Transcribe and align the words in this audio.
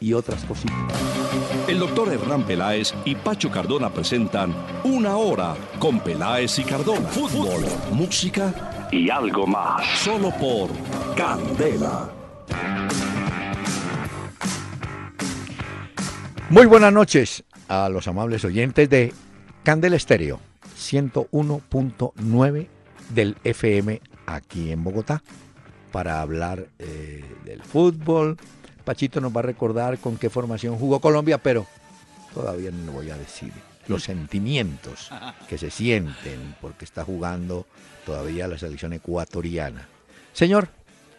y 0.00 0.12
otras 0.14 0.44
cositas. 0.44 0.76
El 1.68 1.78
doctor 1.78 2.12
Hernán 2.12 2.44
Peláez 2.44 2.94
y 3.04 3.14
Pacho 3.14 3.50
Cardona 3.50 3.90
presentan 3.90 4.54
Una 4.82 5.16
Hora 5.16 5.54
con 5.78 6.00
Peláez 6.00 6.58
y 6.58 6.64
Cardona. 6.64 7.08
Fútbol, 7.08 7.64
música 7.92 8.88
y 8.90 9.10
algo 9.10 9.46
más. 9.46 9.86
Solo 9.98 10.30
por 10.40 10.70
Candela. 11.16 12.10
Muy 16.48 16.66
buenas 16.66 16.92
noches 16.92 17.44
a 17.68 17.88
los 17.88 18.08
amables 18.08 18.44
oyentes 18.44 18.90
de 18.90 19.12
Candela 19.62 19.94
Estéreo 19.94 20.40
101.9 20.76 22.66
del 23.10 23.36
FM 23.44 24.00
aquí 24.26 24.72
en 24.72 24.82
Bogotá 24.82 25.22
para 25.92 26.20
hablar 26.20 26.66
eh, 26.78 27.24
del 27.44 27.62
fútbol, 27.62 28.36
Pachito 28.90 29.20
nos 29.20 29.30
va 29.32 29.38
a 29.38 29.44
recordar 29.44 29.98
con 29.98 30.16
qué 30.16 30.28
formación 30.28 30.76
jugó 30.76 30.98
Colombia, 30.98 31.38
pero 31.38 31.64
todavía 32.34 32.72
no 32.72 32.86
lo 32.86 32.92
voy 32.94 33.10
a 33.10 33.16
decir. 33.16 33.52
Los 33.86 34.02
sentimientos 34.02 35.10
que 35.48 35.58
se 35.58 35.70
sienten 35.70 36.56
porque 36.60 36.86
está 36.86 37.04
jugando 37.04 37.66
todavía 38.04 38.48
la 38.48 38.58
selección 38.58 38.92
ecuatoriana. 38.92 39.86
Señor, 40.32 40.68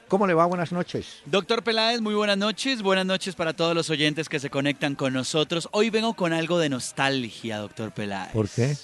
¿Cómo 0.09 0.27
le 0.27 0.33
va? 0.33 0.45
Buenas 0.45 0.73
noches. 0.73 1.21
Doctor 1.25 1.63
Peláez, 1.63 2.01
muy 2.01 2.13
buenas 2.13 2.37
noches. 2.37 2.81
Buenas 2.81 3.05
noches 3.05 3.35
para 3.35 3.53
todos 3.53 3.73
los 3.73 3.89
oyentes 3.89 4.27
que 4.27 4.41
se 4.41 4.49
conectan 4.49 4.95
con 4.95 5.13
nosotros. 5.13 5.69
Hoy 5.71 5.89
vengo 5.89 6.13
con 6.15 6.33
algo 6.33 6.59
de 6.59 6.67
nostalgia, 6.67 7.59
doctor 7.59 7.93
Peláez. 7.93 8.33
¿Por 8.33 8.49
qué? 8.49 8.75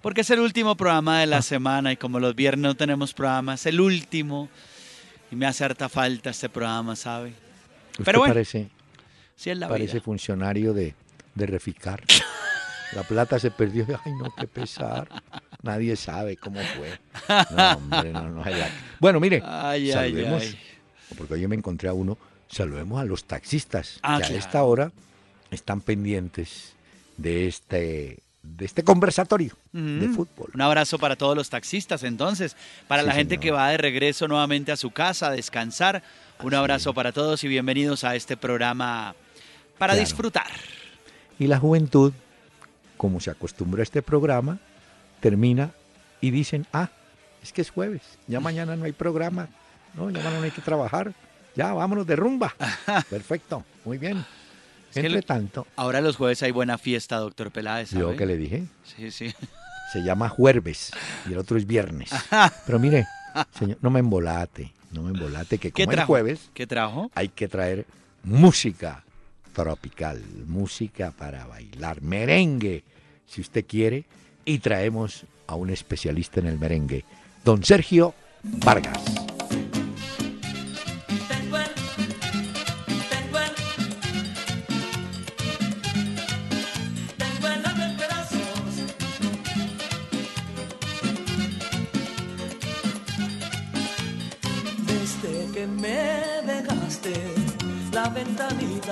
Porque 0.00 0.22
es 0.22 0.30
el 0.30 0.40
último 0.40 0.78
programa 0.78 1.20
de 1.20 1.26
la 1.26 1.36
ah. 1.36 1.42
semana 1.42 1.92
y 1.92 1.98
como 1.98 2.20
los 2.20 2.34
viernes 2.34 2.62
no 2.62 2.74
tenemos 2.74 3.12
programas, 3.12 3.66
el 3.66 3.78
último. 3.82 4.48
Y 5.30 5.36
me 5.36 5.44
hace 5.44 5.66
harta 5.66 5.90
falta 5.90 6.30
este 6.30 6.48
programa, 6.48 6.96
¿sabe? 6.96 7.34
Pero 8.04 8.20
parece, 8.20 8.68
parece 9.68 10.00
funcionario 10.00 10.72
de, 10.72 10.94
de 11.34 11.46
Reficar. 11.46 12.02
La 12.92 13.02
plata 13.02 13.38
se 13.38 13.50
perdió. 13.50 13.86
Ay, 14.04 14.12
no, 14.12 14.34
qué 14.34 14.46
pesar. 14.46 15.08
Nadie 15.62 15.96
sabe 15.96 16.36
cómo 16.36 16.60
fue. 16.60 16.98
No, 17.54 17.72
hombre, 17.76 18.12
no, 18.12 18.28
no. 18.30 18.44
Bueno, 18.98 19.20
mire, 19.20 19.40
saludemos, 19.40 20.56
porque 21.16 21.38
yo 21.40 21.48
me 21.48 21.56
encontré 21.56 21.88
a 21.88 21.92
uno, 21.92 22.16
saludemos 22.48 23.00
a 23.00 23.04
los 23.04 23.24
taxistas 23.24 23.98
ah, 24.02 24.20
que 24.26 24.34
a 24.34 24.36
esta 24.36 24.62
hora 24.62 24.92
están 25.50 25.80
pendientes 25.80 26.74
de 27.16 27.48
este 27.48 28.22
de 28.42 28.64
este 28.64 28.82
conversatorio 28.82 29.56
de 29.72 30.08
fútbol. 30.08 30.50
Un 30.54 30.62
abrazo 30.62 30.98
para 30.98 31.16
todos 31.16 31.36
los 31.36 31.50
taxistas 31.50 32.02
entonces, 32.02 32.56
para 32.86 33.02
la 33.02 33.12
gente 33.12 33.38
que 33.38 33.50
va 33.50 33.68
de 33.68 33.76
regreso 33.76 34.26
nuevamente 34.26 34.72
a 34.72 34.76
su 34.76 34.90
casa 34.90 35.28
a 35.28 35.30
descansar. 35.32 36.02
Un 36.40 36.54
abrazo 36.54 36.94
para 36.94 37.10
todos 37.10 37.42
y 37.42 37.48
bienvenidos 37.48 38.04
a 38.04 38.14
este 38.14 38.36
programa 38.36 39.16
para 39.76 39.94
disfrutar. 39.96 40.46
Y 41.36 41.48
la 41.48 41.58
juventud, 41.58 42.12
como 42.96 43.18
se 43.18 43.30
acostumbra 43.30 43.80
a 43.80 43.82
este 43.82 44.02
programa, 44.02 44.58
termina 45.20 45.72
y 46.20 46.30
dicen, 46.30 46.64
ah, 46.72 46.90
es 47.42 47.52
que 47.52 47.62
es 47.62 47.70
jueves, 47.70 48.02
ya 48.28 48.38
mañana 48.38 48.76
no 48.76 48.84
hay 48.84 48.92
programa, 48.92 49.48
no, 49.94 50.10
ya 50.10 50.18
mañana 50.18 50.38
no 50.38 50.44
hay 50.44 50.52
que 50.52 50.62
trabajar, 50.62 51.12
ya 51.56 51.72
vámonos 51.72 52.06
de 52.06 52.14
rumba. 52.14 52.54
Perfecto, 53.10 53.64
muy 53.84 53.98
bien. 53.98 54.24
Entre 54.94 55.22
tanto. 55.22 55.66
Ahora 55.74 56.00
los 56.00 56.16
jueves 56.16 56.42
hay 56.44 56.52
buena 56.52 56.78
fiesta, 56.78 57.16
doctor 57.16 57.50
Peláez. 57.50 57.90
¿Yo 57.90 58.14
que 58.16 58.26
le 58.26 58.36
dije? 58.36 58.64
Sí, 58.84 59.10
sí. 59.10 59.34
Se 59.92 60.04
llama 60.04 60.28
jueves 60.28 60.92
y 61.28 61.32
el 61.32 61.38
otro 61.38 61.58
es 61.58 61.66
viernes. 61.66 62.10
Pero 62.66 62.78
mire, 62.78 63.06
señor, 63.58 63.78
no 63.80 63.90
me 63.90 64.00
embolate, 64.00 64.72
no 64.90 65.02
me 65.02 65.10
embolate 65.10 65.58
que 65.58 65.72
como 65.72 65.92
es 65.92 66.04
jueves. 66.04 66.50
¿Qué 66.54 66.66
trajo? 66.66 67.10
Hay 67.14 67.28
que 67.28 67.48
traer 67.48 67.86
música 68.24 69.04
tropical, 69.52 70.22
música 70.46 71.10
para 71.10 71.46
bailar, 71.46 72.00
merengue, 72.02 72.84
si 73.26 73.40
usted 73.40 73.64
quiere, 73.66 74.04
y 74.44 74.60
traemos 74.60 75.24
a 75.46 75.56
un 75.56 75.70
especialista 75.70 76.40
en 76.40 76.46
el 76.46 76.58
merengue, 76.58 77.04
don 77.44 77.64
Sergio 77.64 78.14
Vargas. 78.42 79.27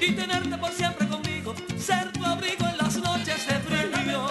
Y 0.00 0.12
tenerte 0.12 0.58
por 0.58 0.70
siempre 0.72 1.06
conmigo, 1.06 1.54
ser 1.78 2.10
tu 2.12 2.24
abrigo 2.24 2.66
en 2.66 2.78
las 2.78 2.96
noches 2.96 3.46
de 3.46 3.54
frío. 3.60 4.26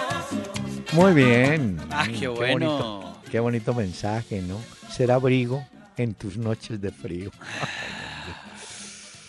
Muy 0.92 1.14
bien. 1.14 1.78
Ah, 1.90 2.06
qué 2.06 2.28
bueno. 2.28 3.18
Qué 3.30 3.40
bonito, 3.40 3.72
mensaje, 3.72 4.42
¿no? 4.42 4.60
Ser 4.90 5.10
abrigo 5.10 5.66
en 5.96 6.12
tus 6.14 6.36
noches 6.36 6.80
de 6.80 6.90
frío. 6.90 7.30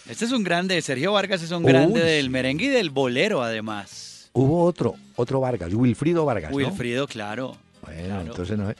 Este 0.09 0.25
es 0.25 0.31
un 0.31 0.44
grande, 0.44 0.81
Sergio 0.81 1.13
Vargas 1.13 1.42
es 1.42 1.52
un 1.52 1.63
grande 1.63 2.02
del 2.02 2.30
merengue 2.30 2.66
y 2.66 2.69
del 2.69 2.90
bolero 2.90 3.42
además. 3.42 4.30
Hubo 4.34 4.63
otro, 4.63 4.96
otro 5.16 5.40
Vargas, 5.40 5.74
Wilfrido 5.74 6.25
Vargas. 6.25 6.52
Wilfrido, 6.53 7.07
claro. 7.07 7.56
Bueno, 7.81 8.22
entonces 8.22 8.57
no, 8.57 8.74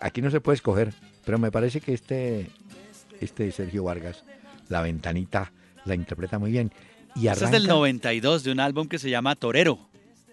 aquí 0.00 0.22
no 0.22 0.30
se 0.30 0.40
puede 0.40 0.56
escoger, 0.56 0.94
pero 1.24 1.38
me 1.38 1.50
parece 1.50 1.80
que 1.80 1.92
este, 1.92 2.48
este 3.20 3.50
Sergio 3.50 3.84
Vargas, 3.84 4.22
la 4.72 4.82
ventanita, 4.82 5.52
la 5.84 5.94
interpreta 5.94 6.38
muy 6.38 6.50
bien. 6.50 6.72
Y 7.14 7.28
es 7.28 7.50
del 7.50 7.68
92, 7.68 8.42
de 8.42 8.52
un 8.52 8.58
álbum 8.58 8.88
que 8.88 8.98
se 8.98 9.10
llama 9.10 9.36
Torero. 9.36 9.78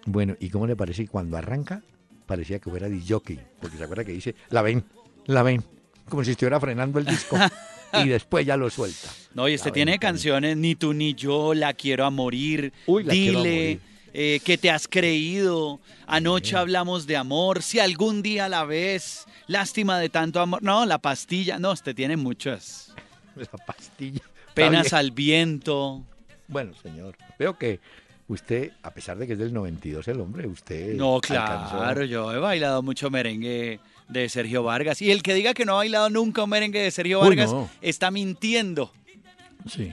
Bueno, 0.06 0.34
¿y 0.40 0.48
cómo 0.48 0.66
le 0.66 0.74
parece 0.74 1.06
cuando 1.06 1.36
arranca? 1.36 1.82
Parecía 2.26 2.58
que 2.58 2.70
fuera 2.70 2.88
jockey, 3.06 3.38
porque 3.60 3.76
se 3.76 3.84
acuerda 3.84 4.04
que 4.04 4.12
dice, 4.12 4.34
la 4.48 4.62
ven, 4.62 4.82
la 5.26 5.42
ven, 5.42 5.62
como 6.08 6.24
si 6.24 6.32
estuviera 6.32 6.58
frenando 6.58 6.98
el 6.98 7.04
disco. 7.04 7.36
y 8.04 8.08
después 8.08 8.46
ya 8.46 8.56
lo 8.56 8.70
suelta. 8.70 9.08
No, 9.34 9.46
y 9.48 9.54
este 9.54 9.70
tiene 9.70 9.98
canciones, 9.98 10.56
Ni 10.56 10.74
tú 10.74 10.94
ni 10.94 11.14
yo, 11.14 11.54
La 11.54 11.74
quiero 11.74 12.06
a 12.06 12.10
morir, 12.10 12.72
Dile, 12.86 13.78
eh, 14.14 14.40
¿qué 14.42 14.56
te 14.56 14.70
has 14.70 14.88
creído? 14.88 15.80
Anoche 16.06 16.56
hablamos 16.56 17.06
de 17.06 17.16
amor, 17.16 17.62
si 17.62 17.78
algún 17.78 18.22
día 18.22 18.48
la 18.48 18.64
ves, 18.64 19.26
lástima 19.48 19.98
de 19.98 20.08
tanto 20.08 20.40
amor. 20.40 20.62
No, 20.62 20.86
la 20.86 20.98
pastilla, 20.98 21.58
no, 21.58 21.72
este 21.72 21.92
tiene 21.92 22.16
muchas. 22.16 22.94
La 23.36 23.64
pastilla. 23.64 24.22
Penas 24.54 24.92
al 24.92 25.10
viento. 25.12 26.04
Bueno, 26.48 26.72
señor, 26.82 27.16
veo 27.38 27.56
que 27.56 27.80
usted, 28.28 28.72
a 28.82 28.92
pesar 28.92 29.18
de 29.18 29.26
que 29.26 29.34
es 29.34 29.38
del 29.38 29.52
92 29.52 30.08
el 30.08 30.20
hombre, 30.20 30.46
usted... 30.46 30.94
No, 30.94 31.20
claro, 31.20 32.04
yo 32.04 32.32
he 32.32 32.38
bailado 32.38 32.82
mucho 32.82 33.10
merengue 33.10 33.80
de 34.08 34.28
Sergio 34.28 34.62
Vargas. 34.62 35.00
Y 35.02 35.10
el 35.10 35.22
que 35.22 35.34
diga 35.34 35.54
que 35.54 35.64
no 35.64 35.72
ha 35.72 35.76
bailado 35.76 36.10
nunca 36.10 36.42
un 36.44 36.50
merengue 36.50 36.80
de 36.80 36.90
Sergio 36.90 37.20
Vargas 37.20 37.54
está 37.80 38.10
mintiendo. 38.10 38.92
Sí. 39.68 39.92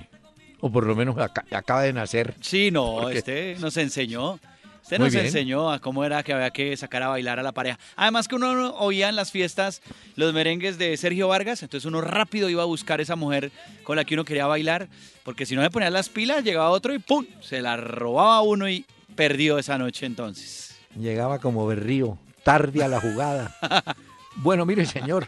O 0.60 0.72
por 0.72 0.88
lo 0.88 0.96
menos 0.96 1.16
acaba 1.18 1.84
de 1.84 1.94
nacer. 1.94 2.36
Sí, 2.42 2.72
no, 2.72 3.10
este 3.10 3.56
nos 3.60 3.78
enseñó. 3.78 4.40
Usted 4.88 5.00
nos 5.00 5.16
enseñó 5.16 5.70
a 5.70 5.80
cómo 5.80 6.06
era 6.06 6.24
que 6.24 6.32
había 6.32 6.50
que 6.50 6.78
sacar 6.78 7.04
a 7.04 7.10
bailar 7.10 7.42
a 7.42 7.44
la 7.44 7.52
pareja. 7.52 7.78
Además 7.98 8.30
que 8.30 8.36
uno 8.36 8.70
oía 8.78 9.10
en 9.10 9.18
las 9.18 9.34
fiestas 9.34 9.82
los 10.16 10.34
merengues 10.34 10.78
de 10.78 10.96
Sergio 10.96 11.28
Vargas, 11.28 11.62
entonces 11.62 11.86
uno 11.86 12.00
rápido 12.00 12.50
iba 12.50 12.64
a 12.64 12.66
buscar 12.66 13.02
esa 13.02 13.18
mujer 13.18 13.52
con 13.84 13.98
la 13.98 14.06
que 14.06 14.14
uno 14.14 14.24
quería 14.24 14.46
bailar, 14.46 14.88
porque 15.26 15.46
si 15.46 15.58
no 15.58 15.62
le 15.62 15.70
ponía 15.70 15.90
las 15.90 16.08
pilas, 16.08 16.42
llegaba 16.42 16.70
otro 16.70 16.94
y 16.94 17.00
¡pum! 17.00 17.26
Se 17.42 17.62
la 17.62 17.76
robaba 17.76 18.42
uno 18.44 18.70
y 18.70 18.86
perdió 19.14 19.58
esa 19.60 19.78
noche 19.78 20.06
entonces. 20.06 20.78
Llegaba 20.98 21.40
como 21.40 21.68
berrío, 21.68 22.18
tarde 22.44 22.82
a 22.82 22.88
la 22.88 23.02
jugada. 23.02 23.54
bueno, 24.38 24.66
mire 24.66 24.86
señor, 24.86 25.28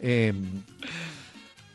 eh, 0.00 0.34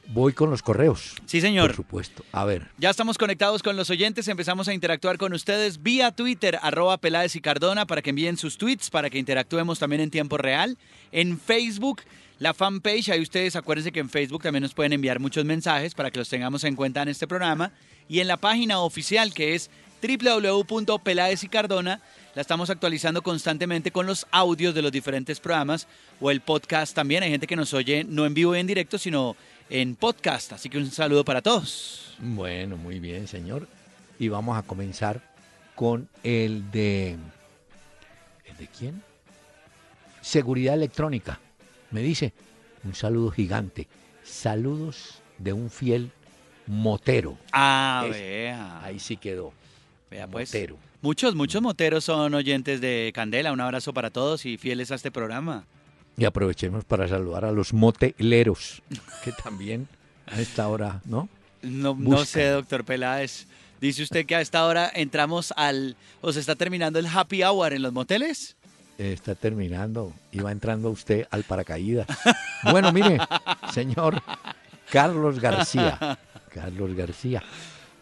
Voy 0.07 0.33
con 0.33 0.49
los 0.49 0.61
correos. 0.61 1.15
Sí, 1.25 1.39
señor. 1.39 1.67
Por 1.67 1.75
supuesto. 1.77 2.23
A 2.31 2.45
ver. 2.45 2.67
Ya 2.77 2.89
estamos 2.89 3.17
conectados 3.17 3.63
con 3.63 3.75
los 3.77 3.89
oyentes, 3.89 4.27
empezamos 4.27 4.67
a 4.67 4.73
interactuar 4.73 5.17
con 5.17 5.33
ustedes 5.33 5.81
vía 5.81 6.11
Twitter, 6.11 6.59
arroba 6.61 6.97
Peláez 6.97 7.35
y 7.35 7.41
Cardona, 7.41 7.85
para 7.85 8.01
que 8.01 8.09
envíen 8.09 8.37
sus 8.37 8.57
tweets, 8.57 8.89
para 8.89 9.09
que 9.09 9.17
interactuemos 9.17 9.79
también 9.79 10.01
en 10.01 10.11
tiempo 10.11 10.37
real. 10.37 10.77
En 11.11 11.39
Facebook, 11.39 12.01
la 12.39 12.53
fanpage, 12.53 13.09
ahí 13.09 13.21
ustedes 13.21 13.55
acuérdense 13.55 13.91
que 13.91 14.01
en 14.01 14.09
Facebook 14.09 14.43
también 14.43 14.63
nos 14.63 14.73
pueden 14.73 14.93
enviar 14.93 15.19
muchos 15.19 15.45
mensajes 15.45 15.93
para 15.93 16.11
que 16.11 16.19
los 16.19 16.29
tengamos 16.29 16.63
en 16.65 16.75
cuenta 16.75 17.01
en 17.01 17.07
este 17.07 17.27
programa. 17.27 17.71
Y 18.09 18.19
en 18.19 18.27
la 18.27 18.37
página 18.37 18.79
oficial, 18.79 19.33
que 19.33 19.55
es 19.55 19.69
www.peláez 20.01 21.43
y 21.43 21.47
Cardona, 21.47 22.01
la 22.35 22.41
estamos 22.41 22.69
actualizando 22.69 23.21
constantemente 23.21 23.91
con 23.91 24.05
los 24.05 24.27
audios 24.31 24.75
de 24.75 24.81
los 24.81 24.91
diferentes 24.91 25.39
programas 25.39 25.87
o 26.19 26.31
el 26.31 26.41
podcast 26.41 26.93
también. 26.93 27.23
Hay 27.23 27.29
gente 27.29 27.47
que 27.47 27.55
nos 27.55 27.73
oye 27.73 28.03
no 28.03 28.25
en 28.25 28.33
vivo 28.33 28.55
y 28.55 28.59
en 28.59 28.67
directo, 28.67 28.97
sino 28.97 29.37
en 29.69 29.95
podcast. 29.95 30.53
Así 30.53 30.69
que 30.69 30.77
un 30.77 30.91
saludo 30.91 31.23
para 31.25 31.41
todos. 31.41 32.15
Bueno, 32.19 32.77
muy 32.77 32.99
bien, 32.99 33.27
señor. 33.27 33.67
Y 34.19 34.27
vamos 34.27 34.57
a 34.57 34.63
comenzar 34.63 35.21
con 35.75 36.09
el 36.23 36.69
de... 36.71 37.17
¿El 38.45 38.57
de 38.57 38.67
quién? 38.67 39.03
Seguridad 40.21 40.75
electrónica. 40.75 41.39
Me 41.91 42.01
dice, 42.01 42.33
un 42.83 42.95
saludo 42.95 43.31
gigante. 43.31 43.87
Saludos 44.23 45.21
de 45.37 45.53
un 45.53 45.69
fiel 45.69 46.11
motero. 46.67 47.37
Ah, 47.51 48.05
vea. 48.09 48.83
Ahí 48.83 48.99
sí 48.99 49.17
quedó. 49.17 49.53
Vea 50.09 50.27
pues. 50.27 50.49
Motero. 50.49 50.77
Muchos, 51.01 51.35
muchos 51.35 51.61
moteros 51.61 52.05
son 52.05 52.33
oyentes 52.33 52.79
de 52.79 53.11
Candela. 53.13 53.51
Un 53.51 53.59
abrazo 53.59 53.93
para 53.93 54.09
todos 54.09 54.45
y 54.45 54.57
fieles 54.57 54.91
a 54.91 54.95
este 54.95 55.11
programa. 55.11 55.65
Y 56.17 56.25
aprovechemos 56.25 56.85
para 56.85 57.07
saludar 57.07 57.45
a 57.45 57.51
los 57.51 57.73
moteleros, 57.73 58.81
que 59.23 59.31
también 59.31 59.87
a 60.27 60.39
esta 60.39 60.67
hora, 60.67 61.01
¿no? 61.05 61.27
No, 61.61 61.95
no 61.97 62.25
sé, 62.25 62.49
doctor 62.49 62.83
Peláez. 62.83 63.47
Dice 63.81 64.03
usted 64.03 64.25
que 64.25 64.35
a 64.35 64.41
esta 64.41 64.65
hora 64.65 64.91
entramos 64.93 65.53
al... 65.57 65.95
¿O 66.21 66.31
se 66.31 66.39
está 66.39 66.55
terminando 66.55 66.99
el 66.99 67.07
happy 67.07 67.43
hour 67.43 67.73
en 67.73 67.81
los 67.81 67.91
moteles? 67.91 68.55
Está 68.97 69.35
terminando. 69.35 70.13
Iba 70.31 70.51
entrando 70.51 70.89
usted 70.89 71.27
al 71.31 71.43
paracaídas. 71.43 72.07
Bueno, 72.71 72.93
mire, 72.93 73.17
señor 73.73 74.21
Carlos 74.91 75.39
García. 75.39 76.19
Carlos 76.53 76.93
García. 76.95 77.43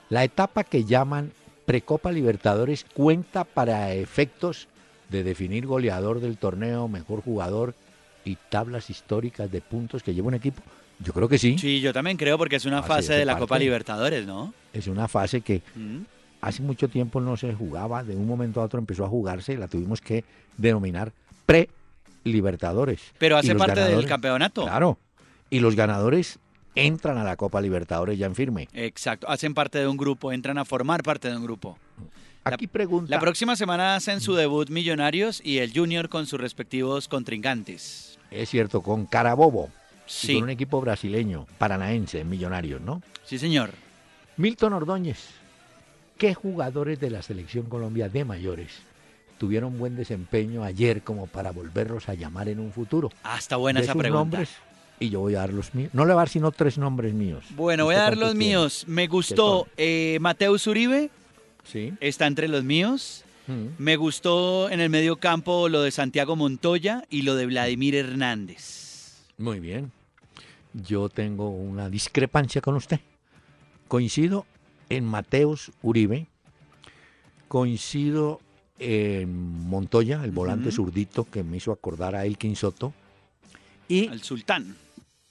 La 0.10 0.24
etapa 0.24 0.63
que 0.66 0.84
llaman 0.84 1.31
Precopa 1.66 2.12
Libertadores 2.12 2.86
cuenta 2.94 3.46
para 3.46 3.94
efectos 3.94 4.68
de 5.10 5.24
definir 5.24 5.66
goleador 5.66 6.19
del 6.19 6.38
torneo, 6.38 6.88
mejor 6.88 7.24
jugador 7.24 7.74
y 8.25 8.38
tablas 8.50 8.89
históricas 8.89 9.51
de 9.51 9.62
puntos 9.62 10.03
que 10.03 10.13
lleva 10.13 10.27
un 10.27 10.35
equipo? 10.35 10.62
Yo 11.00 11.13
creo 11.13 11.27
que 11.27 11.38
sí. 11.38 11.57
Sí, 11.57 11.81
yo 11.81 11.94
también 11.94 12.18
creo 12.18 12.38
porque 12.38 12.57
es 12.57 12.65
una 12.65 12.83
fase 12.83 13.13
de 13.13 13.25
la 13.25 13.38
Copa 13.38 13.57
Libertadores, 13.57 14.25
¿no? 14.25 14.53
Es 14.71 14.88
una 14.88 15.07
fase 15.07 15.41
que 15.41 15.62
mm. 15.75 15.97
hace 16.41 16.62
mucho 16.62 16.89
tiempo 16.89 17.19
no 17.19 17.38
se 17.38 17.53
jugaba, 17.53 18.03
de 18.03 18.15
un 18.15 18.27
momento 18.27 18.62
a 18.62 18.65
otro 18.65 18.79
empezó 18.79 19.06
a 19.06 19.09
jugarse 19.09 19.53
y 19.53 19.57
la 19.57 19.68
tuvimos 19.68 20.00
que 20.00 20.23
denominar 20.57 21.12
pre-Libertadores. 21.45 23.01
Pero 23.18 23.38
hace 23.38 23.56
parte 23.56 23.81
del 23.81 24.06
campeonato. 24.06 24.63
Claro. 24.63 25.00
Y 25.50 25.59
los 25.59 25.75
ganadores 25.75 26.39
entran 26.75 27.17
a 27.17 27.24
la 27.24 27.35
Copa 27.35 27.62
Libertadores 27.62 28.17
ya 28.17 28.27
en 28.27 28.35
firme. 28.35 28.67
Exacto, 28.74 29.27
hacen 29.29 29.53
parte 29.53 29.79
de 29.79 29.88
un 29.88 29.97
grupo, 29.97 30.31
entran 30.31 30.57
a 30.57 30.65
formar 30.65 31.03
parte 31.03 31.29
de 31.29 31.35
un 31.35 31.44
grupo. 31.44 31.77
Aquí 32.44 32.67
pregunta. 32.67 33.09
La 33.09 33.19
próxima 33.19 33.56
semana 33.56 33.95
hacen 33.95 34.19
su 34.19 34.33
debut 34.33 34.69
Millonarios 34.69 35.41
y 35.44 35.59
el 35.59 35.71
Junior 35.74 36.09
con 36.09 36.25
sus 36.25 36.39
respectivos 36.39 37.07
contrincantes. 37.07 38.11
Es 38.31 38.50
cierto, 38.50 38.81
con 38.81 39.06
Carabobo. 39.06 39.69
Sí. 40.07 40.33
con 40.33 40.44
un 40.44 40.50
equipo 40.50 40.81
brasileño, 40.81 41.48
paranaense, 41.57 42.25
Millonarios, 42.25 42.81
¿no? 42.81 43.01
Sí, 43.24 43.38
señor. 43.38 43.72
Milton 44.36 44.74
Ordóñez. 44.74 45.30
¿Qué 46.18 46.33
jugadores 46.33 47.00
de 47.00 47.10
la 47.10 47.22
selección 47.22 47.66
Colombia 47.68 48.10
de 48.10 48.25
mayores 48.25 48.72
tuvieron 49.38 49.80
buen 49.80 49.95
desempeño 49.95 50.63
ayer 50.63 51.01
como 51.01 51.28
para 51.28 51.51
volverlos 51.51 52.10
a 52.10 52.13
llamar 52.13 52.50
en 52.50 52.60
un 52.60 52.72
futuro? 52.72 53.10
Ah, 53.24 53.38
está 53.38 53.56
buena 53.56 53.80
esa 53.80 53.95
pregunta. 53.95 54.38
Nombres, 54.38 54.50
y 55.00 55.10
yo 55.10 55.19
voy 55.22 55.36
a 55.36 55.39
dar 55.39 55.51
los 55.51 55.74
míos. 55.74 55.89
No 55.94 56.06
le 56.06 56.13
voy 56.13 56.19
a 56.19 56.22
dar 56.22 56.30
sino 56.30 56.51
tres 56.51 56.77
nombres 56.77 57.13
míos. 57.13 57.44
Bueno, 57.56 57.86
voy 57.86 57.95
a 57.95 58.00
dar 58.00 58.18
los 58.18 58.36
míos. 58.36 58.84
Me 58.88 59.07
gustó 59.07 59.68
eh, 59.77 60.19
Mateus 60.22 60.68
Uribe. 60.68 61.10
Sí. 61.63 61.94
Está 62.00 62.27
entre 62.27 62.48
los 62.48 62.63
míos. 62.63 63.24
Me 63.47 63.95
gustó 63.97 64.69
en 64.69 64.79
el 64.79 64.89
medio 64.89 65.17
campo 65.17 65.67
lo 65.67 65.81
de 65.81 65.91
Santiago 65.91 66.35
Montoya 66.35 67.03
y 67.09 67.23
lo 67.23 67.35
de 67.35 67.47
Vladimir 67.47 67.95
Hernández. 67.95 69.25
Muy 69.38 69.59
bien. 69.59 69.91
Yo 70.73 71.09
tengo 71.09 71.49
una 71.49 71.89
discrepancia 71.89 72.61
con 72.61 72.75
usted. 72.75 72.99
Coincido 73.88 74.45
en 74.89 75.05
Mateus 75.05 75.71
Uribe. 75.81 76.27
Coincido 77.47 78.39
en 78.79 79.67
Montoya, 79.67 80.23
el 80.23 80.31
volante 80.31 80.71
zurdito 80.71 81.25
que 81.29 81.43
me 81.43 81.57
hizo 81.57 81.71
acordar 81.71 82.15
a 82.15 82.25
Elkin 82.25 82.55
Soto. 82.55 82.93
Y 83.89 84.07
al 84.07 84.23
Sultán. 84.23 84.75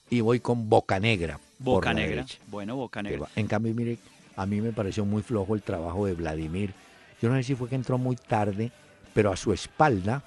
Y 0.09 0.21
voy 0.21 0.39
con 0.39 0.69
Boca 0.69 0.99
Negra. 0.99 1.39
Boca 1.57 1.93
Negra. 1.93 2.25
Bueno, 2.47 2.75
Boca 2.75 3.01
Negra. 3.01 3.29
En 3.35 3.47
cambio, 3.47 3.73
mire, 3.73 3.97
a 4.35 4.45
mí 4.45 4.61
me 4.61 4.71
pareció 4.71 5.05
muy 5.05 5.23
flojo 5.23 5.55
el 5.55 5.63
trabajo 5.63 6.05
de 6.05 6.13
Vladimir 6.13 6.73
yo 7.21 7.29
no 7.29 7.35
sé 7.35 7.43
si 7.43 7.55
fue 7.55 7.69
que 7.69 7.75
entró 7.75 7.97
muy 7.97 8.15
tarde, 8.15 8.71
pero 9.13 9.31
a 9.31 9.37
su 9.37 9.53
espalda 9.53 10.23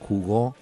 jugó 0.00 0.56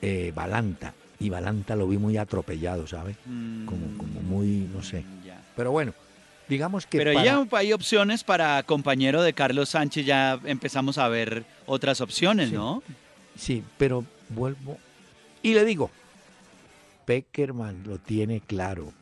eh, 0.00 0.32
Balanta. 0.34 0.94
Y 1.20 1.30
Balanta 1.30 1.76
lo 1.76 1.86
vi 1.86 1.98
muy 1.98 2.16
atropellado, 2.16 2.86
¿sabes? 2.86 3.16
como, 3.24 3.98
como 3.98 4.20
mm, 4.20 4.28
muy, 4.28 4.68
no 4.72 4.82
sé. 4.82 5.04
Pero 5.56 5.70
bueno, 5.70 5.92
digamos 6.48 6.86
que... 6.86 6.98
Pero 6.98 7.12
ya 7.12 7.46
hay 7.52 7.72
opciones 7.72 8.24
para 8.24 8.62
compañero 8.64 9.22
de 9.22 9.32
Carlos 9.32 9.70
Sánchez, 9.70 10.06
ya 10.06 10.40
empezamos 10.44 10.98
a 10.98 11.08
ver 11.08 11.44
otras 11.66 12.00
opciones, 12.00 12.50
¿no? 12.50 12.82
Sí, 13.36 13.62
pero 13.78 14.04
vuelvo... 14.30 14.78
Y 15.42 15.52
le 15.54 15.64
digo, 15.64 15.90
Peckerman 17.04 17.84
lo 17.86 17.98
tiene 17.98 18.40
claro. 18.40 18.92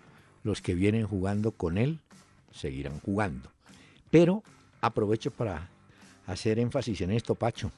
Los 0.42 0.60
que 0.60 0.74
vienen 0.74 1.06
jugando 1.06 1.52
con 1.52 1.78
él 1.78 2.00
seguirán 2.52 2.98
jugando. 3.00 3.48
Pero 4.10 4.42
aprovecho 4.80 5.30
para 5.30 5.68
hacer 6.26 6.58
énfasis 6.58 7.00
en 7.00 7.10
esto, 7.12 7.34
Pacho. 7.34 7.70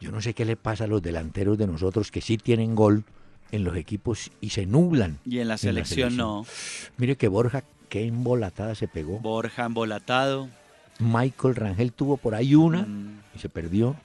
Yo 0.00 0.10
no 0.10 0.20
sé 0.20 0.34
qué 0.34 0.44
le 0.44 0.56
pasa 0.56 0.84
a 0.84 0.86
los 0.86 1.02
delanteros 1.02 1.58
de 1.58 1.66
nosotros 1.66 2.10
que 2.10 2.20
sí 2.20 2.38
tienen 2.38 2.74
gol 2.74 3.04
en 3.52 3.64
los 3.64 3.76
equipos 3.76 4.30
y 4.40 4.50
se 4.50 4.64
nublan. 4.64 5.18
Y 5.26 5.40
en 5.40 5.48
la 5.48 5.58
selección, 5.58 6.16
no. 6.16 6.46
Mire 6.96 7.16
que 7.16 7.28
Borja, 7.28 7.64
qué 7.88 8.06
embolatada 8.06 8.74
se 8.74 8.88
pegó. 8.88 9.18
Borja 9.18 9.66
embolatado. 9.66 10.48
Michael 10.98 11.56
Rangel 11.56 11.92
tuvo 11.92 12.16
por 12.16 12.34
ahí 12.34 12.54
una 12.54 12.82
mm. 12.82 13.20
y 13.36 13.38
se 13.38 13.48
perdió. 13.48 13.96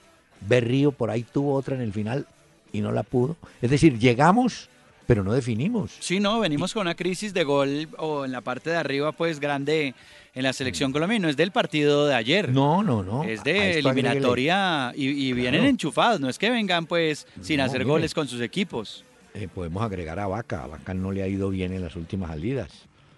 Berrío 0.42 0.92
por 0.92 1.12
ahí 1.12 1.24
tuvo 1.24 1.54
otra 1.54 1.75
en 1.75 1.82
el 1.82 1.94
final 1.94 2.28
y 2.72 2.82
no 2.82 2.92
la 2.92 3.04
pudo. 3.04 3.38
Es 3.62 3.72
decir, 3.72 3.98
llegamos, 4.00 4.70
pero 5.05 5.24
no 5.24 5.33
definimos. 5.33 5.95
Sí, 6.00 6.19
no, 6.19 6.39
venimos 6.39 6.74
con 6.74 6.81
una 6.81 6.95
crisis 6.95 7.33
de 7.33 7.43
gol 7.43 7.88
o 7.97 8.25
en 8.25 8.31
la 8.31 8.41
parte 8.41 8.69
de 8.69 8.77
arriba, 8.77 9.12
pues 9.12 9.39
grande 9.39 9.93
en 10.33 10.43
la 10.43 10.53
selección 10.53 10.91
colombiana. 10.91 11.24
No 11.24 11.29
es 11.29 11.38
del 11.38 11.51
partido 11.51 12.05
de 12.05 12.15
ayer. 12.15 12.50
No, 12.50 12.83
no, 12.83 13.03
no. 13.03 13.24
Es 13.24 13.43
de 13.43 13.79
eliminatoria 13.79 14.91
y, 14.95 15.33
vienen 15.33 15.65
enchufados. 15.65 16.19
No 16.19 16.29
es 16.29 16.38
que 16.38 16.50
vengan 16.50 16.85
pues 16.85 17.27
sin 17.41 17.62
hacer 17.62 17.85
goles 17.85 18.13
con 18.13 18.27
sus 18.27 18.41
equipos. 18.41 19.03
Eh, 19.33 19.47
podemos 19.53 19.83
agregar 19.83 20.19
a 20.19 20.27
Vaca. 20.27 20.63
A 20.63 20.67
Vaca 20.67 20.93
no 20.93 21.12
le 21.12 21.24
ha 21.24 21.27
ido 21.27 21.50
bien 21.50 21.74
en 21.74 21.81
las 21.81 21.95
últimas 21.95 22.29
salidas, 22.29 22.69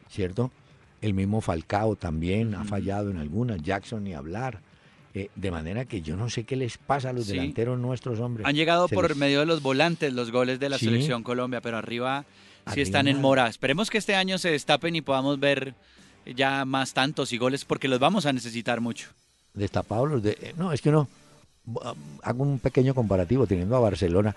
¿cierto? 0.09 0.51
El 1.01 1.13
mismo 1.13 1.41
Falcao 1.41 1.95
también 1.95 2.55
ha 2.55 2.63
fallado 2.63 3.11
en 3.11 3.17
algunas. 3.17 3.61
Jackson 3.61 4.03
ni 4.03 4.13
hablar. 4.13 4.61
Eh, 5.13 5.29
de 5.35 5.51
manera 5.51 5.85
que 5.85 6.01
yo 6.01 6.15
no 6.15 6.29
sé 6.29 6.43
qué 6.43 6.55
les 6.55 6.77
pasa 6.77 7.09
a 7.09 7.13
los 7.13 7.27
delanteros 7.27 7.79
nuestros, 7.79 8.19
hombres. 8.19 8.45
Han 8.45 8.55
llegado 8.55 8.87
por 8.87 9.15
medio 9.15 9.39
de 9.39 9.45
los 9.45 9.61
volantes 9.61 10.13
los 10.13 10.31
goles 10.31 10.59
de 10.59 10.69
la 10.69 10.77
selección 10.77 11.23
Colombia, 11.23 11.61
pero 11.61 11.77
arriba 11.77 12.25
sí 12.73 12.81
están 12.81 13.07
en 13.07 13.19
mora. 13.19 13.47
Esperemos 13.47 13.89
que 13.89 13.97
este 13.97 14.15
año 14.15 14.37
se 14.37 14.51
destapen 14.51 14.95
y 14.95 15.01
podamos 15.01 15.39
ver 15.39 15.73
ya 16.35 16.65
más 16.65 16.93
tantos 16.93 17.33
y 17.33 17.37
goles 17.37 17.65
porque 17.65 17.87
los 17.87 17.99
vamos 17.99 18.25
a 18.25 18.33
necesitar 18.33 18.81
mucho. 18.81 19.09
Destapados 19.53 20.09
los 20.09 20.23
de... 20.23 20.31
Eh, 20.31 20.53
no, 20.57 20.71
es 20.71 20.81
que 20.81 20.91
no. 20.91 21.07
Hago 22.21 22.43
un 22.43 22.59
pequeño 22.59 22.93
comparativo 22.93 23.47
teniendo 23.47 23.75
a 23.75 23.79
Barcelona. 23.79 24.35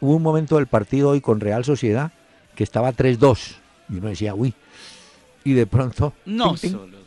Hubo 0.00 0.16
un 0.16 0.22
momento 0.22 0.56
del 0.56 0.66
partido 0.66 1.10
hoy 1.10 1.20
con 1.20 1.40
Real 1.40 1.64
Sociedad 1.64 2.12
que 2.54 2.64
estaba 2.64 2.92
3-2 2.92 3.56
y 3.88 3.96
uno 3.96 4.08
decía, 4.08 4.34
uy, 4.34 4.54
y 5.44 5.52
de 5.52 5.66
pronto 5.66 6.12
no, 6.24 6.54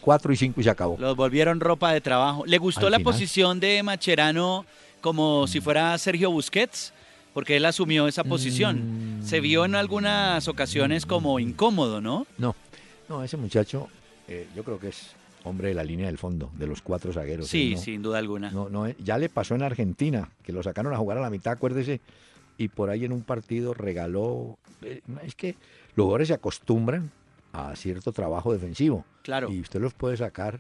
cuatro 0.02 0.32
y 0.34 0.38
cinco 0.38 0.62
y 0.62 0.64
se 0.64 0.70
acabó. 0.70 0.98
Los 1.00 1.16
volvieron 1.16 1.60
ropa 1.60 1.92
de 1.92 2.02
trabajo. 2.02 2.46
¿Le 2.46 2.58
gustó 2.58 2.90
la 2.90 3.00
posición 3.00 3.60
de 3.60 3.82
Macherano 3.84 4.66
como 5.02 5.48
si 5.48 5.62
fuera 5.62 5.98
Sergio 5.98 6.32
Busquets? 6.32 6.94
Porque 7.34 7.58
él 7.58 7.66
asumió 7.66 8.08
esa 8.08 8.24
posición. 8.24 9.20
Se 9.24 9.40
vio 9.40 9.66
en 9.66 9.76
algunas 9.76 10.48
ocasiones 10.48 11.06
como 11.06 11.40
incómodo, 11.40 12.00
¿no? 12.02 12.26
No, 12.38 12.56
no, 13.10 13.24
ese 13.24 13.38
muchacho 13.38 13.90
eh, 14.28 14.48
yo 14.56 14.64
creo 14.64 14.80
que 14.80 14.90
es 14.90 15.12
hombre 15.44 15.70
de 15.70 15.74
la 15.76 15.84
línea 15.84 16.08
del 16.08 16.18
fondo, 16.18 16.52
de 16.58 16.68
los 16.68 16.82
cuatro 16.82 17.14
zagueros. 17.14 17.48
Sí, 17.48 17.76
sin 17.78 18.02
duda 18.02 18.18
alguna. 18.18 18.52
No, 18.52 18.70
no, 18.70 18.90
ya 18.90 19.18
le 19.18 19.30
pasó 19.30 19.54
en 19.56 19.62
Argentina, 19.62 20.30
que 20.44 20.52
lo 20.52 20.64
sacaron 20.64 20.94
a 20.94 20.98
jugar 20.98 21.20
a 21.20 21.22
la 21.22 21.30
mitad, 21.30 21.54
acuérdese, 21.54 22.02
y 22.58 22.70
por 22.70 22.90
ahí 22.90 23.06
en 23.06 23.12
un 23.12 23.22
partido 23.22 23.74
regaló. 23.74 24.58
Eh, 24.82 25.02
es 25.24 25.36
que 25.36 25.56
los 25.96 26.06
jugadores 26.06 26.30
se 26.30 26.34
acostumbran 26.34 27.12
a 27.56 27.76
cierto 27.76 28.12
trabajo 28.12 28.54
defensivo. 28.54 29.06
Claro. 29.24 29.52
Y 29.52 29.62
usted 29.62 29.80
los 29.80 29.94
puede 29.94 30.18
sacar 30.18 30.60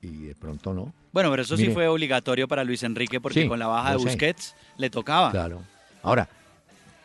y 0.00 0.26
de 0.26 0.34
pronto 0.34 0.72
no. 0.72 0.92
Bueno, 1.12 1.30
pero 1.30 1.42
eso 1.42 1.56
sí 1.56 1.70
fue 1.70 1.88
obligatorio 1.88 2.46
para 2.46 2.64
Luis 2.64 2.82
Enrique 2.82 3.20
porque 3.20 3.48
con 3.48 3.58
la 3.58 3.66
baja 3.66 3.92
de 3.92 3.96
Busquets 3.96 4.54
le 4.76 4.90
tocaba. 4.90 5.30
Claro. 5.30 5.62
Ahora, 6.02 6.28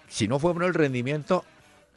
si 0.08 0.28
no 0.28 0.40
fue 0.40 0.52
bueno 0.52 0.68
el 0.68 0.74
rendimiento, 0.74 1.44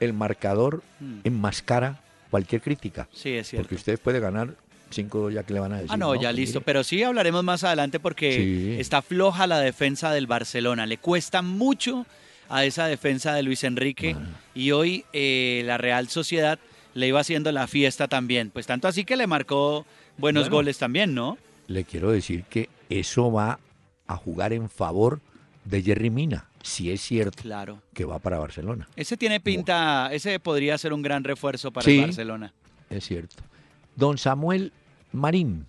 el 0.00 0.12
marcador 0.12 0.82
hmm. 1.00 1.20
enmascara 1.24 2.00
cualquier 2.30 2.62
crítica. 2.62 3.08
Sí, 3.12 3.32
es 3.32 3.48
cierto. 3.48 3.64
Porque 3.64 3.74
usted 3.74 4.00
puede 4.00 4.20
ganar 4.20 4.54
cinco 4.90 5.30
ya 5.30 5.42
que 5.42 5.52
le 5.52 5.60
van 5.60 5.72
a 5.72 5.76
decir. 5.76 5.90
Ah, 5.92 5.96
no, 5.96 6.14
ya 6.14 6.32
listo. 6.32 6.60
Pero 6.60 6.84
sí 6.84 7.02
hablaremos 7.02 7.44
más 7.44 7.64
adelante 7.64 8.00
porque 8.00 8.80
está 8.80 9.02
floja 9.02 9.46
la 9.46 9.60
defensa 9.60 10.12
del 10.12 10.26
Barcelona. 10.26 10.86
Le 10.86 10.98
cuesta 10.98 11.42
mucho 11.42 12.06
a 12.48 12.64
esa 12.64 12.86
defensa 12.86 13.34
de 13.34 13.42
Luis 13.42 13.64
Enrique. 13.64 14.16
Y 14.54 14.70
hoy 14.70 15.04
eh, 15.12 15.62
la 15.64 15.78
Real 15.78 16.08
Sociedad 16.08 16.58
le 16.96 17.08
iba 17.08 17.20
haciendo 17.20 17.52
la 17.52 17.66
fiesta 17.66 18.08
también. 18.08 18.50
Pues 18.50 18.66
tanto 18.66 18.88
así 18.88 19.04
que 19.04 19.16
le 19.16 19.26
marcó 19.26 19.84
buenos 20.16 20.48
goles 20.48 20.78
también, 20.78 21.14
¿no? 21.14 21.36
Le 21.68 21.84
quiero 21.84 22.10
decir 22.10 22.44
que 22.44 22.70
eso 22.88 23.30
va 23.30 23.58
a 24.06 24.16
jugar 24.16 24.52
en 24.52 24.70
favor 24.70 25.20
de 25.64 25.82
Jerry 25.82 26.10
Mina, 26.10 26.46
si 26.62 26.90
es 26.90 27.02
cierto 27.02 27.42
claro. 27.42 27.82
que 27.92 28.04
va 28.04 28.18
para 28.18 28.38
Barcelona. 28.38 28.88
Ese 28.96 29.16
tiene 29.16 29.40
pinta, 29.40 30.08
ese 30.12 30.40
podría 30.40 30.78
ser 30.78 30.92
un 30.92 31.02
gran 31.02 31.22
refuerzo 31.22 31.70
para 31.70 31.90
el 31.90 32.00
Barcelona. 32.00 32.52
Es 32.88 33.04
cierto. 33.06 33.42
Don 33.94 34.16
Samuel 34.16 34.72
Marín, 35.12 35.66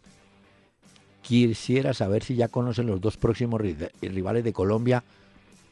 quisiera 1.24 1.93
saber 1.93 2.24
si 2.24 2.36
ya 2.36 2.48
conocen 2.48 2.88
los 2.88 3.01
dos 3.01 3.17
próximos 3.17 3.60
rivales 4.01 4.43
de 4.46 4.53
Colombia 4.53 5.03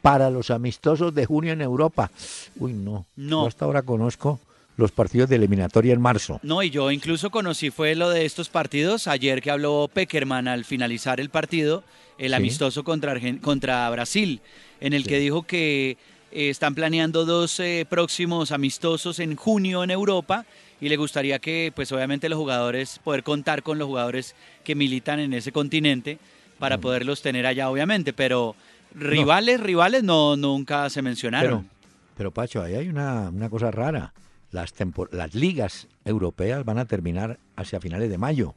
para 0.01 0.29
los 0.29 0.51
amistosos 0.51 1.15
de 1.15 1.25
junio 1.25 1.53
en 1.53 1.61
Europa. 1.61 2.11
Uy, 2.57 2.73
no. 2.73 3.05
No. 3.15 3.43
Yo 3.43 3.47
hasta 3.47 3.65
ahora 3.65 3.83
conozco 3.83 4.39
los 4.77 4.91
partidos 4.91 5.29
de 5.29 5.37
eliminatoria 5.37 5.93
en 5.93 6.01
marzo. 6.01 6.39
No, 6.43 6.61
y 6.61 6.69
yo 6.69 6.91
incluso 6.91 7.29
conocí 7.29 7.69
fue 7.69 7.95
lo 7.95 8.09
de 8.09 8.25
estos 8.25 8.49
partidos 8.49 9.07
ayer 9.07 9.41
que 9.41 9.51
habló 9.51 9.89
Peckerman 9.93 10.47
al 10.47 10.65
finalizar 10.65 11.19
el 11.19 11.29
partido, 11.29 11.83
el 12.17 12.33
amistoso 12.33 12.83
contra, 12.83 13.15
contra 13.41 13.89
Brasil, 13.89 14.41
en 14.81 14.93
el 14.93 15.05
que 15.05 15.19
dijo 15.19 15.43
que 15.43 15.97
eh, 16.31 16.49
están 16.49 16.75
planeando 16.75 17.25
dos 17.25 17.59
eh, 17.59 17.85
próximos 17.89 18.51
amistosos 18.51 19.19
en 19.19 19.35
junio 19.35 19.83
en 19.83 19.91
Europa 19.91 20.45
y 20.81 20.89
le 20.89 20.97
gustaría 20.97 21.39
que, 21.39 21.71
pues 21.73 21.91
obviamente 21.91 22.27
los 22.27 22.37
jugadores, 22.37 22.99
poder 23.03 23.23
contar 23.23 23.63
con 23.63 23.77
los 23.77 23.87
jugadores 23.87 24.35
que 24.63 24.75
militan 24.75 25.19
en 25.19 25.33
ese 25.33 25.53
continente 25.53 26.19
para 26.59 26.77
poderlos 26.77 27.21
tener 27.21 27.45
allá, 27.45 27.69
obviamente, 27.69 28.13
pero 28.13 28.55
rivales, 28.93 29.59
rivales 29.59 30.03
no, 30.03 30.35
nunca 30.35 30.89
se 30.89 31.01
mencionaron. 31.01 31.63
Pero, 31.63 31.89
pero 32.17 32.31
Pacho, 32.31 32.61
ahí 32.61 32.75
hay 32.75 32.87
una, 32.89 33.29
una 33.29 33.49
cosa 33.49 33.71
rara 33.71 34.13
las, 34.55 34.73
las 35.11 35.35
ligas 35.35 35.87
europeas 36.05 36.65
van 36.65 36.79
a 36.79 36.85
terminar 36.85 37.39
hacia 37.55 37.79
finales 37.79 38.09
de 38.09 38.17
mayo, 38.17 38.55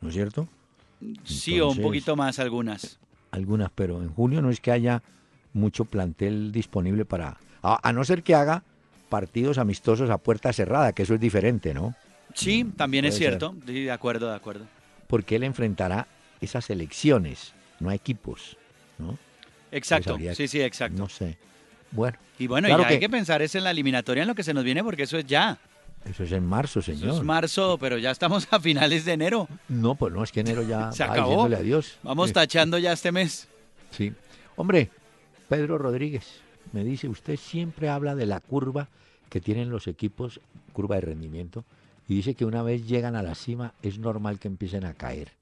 ¿no 0.00 0.08
es 0.08 0.14
cierto? 0.14 0.48
Sí, 1.24 1.60
o 1.60 1.68
un 1.68 1.82
poquito 1.82 2.16
más 2.16 2.38
algunas. 2.38 2.98
Algunas, 3.30 3.70
pero 3.74 4.02
en 4.02 4.08
junio 4.08 4.40
no 4.40 4.50
es 4.50 4.60
que 4.60 4.72
haya 4.72 5.02
mucho 5.52 5.84
plantel 5.84 6.52
disponible 6.52 7.04
para... 7.04 7.36
A, 7.62 7.92
no 7.92 8.04
ser 8.04 8.22
que 8.22 8.34
haga 8.34 8.62
partidos 9.08 9.58
amistosos 9.58 10.08
a 10.10 10.18
puerta 10.18 10.52
cerrada, 10.52 10.92
que 10.92 11.02
eso 11.02 11.14
es 11.14 11.20
diferente, 11.20 11.74
¿no? 11.74 11.94
Sí, 12.34 12.64
también 12.76 13.04
es 13.04 13.16
cierto. 13.16 13.54
Sí, 13.66 13.84
de 13.84 13.90
acuerdo, 13.90 14.28
de 14.30 14.36
acuerdo. 14.36 14.66
Porque 15.06 15.36
él 15.36 15.42
enfrentará 15.42 16.06
esas 16.40 16.70
elecciones, 16.70 17.54
no 17.80 17.90
a 17.90 17.94
equipos, 17.94 18.56
¿no? 18.98 19.18
Exacto, 19.72 20.16
sí, 20.34 20.48
sí, 20.48 20.60
exacto. 20.60 20.98
No 20.98 21.08
sé. 21.08 21.36
Bueno. 21.90 22.18
Y 22.38 22.46
bueno, 22.46 22.68
ya 22.68 22.86
hay 22.86 22.98
que 22.98 23.08
pensar 23.08 23.42
es 23.42 23.54
en 23.54 23.64
la 23.64 23.70
eliminatoria 23.70 24.22
en 24.22 24.28
lo 24.28 24.34
que 24.34 24.42
se 24.42 24.52
nos 24.52 24.64
viene 24.64 24.84
porque 24.84 25.04
eso 25.04 25.18
es 25.18 25.26
ya. 25.26 25.58
Eso 26.04 26.22
es 26.22 26.32
en 26.32 26.46
marzo, 26.46 26.82
señor. 26.82 27.08
Eso 27.08 27.18
es 27.18 27.24
marzo, 27.24 27.78
pero 27.78 27.98
ya 27.98 28.10
estamos 28.10 28.46
a 28.50 28.60
finales 28.60 29.04
de 29.04 29.12
enero. 29.12 29.48
No, 29.68 29.94
pues 29.96 30.12
no, 30.12 30.22
es 30.22 30.30
que 30.30 30.40
enero 30.40 30.62
ya 30.62 30.92
se 30.92 31.02
acabó. 31.02 31.44
adiós. 31.44 31.98
Vamos 32.02 32.32
tachando 32.32 32.78
ya 32.78 32.92
este 32.92 33.10
mes. 33.10 33.48
Sí. 33.90 34.12
Hombre, 34.56 34.90
Pedro 35.48 35.78
Rodríguez 35.78 36.40
me 36.72 36.84
dice, 36.84 37.08
usted 37.08 37.36
siempre 37.36 37.88
habla 37.88 38.14
de 38.14 38.26
la 38.26 38.40
curva 38.40 38.88
que 39.28 39.40
tienen 39.40 39.70
los 39.70 39.86
equipos, 39.86 40.40
curva 40.72 40.96
de 40.96 41.02
rendimiento, 41.02 41.64
y 42.08 42.14
dice 42.14 42.34
que 42.34 42.44
una 42.44 42.62
vez 42.62 42.86
llegan 42.86 43.16
a 43.16 43.22
la 43.22 43.34
cima 43.34 43.74
es 43.82 43.98
normal 43.98 44.38
que 44.38 44.48
empiecen 44.48 44.84
a 44.84 44.94
caer. 44.94 45.32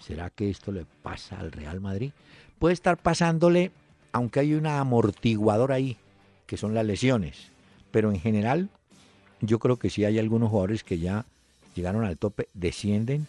¿Será 0.00 0.30
que 0.30 0.50
esto 0.50 0.72
le 0.72 0.84
pasa 1.02 1.38
al 1.38 1.52
Real 1.52 1.80
Madrid? 1.80 2.12
Puede 2.58 2.74
estar 2.74 2.96
pasándole, 2.96 3.70
aunque 4.12 4.40
hay 4.40 4.54
una 4.54 4.80
amortiguadora 4.80 5.76
ahí, 5.76 5.96
que 6.46 6.56
son 6.56 6.74
las 6.74 6.86
lesiones. 6.86 7.50
Pero 7.90 8.10
en 8.10 8.20
general, 8.20 8.68
yo 9.40 9.58
creo 9.58 9.78
que 9.78 9.90
sí 9.90 10.04
hay 10.04 10.18
algunos 10.18 10.50
jugadores 10.50 10.84
que 10.84 10.98
ya 10.98 11.24
llegaron 11.74 12.04
al 12.04 12.18
tope, 12.18 12.48
descienden 12.54 13.26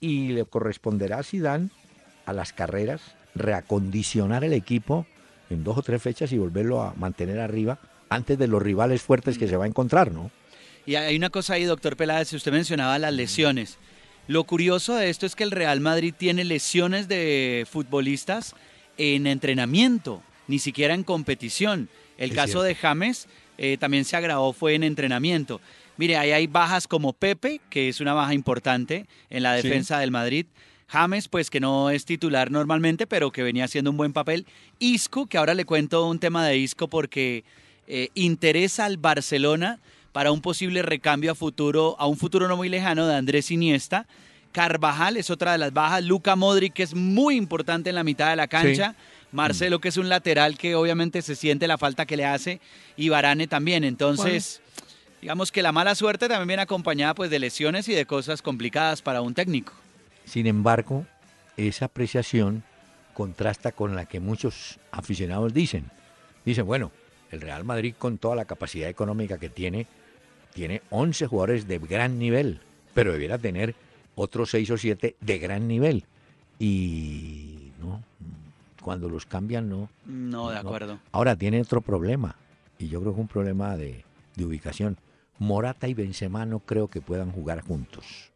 y 0.00 0.28
le 0.28 0.44
corresponderá 0.44 1.22
si 1.22 1.38
dan 1.38 1.70
a 2.26 2.32
las 2.32 2.52
carreras 2.52 3.00
reacondicionar 3.34 4.44
el 4.44 4.52
equipo 4.52 5.06
en 5.50 5.64
dos 5.64 5.78
o 5.78 5.82
tres 5.82 6.02
fechas 6.02 6.32
y 6.32 6.38
volverlo 6.38 6.82
a 6.82 6.94
mantener 6.94 7.40
arriba 7.40 7.78
antes 8.08 8.38
de 8.38 8.46
los 8.46 8.62
rivales 8.62 9.02
fuertes 9.02 9.38
que 9.38 9.48
se 9.48 9.56
va 9.56 9.64
a 9.64 9.68
encontrar, 9.68 10.12
¿no? 10.12 10.30
Y 10.86 10.94
hay 10.94 11.16
una 11.16 11.30
cosa 11.30 11.54
ahí, 11.54 11.64
doctor 11.64 11.96
Peláez, 11.96 12.32
usted 12.32 12.52
mencionaba 12.52 12.98
las 12.98 13.12
lesiones. 13.12 13.78
Lo 14.26 14.44
curioso 14.44 14.94
de 14.94 15.10
esto 15.10 15.26
es 15.26 15.36
que 15.36 15.44
el 15.44 15.50
Real 15.50 15.80
Madrid 15.80 16.14
tiene 16.16 16.44
lesiones 16.44 17.08
de 17.08 17.66
futbolistas 17.70 18.54
en 18.98 19.26
entrenamiento, 19.26 20.22
ni 20.46 20.58
siquiera 20.58 20.94
en 20.94 21.04
competición. 21.04 21.88
El 22.18 22.34
caso 22.34 22.62
de 22.62 22.74
James 22.74 23.28
eh, 23.56 23.76
también 23.78 24.04
se 24.04 24.16
agravó, 24.16 24.52
fue 24.52 24.74
en 24.74 24.82
entrenamiento. 24.82 25.60
Mire, 25.96 26.16
ahí 26.16 26.32
hay 26.32 26.46
bajas 26.46 26.86
como 26.86 27.12
Pepe, 27.12 27.60
que 27.70 27.88
es 27.88 28.00
una 28.00 28.14
baja 28.14 28.34
importante 28.34 29.06
en 29.30 29.42
la 29.42 29.54
defensa 29.54 29.98
del 29.98 30.10
Madrid. 30.10 30.46
James, 30.88 31.28
pues 31.28 31.50
que 31.50 31.60
no 31.60 31.90
es 31.90 32.04
titular 32.04 32.50
normalmente, 32.50 33.06
pero 33.06 33.30
que 33.30 33.42
venía 33.42 33.64
haciendo 33.64 33.90
un 33.90 33.96
buen 33.96 34.12
papel. 34.12 34.46
Isco, 34.78 35.26
que 35.26 35.38
ahora 35.38 35.54
le 35.54 35.64
cuento 35.64 36.06
un 36.08 36.18
tema 36.18 36.46
de 36.46 36.56
Isco 36.56 36.88
porque 36.88 37.44
eh, 37.86 38.08
interesa 38.14 38.84
al 38.84 38.96
Barcelona 38.96 39.80
para 40.12 40.32
un 40.32 40.40
posible 40.40 40.82
recambio 40.82 41.32
a 41.32 41.34
futuro, 41.34 41.96
a 41.98 42.06
un 42.06 42.16
futuro 42.16 42.48
no 42.48 42.56
muy 42.56 42.68
lejano 42.68 43.06
de 43.06 43.14
Andrés 43.14 43.50
Iniesta. 43.50 44.06
Carvajal 44.58 45.16
es 45.16 45.30
otra 45.30 45.52
de 45.52 45.58
las 45.58 45.72
bajas. 45.72 46.02
Luca 46.02 46.34
Modric, 46.34 46.72
que 46.72 46.82
es 46.82 46.92
muy 46.92 47.36
importante 47.36 47.90
en 47.90 47.94
la 47.94 48.02
mitad 48.02 48.30
de 48.30 48.34
la 48.34 48.48
cancha. 48.48 48.96
Marcelo, 49.30 49.80
que 49.80 49.86
es 49.86 49.96
un 49.96 50.08
lateral 50.08 50.58
que 50.58 50.74
obviamente 50.74 51.22
se 51.22 51.36
siente 51.36 51.68
la 51.68 51.78
falta 51.78 52.06
que 52.06 52.16
le 52.16 52.24
hace, 52.24 52.60
y 52.96 53.08
Varane 53.08 53.46
también. 53.46 53.84
Entonces, 53.84 54.60
digamos 55.22 55.52
que 55.52 55.62
la 55.62 55.70
mala 55.70 55.94
suerte 55.94 56.26
también 56.26 56.48
viene 56.48 56.62
acompañada 56.64 57.14
pues, 57.14 57.30
de 57.30 57.38
lesiones 57.38 57.88
y 57.88 57.94
de 57.94 58.04
cosas 58.04 58.42
complicadas 58.42 59.00
para 59.00 59.20
un 59.20 59.32
técnico. 59.32 59.74
Sin 60.24 60.48
embargo, 60.48 61.06
esa 61.56 61.84
apreciación 61.84 62.64
contrasta 63.14 63.70
con 63.70 63.94
la 63.94 64.06
que 64.06 64.18
muchos 64.18 64.80
aficionados 64.90 65.54
dicen. 65.54 65.84
Dicen, 66.44 66.66
bueno, 66.66 66.90
el 67.30 67.42
Real 67.42 67.62
Madrid 67.62 67.94
con 67.96 68.18
toda 68.18 68.34
la 68.34 68.44
capacidad 68.44 68.88
económica 68.88 69.38
que 69.38 69.50
tiene, 69.50 69.86
tiene 70.52 70.82
11 70.90 71.28
jugadores 71.28 71.68
de 71.68 71.78
gran 71.78 72.18
nivel, 72.18 72.58
pero 72.92 73.12
debiera 73.12 73.38
tener 73.38 73.76
otros 74.18 74.50
6 74.50 74.70
o 74.72 74.76
7 74.76 75.16
de 75.20 75.38
gran 75.38 75.68
nivel. 75.68 76.04
Y 76.58 77.70
no, 77.80 78.02
cuando 78.82 79.08
los 79.08 79.26
cambian 79.26 79.68
no. 79.68 79.88
No, 80.04 80.50
de 80.50 80.58
acuerdo. 80.58 80.98
Ahora 81.12 81.36
tiene 81.36 81.60
otro 81.60 81.80
problema, 81.80 82.36
y 82.78 82.88
yo 82.88 83.00
creo 83.00 83.12
que 83.12 83.20
es 83.20 83.22
un 83.22 83.28
problema 83.28 83.76
de, 83.76 84.04
ubicación. 84.38 84.96
Morata 85.38 85.86
y 85.86 85.94
Benzema 85.94 86.44
no 86.46 86.58
creo 86.58 86.88
que 86.88 87.00
puedan 87.00 87.30
jugar 87.30 87.60
juntos. 87.62 88.32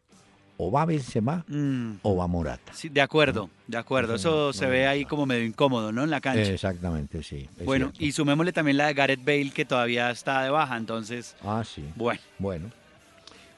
O 0.55 0.71
va 0.71 0.85
Benzema 0.85 1.43
mm. 1.47 1.95
o 2.01 2.15
va 2.15 2.27
Morata. 2.27 2.71
Sí, 2.73 2.87
de 2.87 3.01
acuerdo, 3.01 3.49
de 3.67 3.77
acuerdo. 3.77 4.15
Eso 4.15 4.53
se 4.53 4.67
ve 4.67 4.87
ahí 4.87 5.03
como 5.03 5.25
medio 5.25 5.43
incómodo, 5.43 5.91
¿no? 5.91 6.03
En 6.05 6.09
la 6.09 6.21
cancha. 6.21 6.43
Exactamente, 6.43 7.23
sí. 7.23 7.49
Bueno, 7.65 7.91
y 7.99 8.13
sumémosle 8.13 8.53
también 8.53 8.77
la 8.77 8.87
de 8.87 8.93
Gareth 8.93 9.25
Bale 9.25 9.51
que 9.51 9.65
todavía 9.65 10.11
está 10.11 10.43
de 10.43 10.49
baja, 10.49 10.77
entonces. 10.77 11.35
Ah, 11.43 11.63
sí. 11.65 11.83
Bueno. 11.95 12.21
Bueno. 12.39 12.69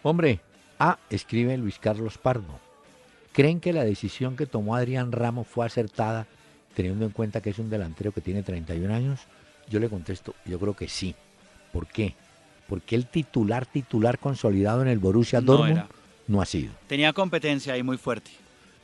Hombre, 0.01 0.39
ah, 0.79 0.97
escribe 1.09 1.57
Luis 1.57 1.79
Carlos 1.79 2.17
Pardo. 2.17 2.59
¿Creen 3.31 3.59
que 3.59 3.73
la 3.73 3.83
decisión 3.83 4.35
que 4.35 4.45
tomó 4.45 4.75
Adrián 4.75 5.11
Ramos 5.11 5.47
fue 5.47 5.65
acertada 5.65 6.27
teniendo 6.73 7.05
en 7.05 7.11
cuenta 7.11 7.41
que 7.41 7.49
es 7.49 7.59
un 7.59 7.69
delantero 7.69 8.11
que 8.11 8.21
tiene 8.21 8.43
31 8.43 8.93
años? 8.93 9.21
Yo 9.69 9.79
le 9.79 9.89
contesto, 9.89 10.35
yo 10.45 10.59
creo 10.59 10.75
que 10.75 10.87
sí. 10.87 11.15
¿Por 11.71 11.87
qué? 11.87 12.15
porque 12.67 12.95
el 12.95 13.05
titular, 13.05 13.65
titular 13.65 14.19
consolidado 14.19 14.81
en 14.81 14.87
el 14.87 14.99
Borussia 14.99 15.41
Dortmund 15.41 15.83
no 16.27 16.41
ha 16.41 16.45
sido. 16.45 16.73
Tenía 16.87 17.13
competencia 17.13 17.73
ahí 17.73 17.83
muy 17.83 17.97
fuerte. 17.97 18.31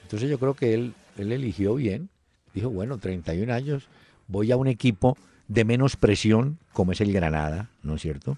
Entonces 0.03 0.29
yo 0.29 0.38
creo 0.38 0.53
que 0.53 0.74
él, 0.74 0.93
él 1.17 1.31
eligió 1.31 1.75
bien. 1.75 2.10
Dijo, 2.53 2.69
bueno, 2.69 2.98
31 2.98 3.53
años, 3.53 3.88
voy 4.27 4.51
a 4.51 4.57
un 4.57 4.67
equipo 4.67 5.17
de 5.48 5.65
menos 5.65 5.95
presión, 5.95 6.60
como 6.74 6.91
es 6.91 7.01
el 7.01 7.12
Granada, 7.13 7.69
¿no 7.81 7.95
es 7.95 8.01
cierto? 8.01 8.38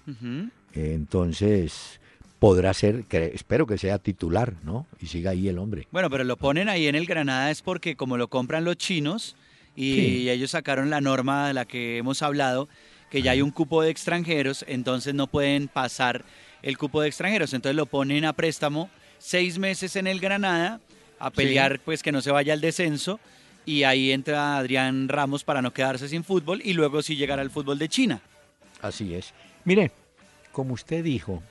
entonces, 0.72 2.00
podrá 2.44 2.74
ser, 2.74 3.04
que 3.04 3.32
espero 3.34 3.66
que 3.66 3.78
sea 3.78 3.98
titular, 3.98 4.52
¿no? 4.64 4.86
Y 5.00 5.06
siga 5.06 5.30
ahí 5.30 5.48
el 5.48 5.56
hombre. 5.56 5.88
Bueno, 5.90 6.10
pero 6.10 6.24
lo 6.24 6.36
ponen 6.36 6.68
ahí 6.68 6.88
en 6.88 6.94
el 6.94 7.06
Granada 7.06 7.50
es 7.50 7.62
porque 7.62 7.96
como 7.96 8.18
lo 8.18 8.28
compran 8.28 8.66
los 8.66 8.76
chinos 8.76 9.34
y 9.74 10.28
ellos 10.28 10.50
sacaron 10.50 10.90
la 10.90 11.00
norma 11.00 11.48
de 11.48 11.54
la 11.54 11.64
que 11.64 11.96
hemos 11.96 12.20
hablado, 12.20 12.68
que 13.10 13.22
ya 13.22 13.30
hay 13.30 13.40
un 13.40 13.50
cupo 13.50 13.80
de 13.80 13.88
extranjeros, 13.88 14.62
entonces 14.68 15.14
no 15.14 15.26
pueden 15.26 15.68
pasar 15.68 16.22
el 16.60 16.76
cupo 16.76 17.00
de 17.00 17.08
extranjeros, 17.08 17.54
entonces 17.54 17.76
lo 17.76 17.86
ponen 17.86 18.26
a 18.26 18.34
préstamo 18.34 18.90
seis 19.16 19.58
meses 19.58 19.96
en 19.96 20.06
el 20.06 20.20
Granada 20.20 20.80
a 21.18 21.30
pelear 21.30 21.80
pues 21.80 22.02
que 22.02 22.12
no 22.12 22.20
se 22.20 22.30
vaya 22.30 22.52
al 22.52 22.60
descenso 22.60 23.20
y 23.64 23.84
ahí 23.84 24.12
entra 24.12 24.58
Adrián 24.58 25.08
Ramos 25.08 25.44
para 25.44 25.62
no 25.62 25.72
quedarse 25.72 26.10
sin 26.10 26.24
fútbol 26.24 26.60
y 26.62 26.74
luego 26.74 27.00
sí 27.00 27.16
llegar 27.16 27.40
al 27.40 27.48
fútbol 27.48 27.78
de 27.78 27.88
China. 27.88 28.20
Así 28.82 29.14
es. 29.14 29.32
Mire, 29.64 29.92
como 30.52 30.74
usted 30.74 31.02
dijo 31.02 31.42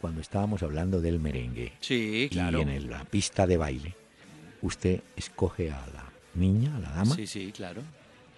cuando 0.00 0.20
estábamos 0.20 0.62
hablando 0.62 1.00
del 1.00 1.20
merengue 1.20 1.72
sí, 1.80 2.28
claro. 2.30 2.58
y 2.58 2.62
en 2.62 2.90
la 2.90 3.04
pista 3.04 3.46
de 3.46 3.56
baile, 3.56 3.94
usted 4.62 5.02
escoge 5.16 5.70
a 5.70 5.86
la 5.94 6.04
niña, 6.34 6.76
a 6.76 6.80
la 6.80 6.90
dama. 6.90 7.14
Sí, 7.14 7.26
sí, 7.26 7.52
claro. 7.52 7.82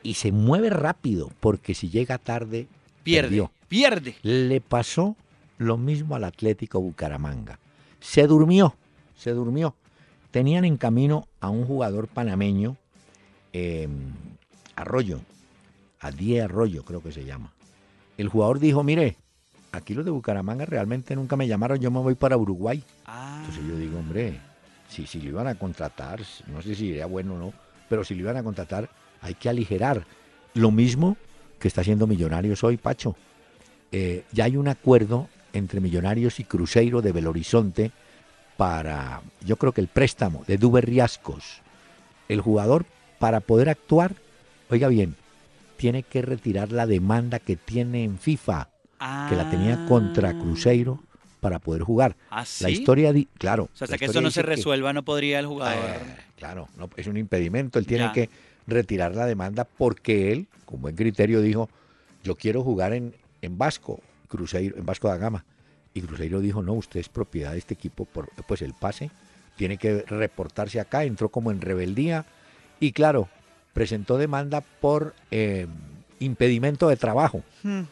Y 0.02 0.14
se 0.14 0.32
mueve 0.32 0.70
rápido 0.70 1.30
porque 1.40 1.74
si 1.74 1.90
llega 1.90 2.18
tarde 2.18 2.66
pierde. 3.02 3.48
Pierde. 3.68 4.16
Le 4.22 4.60
pasó 4.60 5.16
lo 5.58 5.76
mismo 5.76 6.16
al 6.16 6.24
Atlético 6.24 6.80
Bucaramanga. 6.80 7.58
Se 8.00 8.26
durmió, 8.26 8.76
se 9.16 9.32
durmió. 9.32 9.74
Tenían 10.30 10.64
en 10.64 10.76
camino 10.76 11.26
a 11.40 11.50
un 11.50 11.64
jugador 11.66 12.08
panameño 12.08 12.76
Em, 13.52 14.12
Arroyo, 14.76 15.20
a 16.00 16.10
Die 16.10 16.40
Arroyo 16.40 16.84
creo 16.84 17.02
que 17.02 17.12
se 17.12 17.24
llama. 17.24 17.52
El 18.16 18.28
jugador 18.28 18.58
dijo, 18.60 18.82
mire, 18.82 19.16
aquí 19.72 19.94
los 19.94 20.04
de 20.04 20.10
Bucaramanga 20.10 20.66
realmente 20.66 21.14
nunca 21.16 21.36
me 21.36 21.46
llamaron, 21.46 21.78
yo 21.78 21.90
me 21.90 22.00
voy 22.00 22.14
para 22.14 22.36
Uruguay. 22.36 22.82
Ah. 23.06 23.38
Entonces 23.40 23.64
yo 23.66 23.76
digo, 23.76 23.98
hombre, 23.98 24.40
si, 24.88 25.06
si 25.06 25.20
lo 25.20 25.30
iban 25.30 25.46
a 25.46 25.54
contratar, 25.54 26.20
no 26.46 26.62
sé 26.62 26.74
si 26.74 26.88
sería 26.88 27.06
bueno 27.06 27.34
o 27.34 27.38
no, 27.38 27.52
pero 27.88 28.04
si 28.04 28.14
lo 28.14 28.20
iban 28.22 28.36
a 28.36 28.42
contratar, 28.42 28.88
hay 29.20 29.34
que 29.34 29.48
aligerar. 29.48 30.04
Lo 30.54 30.70
mismo 30.70 31.16
que 31.58 31.68
está 31.68 31.80
haciendo 31.80 32.06
Millonarios 32.06 32.64
hoy, 32.64 32.76
Pacho. 32.76 33.16
Eh, 33.90 34.24
ya 34.32 34.44
hay 34.44 34.56
un 34.56 34.68
acuerdo 34.68 35.28
entre 35.52 35.80
Millonarios 35.80 36.40
y 36.40 36.44
Cruzeiro 36.44 37.02
de 37.02 37.12
Belo 37.12 37.30
Horizonte 37.30 37.90
para, 38.56 39.22
yo 39.44 39.56
creo 39.56 39.72
que 39.72 39.80
el 39.80 39.88
préstamo 39.88 40.44
de 40.46 40.58
Duber 40.58 40.84
Riascos. 40.86 41.62
El 42.28 42.40
jugador 42.40 42.84
para 43.18 43.40
poder 43.40 43.68
actuar, 43.68 44.14
oiga 44.68 44.88
bien, 44.88 45.16
tiene 45.76 46.02
que 46.02 46.22
retirar 46.22 46.72
la 46.72 46.86
demanda 46.86 47.38
que 47.38 47.56
tiene 47.56 48.04
en 48.04 48.18
FIFA, 48.18 48.68
que 49.28 49.36
la 49.36 49.48
tenía 49.50 49.86
contra 49.86 50.30
ah. 50.30 50.38
Cruzeiro 50.38 51.00
para 51.40 51.58
poder 51.58 51.82
jugar. 51.82 52.16
¿Ah, 52.30 52.44
La 52.60 52.70
historia, 52.70 53.12
claro. 53.38 53.64
O 53.72 53.76
sea, 53.76 53.84
hasta 53.84 53.98
que 53.98 54.06
eso 54.06 54.20
no 54.20 54.30
se 54.30 54.42
resuelva, 54.42 54.92
no 54.92 55.04
podría 55.04 55.38
el 55.38 55.46
jugador. 55.46 55.84
Eh, 55.84 56.16
claro, 56.36 56.68
no, 56.76 56.90
es 56.96 57.06
un 57.06 57.16
impedimento. 57.16 57.78
Él 57.78 57.86
tiene 57.86 58.10
que 58.12 58.28
retirar 58.66 59.14
la 59.14 59.26
demanda 59.26 59.64
porque 59.64 60.32
él, 60.32 60.46
con 60.64 60.82
buen 60.82 60.96
criterio, 60.96 61.40
dijo: 61.40 61.68
Yo 62.24 62.34
quiero 62.34 62.62
jugar 62.62 62.92
en, 62.92 63.14
en 63.40 63.56
Vasco, 63.56 64.00
Cruzeiro, 64.28 64.76
en 64.76 64.84
Vasco 64.84 65.08
da 65.08 65.16
Gama. 65.16 65.44
Y 65.94 66.00
Cruzeiro 66.02 66.40
dijo: 66.40 66.62
No, 66.62 66.72
usted 66.74 67.00
es 67.00 67.08
propiedad 67.08 67.52
de 67.52 67.58
este 67.58 67.74
equipo, 67.74 68.04
por, 68.04 68.30
pues 68.46 68.62
el 68.62 68.74
pase 68.74 69.10
tiene 69.56 69.76
que 69.76 70.02
reportarse 70.02 70.80
acá. 70.80 71.04
Entró 71.04 71.28
como 71.28 71.50
en 71.50 71.60
rebeldía 71.60 72.24
y 72.80 72.92
claro, 72.92 73.28
presentó 73.72 74.18
demanda 74.18 74.60
por 74.60 75.14
eh, 75.30 75.66
impedimento 76.20 76.88
de 76.88 76.96
trabajo 76.96 77.42
hmm. 77.62 77.82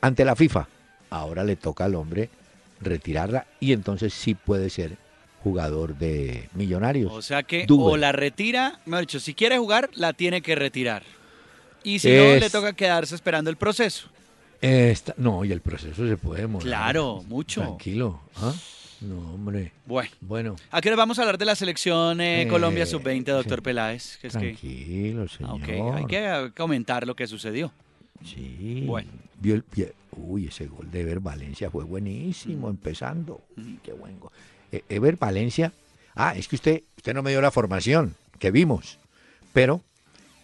Ante 0.00 0.24
la 0.24 0.36
FIFA. 0.36 0.68
Ahora 1.10 1.44
le 1.44 1.56
toca 1.56 1.84
al 1.84 1.94
hombre 1.94 2.30
retirarla 2.80 3.46
y 3.60 3.72
entonces 3.72 4.12
sí 4.14 4.34
puede 4.34 4.70
ser 4.70 4.96
jugador 5.42 5.96
de 5.96 6.48
millonarios. 6.54 7.12
O 7.12 7.22
sea 7.22 7.42
que 7.42 7.66
o 7.68 7.96
la 7.96 8.12
retira, 8.12 8.80
me 8.86 8.96
ha 8.96 9.00
dicho, 9.00 9.20
si 9.20 9.34
quiere 9.34 9.58
jugar, 9.58 9.90
la 9.94 10.12
tiene 10.12 10.42
que 10.42 10.54
retirar. 10.54 11.02
Y 11.82 12.00
si 12.00 12.08
no, 12.10 12.36
le 12.36 12.50
toca 12.50 12.72
quedarse 12.72 13.14
esperando 13.14 13.50
el 13.50 13.56
proceso. 13.56 14.08
no, 15.16 15.44
y 15.44 15.52
el 15.52 15.60
proceso 15.60 16.06
se 16.06 16.16
puede 16.16 16.46
mover. 16.46 16.66
Claro, 16.66 17.24
mucho. 17.28 17.62
Tranquilo. 17.62 18.20
¿ah? 18.36 18.52
No, 19.00 19.34
hombre. 19.34 19.72
Bueno. 19.86 20.10
Bueno. 20.20 20.56
¿A 20.70 20.80
qué 20.80 20.94
vamos 20.94 21.18
a 21.18 21.22
hablar 21.22 21.38
de 21.38 21.44
la 21.44 21.54
selección 21.54 22.20
eh, 22.20 22.42
eh, 22.42 22.48
Colombia 22.48 22.84
Sub-20, 22.84 23.24
doctor 23.24 23.62
Peláez? 23.62 24.18
tranquilo, 24.18 25.26
ah, 25.26 25.56
señor. 25.60 25.96
hay 25.96 26.06
que 26.06 26.52
comentar 26.56 27.06
lo 27.06 27.14
que 27.14 27.26
sucedió. 27.26 27.72
Sí. 28.24 28.84
Bueno. 28.86 29.10
Vio 29.40 29.62
uy, 30.16 30.46
ese 30.46 30.66
gol 30.66 30.90
de 30.90 31.02
Ever 31.02 31.20
Valencia 31.20 31.70
fue 31.70 31.84
buenísimo, 31.84 32.66
mm. 32.66 32.70
empezando. 32.70 33.40
Mm. 33.56 33.74
qué 33.82 33.92
buen 33.92 34.18
gol. 34.18 34.30
E, 34.72 34.84
Ever 34.88 35.16
Valencia. 35.16 35.72
Ah, 36.14 36.34
es 36.36 36.48
que 36.48 36.56
usted, 36.56 36.82
usted 36.96 37.14
no 37.14 37.22
me 37.22 37.30
dio 37.30 37.40
la 37.40 37.50
formación 37.50 38.16
que 38.38 38.50
vimos. 38.50 38.98
Pero 39.52 39.82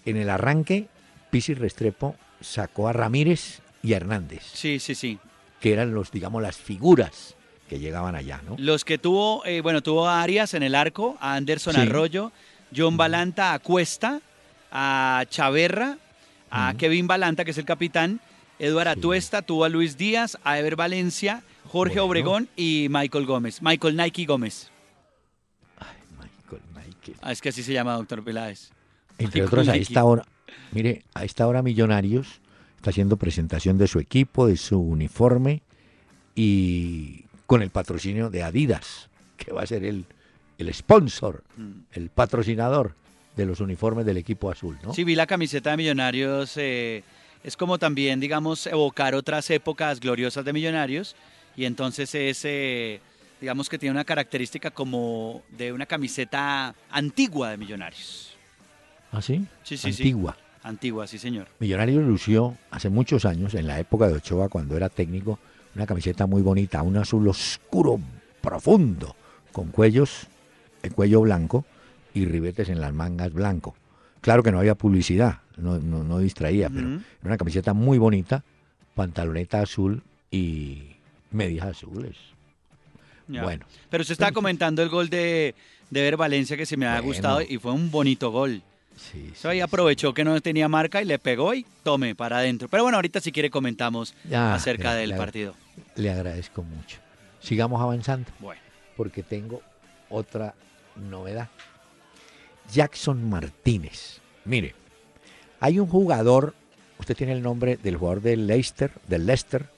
en 0.04 0.16
el 0.16 0.30
arranque, 0.30 0.88
Pisi 1.30 1.54
Restrepo 1.54 2.16
sacó 2.40 2.88
a 2.88 2.92
Ramírez 2.92 3.60
y 3.82 3.94
a 3.94 3.96
Hernández. 3.96 4.42
Sí, 4.52 4.78
sí, 4.78 4.94
sí. 4.94 5.18
Que 5.60 5.72
eran 5.72 5.94
los, 5.94 6.12
digamos, 6.12 6.42
las 6.42 6.56
figuras 6.56 7.34
que 7.68 7.78
llegaban 7.78 8.14
allá, 8.14 8.40
¿no? 8.46 8.56
Los 8.58 8.84
que 8.84 8.98
tuvo, 8.98 9.44
eh, 9.46 9.60
bueno, 9.60 9.82
tuvo 9.82 10.06
a 10.06 10.22
Arias 10.22 10.54
en 10.54 10.62
el 10.62 10.74
arco, 10.74 11.16
a 11.20 11.34
Anderson 11.34 11.76
Arroyo, 11.76 12.32
John 12.74 12.96
Balanta 12.96 13.54
a 13.54 13.58
Cuesta, 13.58 14.20
a 14.70 15.24
Chaverra, 15.28 15.98
a 16.54 16.74
Kevin 16.74 17.08
Balanta, 17.08 17.44
que 17.44 17.50
es 17.50 17.58
el 17.58 17.64
capitán, 17.64 18.20
Eduardo 18.60 18.92
Atuesta, 18.92 19.42
tuvo 19.42 19.64
a 19.64 19.68
Luis 19.68 19.98
Díaz, 19.98 20.38
a 20.44 20.58
Ever 20.58 20.76
Valencia, 20.76 21.42
Jorge 21.66 21.98
Obregón 21.98 22.48
y 22.54 22.86
Michael 22.90 23.26
Gómez, 23.26 23.60
Michael 23.60 23.96
Nike 23.96 24.24
Gómez. 24.24 24.70
Ay, 25.78 25.96
Michael 26.12 26.62
Nike. 26.76 27.14
Ah, 27.20 27.32
es 27.32 27.40
que 27.40 27.48
así 27.48 27.64
se 27.64 27.72
llama, 27.72 27.94
doctor 27.94 28.22
Peláez. 28.22 28.70
Entre 29.18 29.42
otros, 29.42 29.66
a 29.68 29.74
esta 29.74 30.04
hora, 30.04 30.24
mire, 30.70 31.02
a 31.14 31.24
esta 31.24 31.46
hora 31.48 31.62
Millonarios 31.62 32.40
está 32.76 32.90
haciendo 32.90 33.16
presentación 33.16 33.76
de 33.76 33.88
su 33.88 33.98
equipo, 33.98 34.46
de 34.46 34.56
su 34.56 34.78
uniforme 34.78 35.62
y 36.36 37.24
con 37.46 37.62
el 37.62 37.70
patrocinio 37.70 38.30
de 38.30 38.44
Adidas, 38.44 39.08
que 39.36 39.52
va 39.52 39.62
a 39.62 39.66
ser 39.66 39.84
el, 39.84 40.06
el 40.58 40.72
sponsor, 40.72 41.42
mm. 41.56 41.72
el 41.92 42.10
patrocinador 42.10 42.94
de 43.36 43.46
los 43.46 43.60
uniformes 43.60 44.06
del 44.06 44.16
equipo 44.16 44.50
azul, 44.50 44.78
¿no? 44.82 44.94
Sí, 44.94 45.04
vi 45.04 45.14
la 45.14 45.26
camiseta 45.26 45.70
de 45.70 45.76
Millonarios, 45.76 46.56
eh, 46.56 47.02
es 47.42 47.56
como 47.56 47.78
también, 47.78 48.20
digamos, 48.20 48.66
evocar 48.66 49.14
otras 49.14 49.50
épocas 49.50 50.00
gloriosas 50.00 50.44
de 50.44 50.52
Millonarios, 50.52 51.16
y 51.56 51.64
entonces 51.64 52.14
es, 52.14 52.44
eh, 52.44 53.00
digamos 53.40 53.68
que 53.68 53.78
tiene 53.78 53.92
una 53.92 54.04
característica 54.04 54.70
como 54.70 55.42
de 55.50 55.72
una 55.72 55.86
camiseta 55.86 56.74
antigua 56.90 57.50
de 57.50 57.56
Millonarios. 57.56 58.36
¿Ah, 59.12 59.22
sí? 59.22 59.44
Sí, 59.62 59.76
sí, 59.76 59.88
Antigua. 59.88 60.36
Antigua, 60.62 61.06
sí, 61.06 61.18
señor. 61.18 61.46
Millonarios 61.58 62.02
lució 62.04 62.56
hace 62.70 62.88
muchos 62.88 63.24
años, 63.24 63.54
en 63.54 63.66
la 63.66 63.78
época 63.78 64.08
de 64.08 64.14
Ochoa, 64.14 64.48
cuando 64.48 64.76
era 64.76 64.88
técnico, 64.88 65.38
una 65.74 65.86
camiseta 65.86 66.26
muy 66.26 66.40
bonita, 66.40 66.82
un 66.82 66.96
azul 66.96 67.28
oscuro, 67.28 68.00
profundo, 68.40 69.14
con 69.52 69.68
cuellos, 69.68 70.26
el 70.82 70.92
cuello 70.92 71.20
blanco 71.20 71.64
y 72.14 72.24
ribetes 72.24 72.68
en 72.68 72.80
las 72.80 72.94
mangas 72.94 73.32
blanco. 73.32 73.74
Claro 74.20 74.42
que 74.42 74.50
no 74.50 74.60
había 74.60 74.74
publicidad, 74.74 75.40
no, 75.58 75.78
no, 75.78 76.18
distraía, 76.18 76.70
pero 76.70 76.88
era 76.88 77.00
una 77.24 77.36
camiseta 77.36 77.74
muy 77.74 77.98
bonita, 77.98 78.42
pantaloneta 78.94 79.60
azul 79.60 80.02
y 80.30 80.94
medias 81.30 81.66
azules. 81.66 82.16
Bueno. 83.28 83.66
Pero 83.90 84.04
se 84.04 84.14
está 84.14 84.32
comentando 84.32 84.82
el 84.82 84.88
gol 84.88 85.10
de, 85.10 85.54
de 85.90 86.02
Ver 86.02 86.16
Valencia 86.16 86.56
que 86.56 86.64
se 86.64 86.76
me 86.78 86.86
ha 86.86 86.98
gustado 87.00 87.42
y 87.42 87.58
fue 87.58 87.72
un 87.72 87.90
bonito 87.90 88.30
gol. 88.30 88.62
Sí, 88.96 89.32
ahí 89.44 89.60
aprovechó 89.60 90.14
que 90.14 90.24
no 90.24 90.40
tenía 90.40 90.68
marca 90.68 91.02
y 91.02 91.04
le 91.04 91.18
pegó 91.18 91.52
y 91.52 91.66
tome 91.82 92.14
para 92.14 92.38
adentro. 92.38 92.68
Pero 92.68 92.84
bueno, 92.84 92.96
ahorita 92.96 93.20
si 93.20 93.32
quiere 93.32 93.50
comentamos 93.50 94.14
acerca 94.32 94.94
del 94.94 95.14
partido. 95.16 95.54
Le 95.96 96.10
agradezco 96.10 96.62
mucho. 96.62 96.98
Sigamos 97.40 97.82
avanzando. 97.82 98.30
Bueno. 98.38 98.60
Porque 98.96 99.22
tengo 99.22 99.60
otra 100.08 100.54
novedad. 100.96 101.48
Jackson 102.72 103.28
Martínez. 103.28 104.20
Mire, 104.44 104.74
hay 105.60 105.78
un 105.78 105.86
jugador, 105.86 106.54
usted 106.98 107.16
tiene 107.16 107.32
el 107.32 107.42
nombre 107.42 107.76
del 107.76 107.96
jugador 107.96 108.22
del 108.22 108.46
Leicester, 108.46 108.92
del 109.08 109.26
Leicester, 109.26 109.68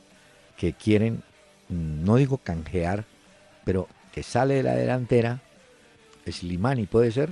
que 0.56 0.72
quieren, 0.72 1.22
no 1.68 2.16
digo 2.16 2.38
canjear, 2.38 3.04
pero 3.64 3.88
que 4.12 4.22
sale 4.22 4.54
de 4.54 4.62
la 4.62 4.74
delantera, 4.74 5.42
Slimani 6.26 6.86
puede 6.86 7.12
ser, 7.12 7.30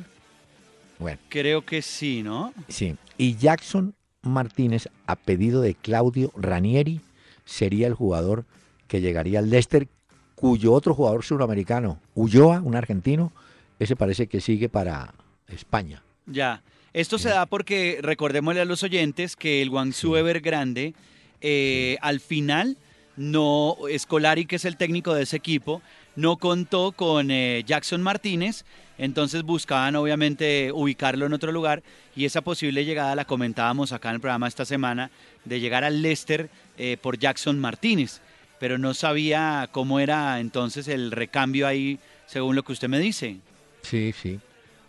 bueno. 0.99 1.19
Creo 1.29 1.65
que 1.65 1.83
sí, 1.83 2.23
¿no? 2.23 2.53
Sí. 2.69 2.97
Y 3.19 3.37
Jackson 3.37 3.95
Martínez, 4.23 4.89
a 5.07 5.17
pedido 5.17 5.61
de 5.61 5.75
Claudio 5.75 6.33
Ranieri, 6.37 7.01
sería 7.45 7.87
el 7.87 7.95
jugador 7.95 8.45
que 8.87 9.01
llegaría 9.01 9.41
al 9.41 9.51
Leicester, 9.51 9.89
cuyo 10.35 10.73
otro 10.73 10.95
jugador 10.95 11.25
suramericano, 11.25 12.01
Ulloa, 12.15 12.61
un 12.61 12.77
argentino, 12.77 13.33
ese 13.79 13.97
parece 13.97 14.27
que 14.27 14.41
sigue 14.41 14.69
para 14.69 15.15
España. 15.49 16.03
Ya. 16.27 16.63
Esto 16.93 17.19
se 17.19 17.29
da 17.29 17.47
porque 17.47 17.99
recordémosle 18.03 18.61
a 18.61 18.65
los 18.65 18.85
oyentes 18.85 19.35
que 19.35 19.63
el 19.63 19.71
Guangzhou 19.71 20.15
Evergrande 20.15 20.95
eh, 21.41 21.99
al 22.01 22.21
final 22.21 22.77
no 23.17 23.77
Escolari, 23.89 24.47
que 24.47 24.57
es 24.57 24.65
el 24.65 24.77
técnico 24.77 25.15
de 25.15 25.25
ese 25.25 25.37
equipo, 25.37 25.83
no 26.17 26.37
contó 26.37 26.93
con 26.93 27.31
eh, 27.31 27.63
Jackson 27.67 28.03
Martínez, 28.03 28.65
entonces 28.99 29.43
buscaban 29.43 29.97
obviamente 29.97 30.71
ubicarlo 30.73 31.27
en 31.27 31.33
otro 31.33 31.53
lugar 31.53 31.83
y 32.15 32.25
esa 32.25 32.43
posible 32.43 32.85
llegada 32.85 33.15
la 33.15 33.25
comentábamos 33.25 33.93
acá 33.93 34.11
en 34.11 34.17
el 34.17 34.21
programa 34.21 34.49
esta 34.49 34.65
semana 34.65 35.11
de 35.45 35.61
llegar 35.61 35.85
al 35.85 36.03
Leicester 36.03 36.49
eh, 36.79 36.97
por 37.01 37.19
Jackson 37.19 37.59
Martínez, 37.59 38.21
pero 38.61 38.79
no 38.79 38.95
sabía 38.95 39.69
cómo 39.73 40.01
era 40.01 40.39
entonces 40.41 40.89
el 40.89 41.11
recambio 41.11 41.67
ahí 41.67 41.99
según 42.27 42.57
lo 42.57 42.63
que 42.63 42.73
usted 42.73 42.89
me 42.89 42.99
dice. 42.99 43.39
Sí, 43.83 44.13
sí. 44.13 44.41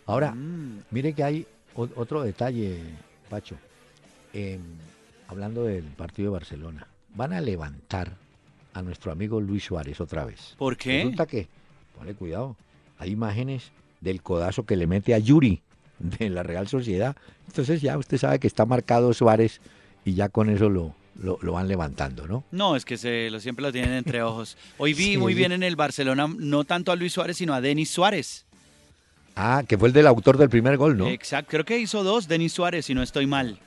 Ahora, 0.06 0.32
mm. 0.32 0.84
mire 0.90 1.12
que 1.12 1.24
hay 1.24 1.46
otro 1.74 2.22
detalle, 2.22 2.80
Pacho. 3.28 3.56
Em, 4.32 4.60
hablando 5.28 5.64
del 5.64 5.84
partido 5.84 6.30
de 6.30 6.38
Barcelona, 6.38 6.86
van 7.14 7.32
a 7.32 7.40
levantar 7.40 8.16
a 8.72 8.82
nuestro 8.82 9.10
amigo 9.10 9.40
Luis 9.40 9.64
Suárez 9.64 10.00
otra 10.00 10.24
vez. 10.24 10.54
¿Por 10.58 10.76
qué? 10.76 10.98
Resulta 10.98 11.26
que, 11.26 11.48
ponle 11.96 12.14
cuidado, 12.14 12.56
hay 12.98 13.10
imágenes 13.10 13.72
del 14.00 14.22
codazo 14.22 14.64
que 14.64 14.76
le 14.76 14.86
mete 14.86 15.14
a 15.14 15.18
Yuri 15.18 15.62
de 15.98 16.28
la 16.28 16.42
Real 16.42 16.68
Sociedad. 16.68 17.16
Entonces 17.46 17.80
ya 17.80 17.96
usted 17.98 18.18
sabe 18.18 18.38
que 18.38 18.46
está 18.46 18.66
marcado 18.66 19.12
Suárez 19.14 19.60
y 20.04 20.14
ya 20.14 20.28
con 20.28 20.50
eso 20.50 20.68
lo, 20.68 20.94
lo, 21.20 21.52
van 21.52 21.68
levantando, 21.68 22.26
¿no? 22.26 22.44
No, 22.50 22.76
es 22.76 22.84
que 22.84 22.96
se 22.96 23.30
lo, 23.30 23.40
siempre 23.40 23.62
lo 23.62 23.72
tienen 23.72 23.92
entre 23.92 24.22
ojos. 24.22 24.56
Hoy 24.78 24.94
vi 24.94 25.16
muy 25.18 25.34
bien 25.34 25.52
en 25.52 25.62
el 25.62 25.76
Barcelona, 25.76 26.28
no 26.38 26.64
tanto 26.64 26.92
a 26.92 26.96
Luis 26.96 27.12
Suárez, 27.12 27.38
sino 27.38 27.54
a 27.54 27.60
Denis 27.60 27.90
Suárez. 27.90 28.45
Ah, 29.36 29.62
que 29.68 29.76
fue 29.76 29.88
el 29.88 29.92
del 29.92 30.06
autor 30.06 30.38
del 30.38 30.48
primer 30.48 30.78
gol, 30.78 30.96
¿no? 30.96 31.08
Exacto, 31.08 31.50
creo 31.50 31.64
que 31.66 31.78
hizo 31.78 32.02
dos, 32.02 32.26
Denis 32.26 32.54
Suárez, 32.54 32.86
si 32.86 32.94
no 32.94 33.02
estoy 33.02 33.26
mal. 33.26 33.58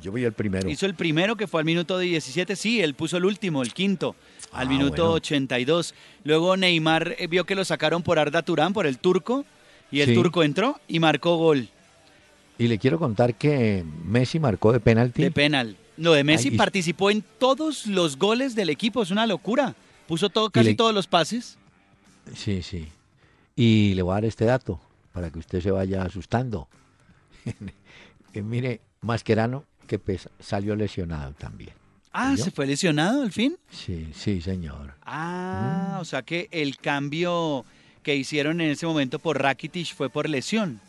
yo 0.00 0.12
vi 0.12 0.22
el 0.22 0.32
primero. 0.32 0.70
Hizo 0.70 0.86
el 0.86 0.94
primero 0.94 1.34
que 1.34 1.48
fue 1.48 1.60
al 1.60 1.64
minuto 1.64 1.98
17, 1.98 2.54
sí, 2.54 2.80
él 2.80 2.94
puso 2.94 3.16
el 3.16 3.24
último, 3.24 3.62
el 3.62 3.74
quinto, 3.74 4.14
al 4.52 4.68
ah, 4.68 4.70
minuto 4.70 5.12
82. 5.14 5.94
Luego 6.22 6.56
Neymar 6.56 7.16
eh, 7.18 7.26
vio 7.26 7.44
que 7.44 7.56
lo 7.56 7.64
sacaron 7.64 8.04
por 8.04 8.20
Arda 8.20 8.42
Turán, 8.42 8.72
por 8.72 8.86
el 8.86 8.98
turco, 8.98 9.44
y 9.90 10.00
el 10.00 10.14
turco 10.14 10.44
entró 10.44 10.78
y 10.86 11.00
marcó 11.00 11.36
gol. 11.36 11.68
Y 12.56 12.68
le 12.68 12.78
quiero 12.78 13.00
contar 13.00 13.34
que 13.34 13.84
Messi 14.04 14.38
marcó 14.38 14.72
de 14.72 14.78
penalti. 14.78 15.22
De 15.22 15.32
penal. 15.32 15.76
Lo 15.96 16.12
de 16.12 16.22
Messi 16.22 16.52
participó 16.52 17.10
en 17.10 17.24
todos 17.40 17.88
los 17.88 18.16
goles 18.16 18.54
del 18.54 18.70
equipo, 18.70 19.02
es 19.02 19.10
una 19.10 19.26
locura. 19.26 19.74
Puso 20.06 20.30
todo, 20.30 20.50
casi 20.50 20.76
todos 20.76 20.94
los 20.94 21.08
pases. 21.08 21.58
Sí, 22.32 22.62
sí. 22.62 22.86
Y 23.56 23.94
le 23.94 24.02
voy 24.02 24.12
a 24.12 24.14
dar 24.14 24.24
este 24.24 24.44
dato 24.44 24.80
para 25.12 25.30
que 25.30 25.38
usted 25.38 25.60
se 25.60 25.70
vaya 25.70 26.02
asustando. 26.02 26.68
Mire, 28.34 28.80
Mascherano, 29.00 29.64
que 29.86 30.00
salió 30.38 30.76
lesionado 30.76 31.32
también. 31.34 31.72
Ah, 32.12 32.36
¿se 32.36 32.50
fue 32.50 32.66
lesionado 32.66 33.22
al 33.22 33.30
fin? 33.30 33.56
Sí, 33.70 34.08
sí, 34.14 34.40
señor. 34.40 34.94
Ah, 35.02 35.94
mm. 35.96 36.00
o 36.00 36.04
sea 36.04 36.22
que 36.22 36.48
el 36.50 36.76
cambio 36.76 37.64
que 38.02 38.16
hicieron 38.16 38.60
en 38.60 38.70
ese 38.70 38.86
momento 38.86 39.18
por 39.18 39.40
Rakitic 39.40 39.94
fue 39.94 40.10
por 40.10 40.28
lesión. 40.28 40.80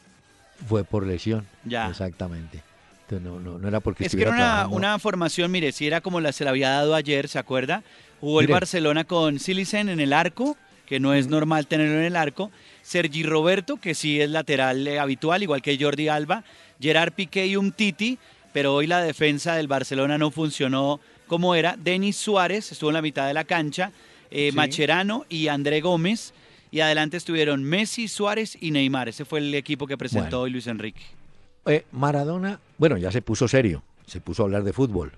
Fue 0.67 0.83
por 0.83 1.05
lesión. 1.05 1.45
Ya. 1.63 1.89
Exactamente. 1.89 2.63
no, 3.09 3.39
no, 3.39 3.67
era 3.67 3.79
porque 3.81 4.05
Es 4.05 4.15
que 4.15 4.21
era 4.23 4.67
una, 4.69 4.97
formación, 4.97 5.51
mire, 5.51 5.71
si 5.71 5.85
era 5.85 6.01
como 6.01 6.21
la 6.21 6.31
se 6.31 6.43
la 6.43 6.51
había 6.51 6.69
dado 6.69 6.95
ayer, 6.95 7.27
¿se 7.27 7.37
acuerda? 7.37 7.83
Jugó 8.19 8.41
el 8.41 8.47
Barcelona 8.47 9.03
con 9.03 9.39
Silicen 9.39 9.89
en 9.89 9.99
el 9.99 10.13
arco, 10.13 10.57
que 10.85 10.99
no 10.99 11.13
es 11.13 11.27
normal 11.27 11.67
tenerlo 11.67 11.95
en 11.95 12.05
el 12.05 12.15
arco. 12.15 12.51
Sergi 12.81 13.23
Roberto, 13.23 13.77
que 13.77 13.93
sí 13.95 14.19
es 14.21 14.29
lateral 14.29 14.87
eh, 14.87 14.99
habitual, 14.99 15.43
igual 15.43 15.61
que 15.61 15.77
Jordi 15.79 16.07
Alba, 16.07 16.43
Gerard 16.79 17.13
Piqué 17.13 17.47
y 17.47 17.55
un 17.55 17.71
Titi, 17.71 18.17
pero 18.53 18.75
hoy 18.75 18.87
la 18.87 19.01
defensa 19.01 19.55
del 19.55 19.67
Barcelona 19.67 20.17
no 20.17 20.31
funcionó 20.31 20.99
como 21.27 21.55
era. 21.55 21.77
Denis 21.77 22.17
Suárez 22.17 22.71
estuvo 22.71 22.89
en 22.89 22.95
la 22.95 23.01
mitad 23.01 23.27
de 23.27 23.33
la 23.33 23.43
cancha, 23.43 23.91
eh, 24.29 24.51
Macherano 24.51 25.25
y 25.29 25.47
André 25.47 25.81
Gómez, 25.81 26.33
y 26.71 26.79
adelante 26.79 27.17
estuvieron 27.17 27.63
Messi, 27.63 28.07
Suárez 28.07 28.57
y 28.59 28.71
Neymar. 28.71 29.09
Ese 29.09 29.25
fue 29.25 29.39
el 29.39 29.53
equipo 29.55 29.87
que 29.87 29.97
presentó 29.97 30.41
hoy 30.41 30.51
Luis 30.51 30.67
Enrique. 30.67 31.01
Eh, 31.65 31.85
Maradona, 31.91 32.59
bueno, 32.77 32.97
ya 32.97 33.11
se 33.11 33.21
puso 33.21 33.47
serio, 33.47 33.83
se 34.07 34.21
puso 34.21 34.43
a 34.43 34.45
hablar 34.45 34.63
de 34.63 34.73
fútbol. 34.73 35.11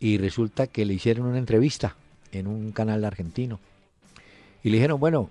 Y 0.00 0.18
resulta 0.18 0.66
que 0.66 0.84
le 0.84 0.94
hicieron 0.94 1.26
una 1.26 1.38
entrevista 1.38 1.96
en 2.32 2.46
un 2.46 2.72
canal 2.72 3.04
argentino. 3.04 3.60
Y 4.62 4.70
le 4.70 4.76
dijeron, 4.76 4.98
bueno, 4.98 5.30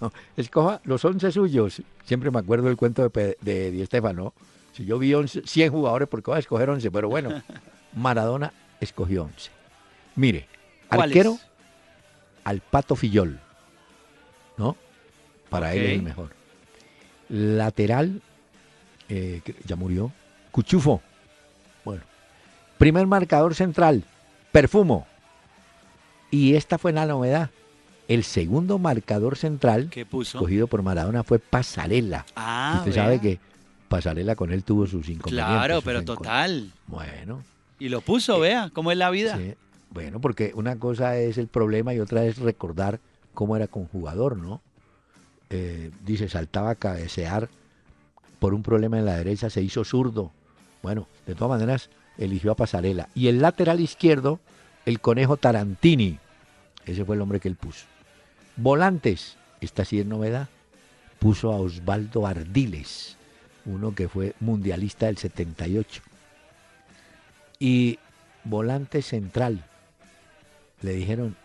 escoja 0.36 0.80
los 0.84 1.04
11 1.04 1.32
suyos. 1.32 1.82
Siempre 2.04 2.30
me 2.30 2.38
acuerdo 2.38 2.66
del 2.66 2.76
cuento 2.76 3.08
de, 3.08 3.36
de 3.40 3.70
Di 3.70 3.84
Stefano. 3.86 4.34
Si 4.72 4.84
yo 4.84 4.98
vi 4.98 5.12
100 5.26 5.72
jugadores, 5.72 6.08
¿por 6.08 6.22
qué 6.22 6.30
voy 6.30 6.36
a 6.36 6.40
escoger 6.40 6.70
11? 6.70 6.90
Pero 6.90 7.08
bueno, 7.08 7.42
Maradona 7.94 8.52
escogió 8.80 9.24
11. 9.24 9.50
Mire, 10.16 10.46
arquero 10.88 11.38
al 12.44 12.60
Pato 12.60 12.96
Fillol, 12.96 13.40
¿no? 14.56 14.76
Para 15.48 15.74
él 15.74 15.84
es 15.84 15.92
el 15.92 16.02
mejor. 16.02 16.30
Lateral, 17.28 18.22
eh, 19.08 19.42
ya 19.64 19.76
murió, 19.76 20.12
Cuchufo. 20.50 21.02
Bueno. 21.84 22.02
Primer 22.78 23.06
marcador 23.06 23.54
central, 23.54 24.04
Perfumo. 24.52 25.06
Y 26.30 26.54
esta 26.54 26.78
fue 26.78 26.92
la 26.92 27.06
novedad. 27.06 27.50
El 28.08 28.24
segundo 28.24 28.78
marcador 28.78 29.36
central 29.36 29.90
escogido 29.94 30.66
por 30.66 30.82
Maradona 30.82 31.22
fue 31.24 31.38
Pasarela. 31.38 32.24
Ah, 32.34 32.76
Usted 32.78 32.94
sabe 32.94 33.20
que 33.20 33.38
Pasarela 33.88 34.34
con 34.34 34.50
él 34.50 34.64
tuvo 34.64 34.86
sus 34.86 35.08
inconvenientes. 35.10 35.54
Claro, 35.54 35.82
pero 35.82 36.02
total. 36.02 36.72
Bueno. 36.86 37.42
Y 37.78 37.90
lo 37.90 38.00
puso, 38.00 38.38
eh, 38.38 38.48
vea, 38.48 38.70
cómo 38.72 38.90
es 38.92 38.98
la 38.98 39.10
vida. 39.10 39.36
Sí. 39.36 39.54
Bueno, 39.90 40.20
porque 40.20 40.52
una 40.54 40.76
cosa 40.76 41.18
es 41.18 41.36
el 41.36 41.48
problema 41.48 41.92
y 41.92 42.00
otra 42.00 42.24
es 42.24 42.38
recordar 42.38 42.98
cómo 43.34 43.56
era 43.56 43.66
con 43.66 43.86
jugador, 43.86 44.38
¿no? 44.38 44.62
Eh, 45.50 45.90
dice, 46.04 46.28
saltaba 46.28 46.70
a 46.70 46.74
cabecear 46.74 47.48
por 48.38 48.54
un 48.54 48.62
problema 48.62 48.98
en 48.98 49.04
la 49.04 49.16
derecha, 49.16 49.50
se 49.50 49.62
hizo 49.62 49.84
zurdo. 49.84 50.32
Bueno, 50.82 51.08
de 51.26 51.34
todas 51.34 51.58
maneras, 51.58 51.90
eligió 52.16 52.52
a 52.52 52.56
Pasarela. 52.56 53.08
Y 53.14 53.28
el 53.28 53.40
lateral 53.40 53.80
izquierdo, 53.80 54.40
el 54.86 55.00
conejo 55.00 55.36
Tarantini. 55.36 56.18
Ese 56.86 57.04
fue 57.04 57.16
el 57.16 57.22
hombre 57.22 57.40
que 57.40 57.48
él 57.48 57.56
puso. 57.56 57.86
Volantes, 58.58 59.36
esta 59.60 59.84
sí 59.84 60.00
es 60.00 60.06
novedad, 60.06 60.48
puso 61.20 61.52
a 61.52 61.56
Osvaldo 61.56 62.26
Ardiles, 62.26 63.16
uno 63.64 63.94
que 63.94 64.08
fue 64.08 64.34
mundialista 64.40 65.06
del 65.06 65.16
78. 65.16 66.02
Y 67.60 67.98
volante 68.42 69.00
central, 69.02 69.64
le 70.82 70.92
dijeron, 70.92 71.36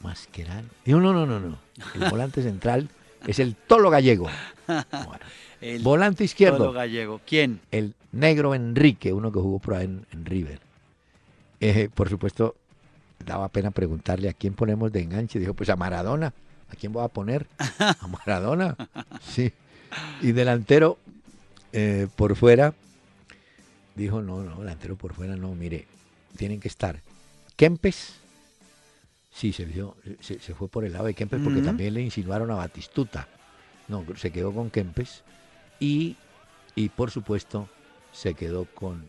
Masquerán. 0.00 0.68
Dijo, 0.84 1.00
no, 1.00 1.12
no, 1.12 1.24
no, 1.24 1.38
no. 1.38 1.58
El 1.94 2.10
volante 2.10 2.42
central 2.42 2.88
es 3.26 3.38
el 3.38 3.54
Tolo 3.54 3.88
Gallego. 3.90 4.28
el 5.60 5.82
volante 5.82 6.24
izquierdo. 6.24 6.58
Tolo 6.58 6.72
Gallego. 6.72 7.20
¿Quién? 7.24 7.60
El 7.70 7.94
negro 8.10 8.56
Enrique, 8.56 9.12
uno 9.12 9.30
que 9.30 9.38
jugó 9.38 9.60
por 9.60 9.74
ahí 9.74 9.84
en, 9.84 10.24
River. 10.24 10.60
Eh, 11.60 11.88
por 11.94 12.08
supuesto, 12.08 12.56
daba 13.24 13.48
pena 13.48 13.70
preguntarle 13.70 14.28
a 14.28 14.32
quién 14.32 14.54
ponemos 14.54 14.92
de 14.92 15.02
enganche. 15.02 15.38
Dijo, 15.38 15.54
pues 15.54 15.68
a 15.70 15.76
Maradona. 15.76 16.32
¿A 16.68 16.76
quién 16.76 16.92
voy 16.92 17.04
a 17.04 17.08
poner? 17.08 17.46
A 17.78 18.06
Maradona. 18.06 18.76
Sí. 19.22 19.52
Y 20.22 20.32
delantero 20.32 20.98
eh, 21.72 22.06
por 22.14 22.36
fuera. 22.36 22.74
Dijo, 23.96 24.22
no, 24.22 24.42
no, 24.42 24.60
delantero 24.60 24.96
por 24.96 25.14
fuera 25.14 25.36
no. 25.36 25.54
Mire, 25.54 25.86
tienen 26.36 26.60
que 26.60 26.68
estar 26.68 27.00
Kempes. 27.56 28.14
Sí, 29.32 29.52
se, 29.52 29.66
se, 30.20 30.54
fue 30.54 30.68
por 30.68 30.84
el 30.84 30.92
lado 30.92 31.06
de 31.06 31.14
Kempes 31.14 31.40
porque 31.42 31.60
también 31.60 31.94
le 31.94 32.02
insinuaron 32.02 32.50
a 32.50 32.54
Batistuta. 32.54 33.28
No, 33.88 34.04
se 34.16 34.30
quedó 34.30 34.52
con 34.52 34.70
Kempes. 34.70 35.22
Y, 35.78 36.16
y 36.74 36.88
por 36.88 37.10
supuesto, 37.10 37.68
se 38.12 38.34
quedó 38.34 38.64
con 38.64 39.04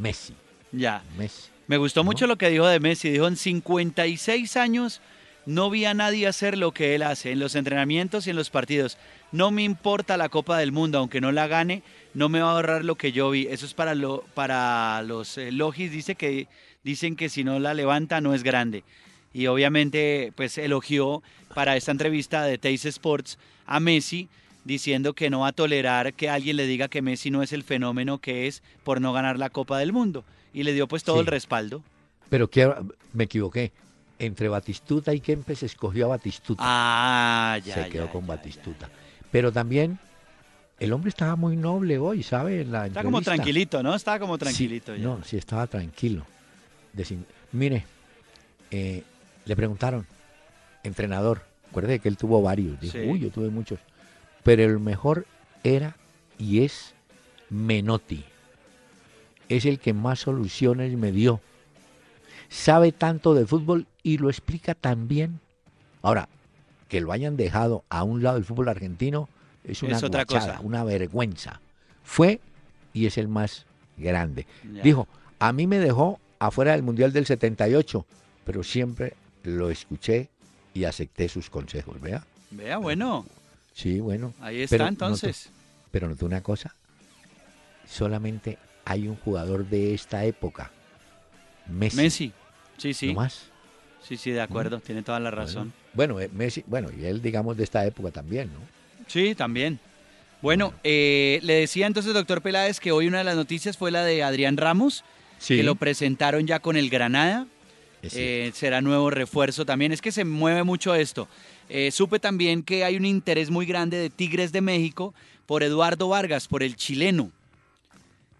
Messi. 0.00 0.34
Ya. 0.72 1.02
Messi. 1.16 1.50
Me 1.70 1.76
gustó 1.76 2.02
mucho 2.02 2.26
lo 2.26 2.36
que 2.36 2.50
dijo 2.50 2.66
de 2.66 2.80
Messi. 2.80 3.10
Dijo, 3.10 3.28
en 3.28 3.36
56 3.36 4.56
años 4.56 5.00
no 5.46 5.70
vi 5.70 5.84
a 5.84 5.94
nadie 5.94 6.26
hacer 6.26 6.58
lo 6.58 6.72
que 6.72 6.96
él 6.96 7.04
hace 7.04 7.30
en 7.30 7.38
los 7.38 7.54
entrenamientos 7.54 8.26
y 8.26 8.30
en 8.30 8.34
los 8.34 8.50
partidos. 8.50 8.98
No 9.30 9.52
me 9.52 9.62
importa 9.62 10.16
la 10.16 10.30
Copa 10.30 10.58
del 10.58 10.72
Mundo, 10.72 10.98
aunque 10.98 11.20
no 11.20 11.30
la 11.30 11.46
gane, 11.46 11.84
no 12.12 12.28
me 12.28 12.40
va 12.40 12.48
a 12.48 12.52
ahorrar 12.54 12.84
lo 12.84 12.96
que 12.96 13.12
yo 13.12 13.30
vi. 13.30 13.46
Eso 13.46 13.66
es 13.66 13.74
para, 13.74 13.94
lo, 13.94 14.24
para 14.34 15.00
los 15.02 15.38
eh, 15.38 15.52
logis, 15.52 15.92
dice 15.92 16.16
que, 16.16 16.48
dicen 16.82 17.14
que 17.14 17.28
si 17.28 17.44
no 17.44 17.60
la 17.60 17.72
levanta 17.72 18.20
no 18.20 18.34
es 18.34 18.42
grande. 18.42 18.82
Y 19.32 19.46
obviamente 19.46 20.32
pues 20.34 20.58
elogió 20.58 21.22
para 21.54 21.76
esta 21.76 21.92
entrevista 21.92 22.42
de 22.42 22.58
Teis 22.58 22.84
Sports 22.84 23.38
a 23.64 23.78
Messi 23.78 24.28
diciendo 24.64 25.12
que 25.12 25.30
no 25.30 25.40
va 25.42 25.48
a 25.50 25.52
tolerar 25.52 26.14
que 26.14 26.30
alguien 26.30 26.56
le 26.56 26.66
diga 26.66 26.88
que 26.88 27.00
Messi 27.00 27.30
no 27.30 27.44
es 27.44 27.52
el 27.52 27.62
fenómeno 27.62 28.18
que 28.18 28.48
es 28.48 28.64
por 28.82 29.00
no 29.00 29.12
ganar 29.12 29.38
la 29.38 29.50
Copa 29.50 29.78
del 29.78 29.92
Mundo 29.92 30.24
y 30.52 30.62
le 30.62 30.72
dio 30.72 30.88
pues 30.88 31.04
todo 31.04 31.20
el 31.20 31.26
respaldo. 31.26 31.82
Pero 32.28 32.48
que 32.48 32.72
me 33.12 33.24
equivoqué. 33.24 33.72
Entre 34.18 34.48
Batistuta 34.48 35.14
y 35.14 35.20
Kempes 35.20 35.62
escogió 35.62 36.04
a 36.04 36.08
Batistuta. 36.08 36.62
Ah, 36.64 37.58
ya. 37.64 37.74
Se 37.74 37.88
quedó 37.88 38.10
con 38.10 38.26
Batistuta. 38.26 38.90
Pero 39.30 39.50
también 39.50 39.98
el 40.78 40.92
hombre 40.92 41.08
estaba 41.08 41.36
muy 41.36 41.56
noble 41.56 41.98
hoy, 41.98 42.22
¿sabe? 42.22 42.60
En 42.62 42.72
la 42.72 42.86
Está 42.86 43.02
como 43.02 43.22
tranquilito, 43.22 43.82
¿no? 43.82 43.94
Estaba 43.94 44.18
como 44.18 44.36
tranquilito. 44.36 44.94
ya. 44.94 45.02
No, 45.02 45.24
sí, 45.24 45.36
estaba 45.36 45.66
tranquilo. 45.66 46.26
Mire, 47.52 47.84
eh, 48.70 49.02
le 49.44 49.56
preguntaron, 49.56 50.06
entrenador, 50.82 51.42
acuérdate 51.68 51.98
que 52.00 52.08
él 52.08 52.16
tuvo 52.16 52.42
varios. 52.42 52.80
Dijo, 52.80 52.98
uy, 52.98 53.20
yo 53.20 53.30
tuve 53.30 53.48
muchos. 53.48 53.78
Pero 54.42 54.64
el 54.64 54.80
mejor 54.80 55.26
era 55.64 55.96
y 56.38 56.62
es 56.64 56.94
Menotti. 57.50 58.24
Es 59.50 59.66
el 59.66 59.80
que 59.80 59.92
más 59.92 60.20
soluciones 60.20 60.96
me 60.96 61.12
dio. 61.12 61.40
Sabe 62.48 62.92
tanto 62.92 63.34
de 63.34 63.44
fútbol 63.44 63.86
y 64.02 64.16
lo 64.18 64.30
explica 64.30 64.74
tan 64.74 65.08
bien. 65.08 65.40
Ahora, 66.02 66.28
que 66.88 67.00
lo 67.00 67.12
hayan 67.12 67.36
dejado 67.36 67.84
a 67.90 68.04
un 68.04 68.22
lado 68.22 68.36
del 68.36 68.44
fútbol 68.44 68.68
argentino 68.68 69.28
es 69.64 69.82
una 69.82 69.98
otra 69.98 70.24
cosa. 70.24 70.60
una 70.62 70.84
vergüenza. 70.84 71.60
Fue 72.04 72.40
y 72.92 73.06
es 73.06 73.18
el 73.18 73.28
más 73.28 73.66
grande. 73.96 74.46
Dijo, 74.82 75.06
a 75.40 75.52
mí 75.52 75.66
me 75.66 75.78
dejó 75.78 76.20
afuera 76.38 76.72
del 76.72 76.82
Mundial 76.82 77.12
del 77.12 77.26
78, 77.26 78.06
pero 78.44 78.62
siempre 78.62 79.14
lo 79.42 79.68
escuché 79.70 80.28
y 80.74 80.84
acepté 80.84 81.28
sus 81.28 81.50
consejos, 81.50 82.00
¿vea? 82.00 82.24
Vea, 82.52 82.78
bueno. 82.78 83.26
Sí, 83.72 84.00
bueno. 84.00 84.32
Ahí 84.40 84.62
está 84.62 84.86
entonces. 84.86 85.50
pero 85.90 86.08
noté 86.08 86.24
una 86.24 86.40
cosa, 86.40 86.74
solamente 87.88 88.58
hay 88.84 89.08
un 89.08 89.16
jugador 89.16 89.66
de 89.68 89.94
esta 89.94 90.24
época, 90.24 90.70
Messi. 91.66 91.96
Messi, 91.96 92.32
sí, 92.76 92.94
sí. 92.94 93.08
¿No 93.08 93.14
más? 93.14 93.50
Sí, 94.02 94.16
sí, 94.16 94.30
de 94.30 94.40
acuerdo, 94.40 94.80
tiene 94.80 95.02
toda 95.02 95.20
la 95.20 95.30
razón. 95.30 95.72
Bueno, 95.92 96.20
eh, 96.20 96.30
Messi, 96.32 96.64
bueno, 96.66 96.88
y 96.96 97.04
él 97.04 97.20
digamos 97.22 97.56
de 97.56 97.64
esta 97.64 97.84
época 97.86 98.10
también, 98.10 98.48
¿no? 98.52 98.60
Sí, 99.06 99.34
también. 99.34 99.78
Bueno, 100.42 100.72
eh, 100.84 101.40
le 101.42 101.54
decía 101.54 101.86
entonces, 101.86 102.14
doctor 102.14 102.40
Peláez, 102.40 102.80
que 102.80 102.92
hoy 102.92 103.06
una 103.06 103.18
de 103.18 103.24
las 103.24 103.36
noticias 103.36 103.76
fue 103.76 103.90
la 103.90 104.04
de 104.04 104.22
Adrián 104.22 104.56
Ramos, 104.56 105.04
que 105.46 105.62
lo 105.62 105.74
presentaron 105.74 106.46
ya 106.46 106.60
con 106.60 106.76
el 106.76 106.90
Granada. 106.90 107.46
Eh, 108.02 108.50
será 108.54 108.80
nuevo 108.80 109.10
refuerzo 109.10 109.66
también. 109.66 109.92
Es 109.92 110.00
que 110.00 110.12
se 110.12 110.24
mueve 110.24 110.62
mucho 110.62 110.94
esto. 110.94 111.28
supe 111.90 112.18
también 112.18 112.62
que 112.62 112.84
hay 112.84 112.96
un 112.96 113.04
interés 113.04 113.50
muy 113.50 113.66
grande 113.66 113.98
de 113.98 114.08
Tigres 114.08 114.52
de 114.52 114.62
México 114.62 115.14
por 115.44 115.62
Eduardo 115.62 116.08
Vargas, 116.08 116.48
por 116.48 116.62
el 116.62 116.76
chileno. 116.76 117.30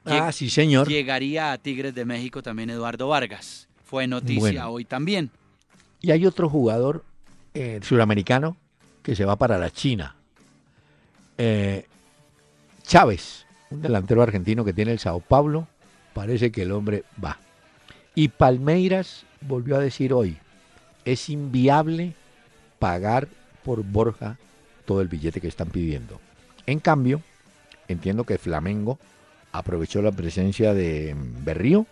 Ah, 0.04 0.32
sí, 0.32 0.50
señor. 0.50 0.88
Llegaría 0.88 1.52
a 1.52 1.58
Tigres 1.58 1.94
de 1.94 2.04
México 2.04 2.42
también 2.42 2.70
Eduardo 2.70 3.08
Vargas. 3.08 3.68
Fue 3.84 4.06
noticia 4.06 4.68
hoy 4.68 4.84
también. 4.84 5.30
Y 6.00 6.10
hay 6.12 6.24
otro 6.26 6.48
jugador 6.48 7.04
eh, 7.54 7.80
suramericano 7.82 8.56
que 9.02 9.14
se 9.14 9.24
va 9.24 9.36
para 9.36 9.58
la 9.58 9.70
China. 9.70 10.14
Eh, 11.36 11.86
Chávez, 12.84 13.46
un 13.70 13.82
delantero 13.82 14.22
argentino 14.22 14.64
que 14.64 14.72
tiene 14.72 14.92
el 14.92 14.98
Sao 14.98 15.20
Paulo, 15.20 15.66
parece 16.14 16.50
que 16.50 16.62
el 16.62 16.72
hombre 16.72 17.04
va. 17.22 17.38
Y 18.14 18.28
Palmeiras 18.28 19.24
volvió 19.40 19.76
a 19.76 19.80
decir 19.80 20.12
hoy, 20.12 20.36
es 21.04 21.28
inviable 21.28 22.14
pagar 22.78 23.28
por 23.64 23.82
Borja 23.82 24.38
todo 24.84 25.00
el 25.00 25.08
billete 25.08 25.40
que 25.40 25.48
están 25.48 25.68
pidiendo. 25.68 26.20
En 26.66 26.80
cambio, 26.80 27.22
entiendo 27.88 28.24
que 28.24 28.38
Flamengo 28.38 28.98
aprovechó 29.52 30.02
la 30.02 30.12
presencia 30.12 30.74
de 30.74 31.14
Berrío 31.44 31.86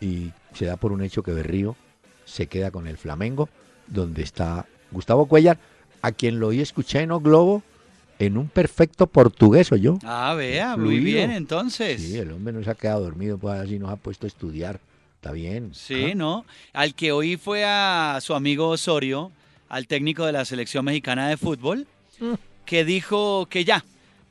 y 0.00 0.30
se 0.54 0.66
da 0.66 0.76
por 0.76 0.92
un 0.92 1.02
hecho 1.02 1.22
que 1.22 1.32
Berrío 1.32 1.76
se 2.24 2.46
queda 2.46 2.70
con 2.70 2.86
el 2.86 2.98
Flamengo, 2.98 3.48
donde 3.86 4.22
está 4.22 4.66
Gustavo 4.90 5.26
Cuellar, 5.26 5.58
a 6.02 6.12
quien 6.12 6.38
lo 6.38 6.48
oí 6.48 6.60
escuché 6.60 7.00
en 7.00 7.10
O 7.10 7.20
Globo 7.20 7.62
en 8.18 8.36
un 8.36 8.48
perfecto 8.48 9.06
portugués, 9.06 9.70
o 9.72 9.76
yo. 9.76 9.98
Ah, 10.02 10.34
vea, 10.36 10.76
muy 10.76 10.98
bien 10.98 11.30
entonces. 11.30 12.02
Sí, 12.02 12.18
el 12.18 12.32
hombre 12.32 12.52
no 12.52 12.62
se 12.64 12.70
ha 12.70 12.74
quedado 12.74 13.04
dormido, 13.04 13.38
pues 13.38 13.60
así 13.60 13.78
nos 13.78 13.90
ha 13.90 13.96
puesto 13.96 14.26
a 14.26 14.28
estudiar. 14.28 14.80
Está 15.14 15.32
bien. 15.32 15.70
Sí, 15.74 16.14
¿no? 16.14 16.44
Al 16.72 16.94
que 16.94 17.12
oí 17.12 17.36
fue 17.36 17.64
a 17.64 18.18
su 18.20 18.34
amigo 18.34 18.68
Osorio, 18.68 19.32
al 19.68 19.86
técnico 19.86 20.26
de 20.26 20.32
la 20.32 20.44
selección 20.44 20.84
mexicana 20.84 21.28
de 21.28 21.36
fútbol, 21.36 21.86
mm. 22.20 22.34
que 22.64 22.84
dijo 22.84 23.46
que 23.46 23.64
ya, 23.64 23.84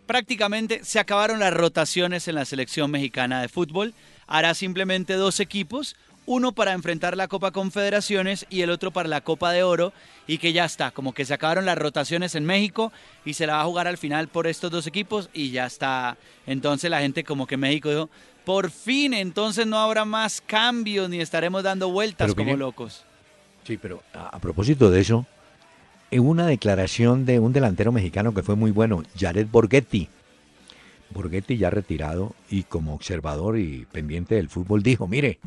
prácticamente 0.08 0.84
se 0.84 1.00
acabaron 1.00 1.39
las 1.39 1.54
rotaciones 1.54 2.28
en 2.28 2.36
la 2.36 2.46
selección 2.46 2.89
mexicana 2.89 3.41
de 3.41 3.50
fútbol. 3.50 3.93
Hará 4.26 4.54
simplemente 4.54 5.13
dos 5.13 5.39
equipos, 5.39 5.96
uno 6.26 6.52
para 6.52 6.74
enfrentar 6.74 7.15
la 7.15 7.28
Copa 7.28 7.52
Confederaciones 7.52 8.46
y 8.50 8.62
el 8.62 8.70
otro 8.70 8.91
para 8.91 9.08
la 9.08 9.22
Copa 9.22 9.52
de 9.52 9.63
Oro 9.63 9.93
y 10.26 10.39
que 10.39 10.54
ya 10.54 10.65
está, 10.65 10.91
como 10.91 11.13
que 11.13 11.26
se 11.26 11.34
acabaron 11.34 11.65
las 11.65 11.78
rotaciones 11.78 12.36
en 12.36 12.46
México 12.46 12.91
y 13.24 13.36
se 13.36 13.48
la 13.48 13.58
va 13.58 13.62
a 13.62 13.65
jugar 13.65 13.88
al 13.88 13.98
final 13.98 14.28
por 14.28 14.48
estos 14.48 14.72
dos 14.72 14.88
equipos 14.88 15.30
y 15.34 15.52
ya 15.52 15.65
está. 15.65 16.17
Entonces 16.46 16.89
la 16.89 17.00
gente 17.02 17.24
como 17.24 17.46
que 17.46 17.56
México 17.56 17.89
dijo, 17.89 18.10
por 18.43 18.72
fin, 18.72 19.13
entonces 19.13 19.67
no 19.67 19.78
habrá 19.78 20.06
más 20.06 20.41
cambios 20.41 21.10
ni 21.10 21.22
estaremos 21.22 21.63
dando 21.63 21.89
vueltas 21.89 22.34
como 22.34 22.56
locos. 22.56 23.04
Sí, 23.65 23.78
pero 23.78 24.02
a 24.13 24.39
propósito 24.39 24.89
de 24.89 25.02
eso, 25.02 25.26
una 26.12 26.48
declaración 26.48 27.26
de 27.26 27.39
un 27.39 27.54
delantero 27.54 27.91
mexicano 27.91 28.34
que 28.34 28.43
fue 28.43 28.56
muy 28.56 28.72
bueno, 28.72 29.04
Jared 29.17 29.48
Borghetti. 29.52 30.08
Borghetti 31.10 31.58
ya 31.58 31.70
retirado 31.70 32.34
y 32.50 32.63
como 32.63 32.93
observador 32.93 33.58
y 33.58 33.86
pendiente 33.91 34.36
del 34.36 34.50
fútbol 34.50 34.84
dijo, 34.84 35.08
mire, 35.08 35.39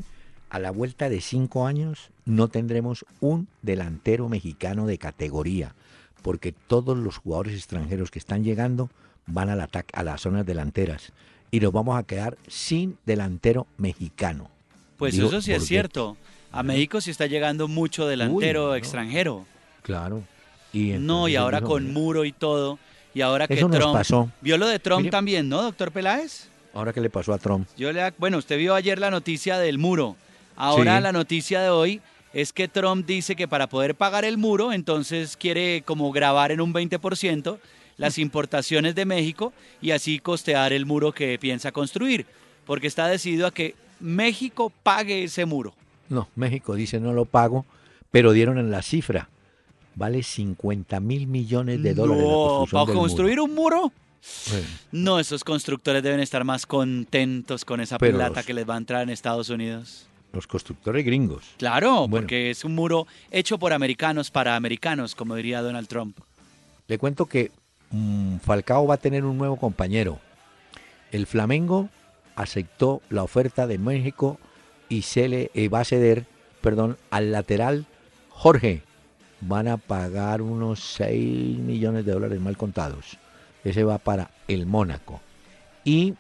a 0.51 0.59
la 0.59 0.71
vuelta 0.71 1.09
de 1.09 1.21
cinco 1.21 1.67
años 1.67 2.11
no 2.25 2.49
tendremos 2.49 3.05
un 3.21 3.49
delantero 3.63 4.29
mexicano 4.29 4.87
de 4.87 4.99
categoría, 4.99 5.75
porque 6.23 6.53
todos 6.53 6.97
los 6.97 7.17
jugadores 7.19 7.55
extranjeros 7.55 8.11
que 8.11 8.19
están 8.19 8.45
llegando 8.45 8.91
van 9.27 9.49
al 9.49 9.61
ataque, 9.61 9.95
a 9.95 10.03
las 10.03 10.21
zonas 10.21 10.45
delanteras 10.45 11.13
y 11.51 11.61
nos 11.61 11.73
vamos 11.73 11.99
a 11.99 12.03
quedar 12.03 12.37
sin 12.49 12.99
delantero 13.07 13.67
mexicano. 13.79 14.51
Pues 14.97 15.17
eso 15.17 15.41
sí 15.41 15.53
es 15.53 15.65
cierto. 15.65 16.17
A 16.53 16.63
México 16.63 17.01
sí 17.01 17.11
está 17.11 17.27
llegando 17.27 17.69
mucho 17.69 18.07
delantero 18.07 18.75
extranjero. 18.75 19.47
Claro 19.83 20.23
no, 20.73 21.29
y 21.29 21.37
ahora 21.37 21.61
con 21.61 21.93
muro 21.93 22.25
y 22.25 22.33
todo. 22.33 22.79
Y 23.15 23.23
ahora 23.23 23.49
que 23.49 23.57
Trump. 23.57 23.93
pasó. 23.93 24.31
Vio 24.41 24.57
lo 24.57 24.69
de 24.69 24.79
Trump 24.79 25.11
también, 25.11 25.49
¿no, 25.49 25.63
doctor 25.63 25.91
Peláez? 25.91 26.49
Ahora 26.73 26.93
que 26.93 27.01
le 27.01 27.11
pasó 27.11 27.33
a 27.33 27.39
Trump. 27.39 27.67
Yo 27.77 27.93
le, 27.93 28.13
bueno, 28.19 28.39
usted 28.39 28.57
vio 28.57 28.75
ayer 28.75 28.99
la 28.99 29.11
noticia 29.11 29.59
del 29.59 29.79
muro. 29.79 30.17
Ahora 30.57 31.01
la 31.01 31.11
noticia 31.13 31.61
de 31.61 31.71
hoy 31.71 32.01
es 32.33 32.53
que 32.53 32.69
Trump 32.69 33.07
dice 33.07 33.35
que 33.35 33.49
para 33.49 33.67
poder 33.67 33.95
pagar 33.95 34.25
el 34.25 34.39
muro, 34.39 34.73
entonces 34.73 35.37
quiere 35.37 35.83
como 35.83 36.13
grabar 36.13 36.53
en 36.53 36.61
un 36.61 36.73
20% 36.73 37.59
las 37.97 38.19
importaciones 38.19 38.95
de 38.95 39.05
México 39.05 39.53
y 39.83 39.91
así 39.91 40.21
costear 40.21 40.73
el 40.73 40.87
muro 40.87 41.13
que 41.13 41.39
piensa 41.39 41.73
construir, 41.73 42.27
porque 42.67 42.87
está 42.87 43.09
decidido 43.09 43.47
a 43.47 43.51
que 43.51 43.75
México 43.99 44.73
pague 44.83 45.25
ese 45.25 45.45
muro. 45.45 45.75
No, 46.09 46.29
México 46.37 46.75
dice 46.75 47.01
no 47.01 47.13
lo 47.13 47.25
pago, 47.25 47.67
pero 48.11 48.33
dieron 48.33 48.59
en 48.59 48.71
la 48.71 48.83
cifra 48.83 49.29
vale 50.01 50.23
50 50.23 50.99
mil 51.01 51.27
millones 51.27 51.83
de 51.83 51.93
dólares. 51.93 52.25
No, 52.25 52.65
¿para 52.73 52.91
construir 52.91 53.39
un 53.39 53.55
muro? 53.55 53.93
No, 54.93 55.21
esos 55.21 55.45
constructores 55.45 56.03
deben 56.03 56.21
estar 56.21 56.43
más 56.43 56.65
contentos 56.65 57.67
con 57.67 57.83
esa 57.83 57.99
plata 57.99 58.43
que 58.43 58.55
les 58.55 58.69
va 58.69 58.75
a 58.75 58.79
entrar 58.79 59.03
en 59.03 59.11
Estados 59.11 59.51
Unidos. 59.51 60.07
Los 60.33 60.47
constructores 60.47 61.05
gringos. 61.05 61.45
Claro, 61.59 62.07
porque 62.11 62.51
es 62.51 62.65
un 62.65 62.75
muro 62.75 63.07
hecho 63.31 63.59
por 63.59 63.75
americanos 63.75 64.31
para 64.31 64.57
americanos, 64.57 65.15
como 65.15 65.35
diría 65.35 65.61
Donald 65.61 65.87
Trump. 65.87 66.19
Le 66.89 66.97
cuento 66.97 67.27
que 67.27 67.51
mm, 67.91 68.39
Falcao 68.39 68.87
va 68.87 68.95
a 68.95 68.99
tener 68.99 69.27
un 69.27 69.37
nuevo 69.37 69.57
compañero. 69.57 70.19
El 71.13 71.27
Flamengo 71.27 71.91
aceptó 72.37 73.03
la 73.11 73.23
oferta 73.23 73.67
de 73.67 73.77
México 73.77 74.39
y 74.89 75.03
se 75.03 75.29
le 75.29 75.51
eh, 75.53 75.69
va 75.69 75.81
a 75.81 75.85
ceder, 75.85 76.25
perdón, 76.63 76.97
al 77.11 77.33
lateral 77.33 77.85
Jorge 78.31 78.83
van 79.41 79.69
a 79.69 79.77
pagar 79.77 80.43
unos 80.43 80.81
6 80.81 81.59
millones 81.59 82.05
de 82.05 82.13
dólares 82.13 82.41
mal 82.41 82.57
contados. 82.57 83.19
Ese 83.65 83.85
va 83.85 83.99
para 83.99 84.31
el 84.49 84.67
Mónaco. 84.67 85.21
Y 85.85 86.15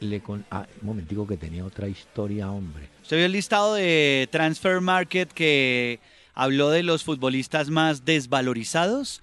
le 0.00 0.20
con... 0.20 0.44
Ah, 0.50 0.66
un 0.80 0.86
momentico 0.86 1.26
que 1.26 1.36
tenía 1.36 1.64
otra 1.64 1.88
historia, 1.88 2.50
hombre. 2.50 2.88
¿Usted 3.02 3.16
vio 3.16 3.26
el 3.26 3.32
listado 3.32 3.74
de 3.74 4.28
Transfer 4.30 4.80
Market 4.80 5.32
que 5.32 6.00
habló 6.34 6.70
de 6.70 6.82
los 6.82 7.04
futbolistas 7.04 7.70
más 7.70 8.04
desvalorizados? 8.04 9.22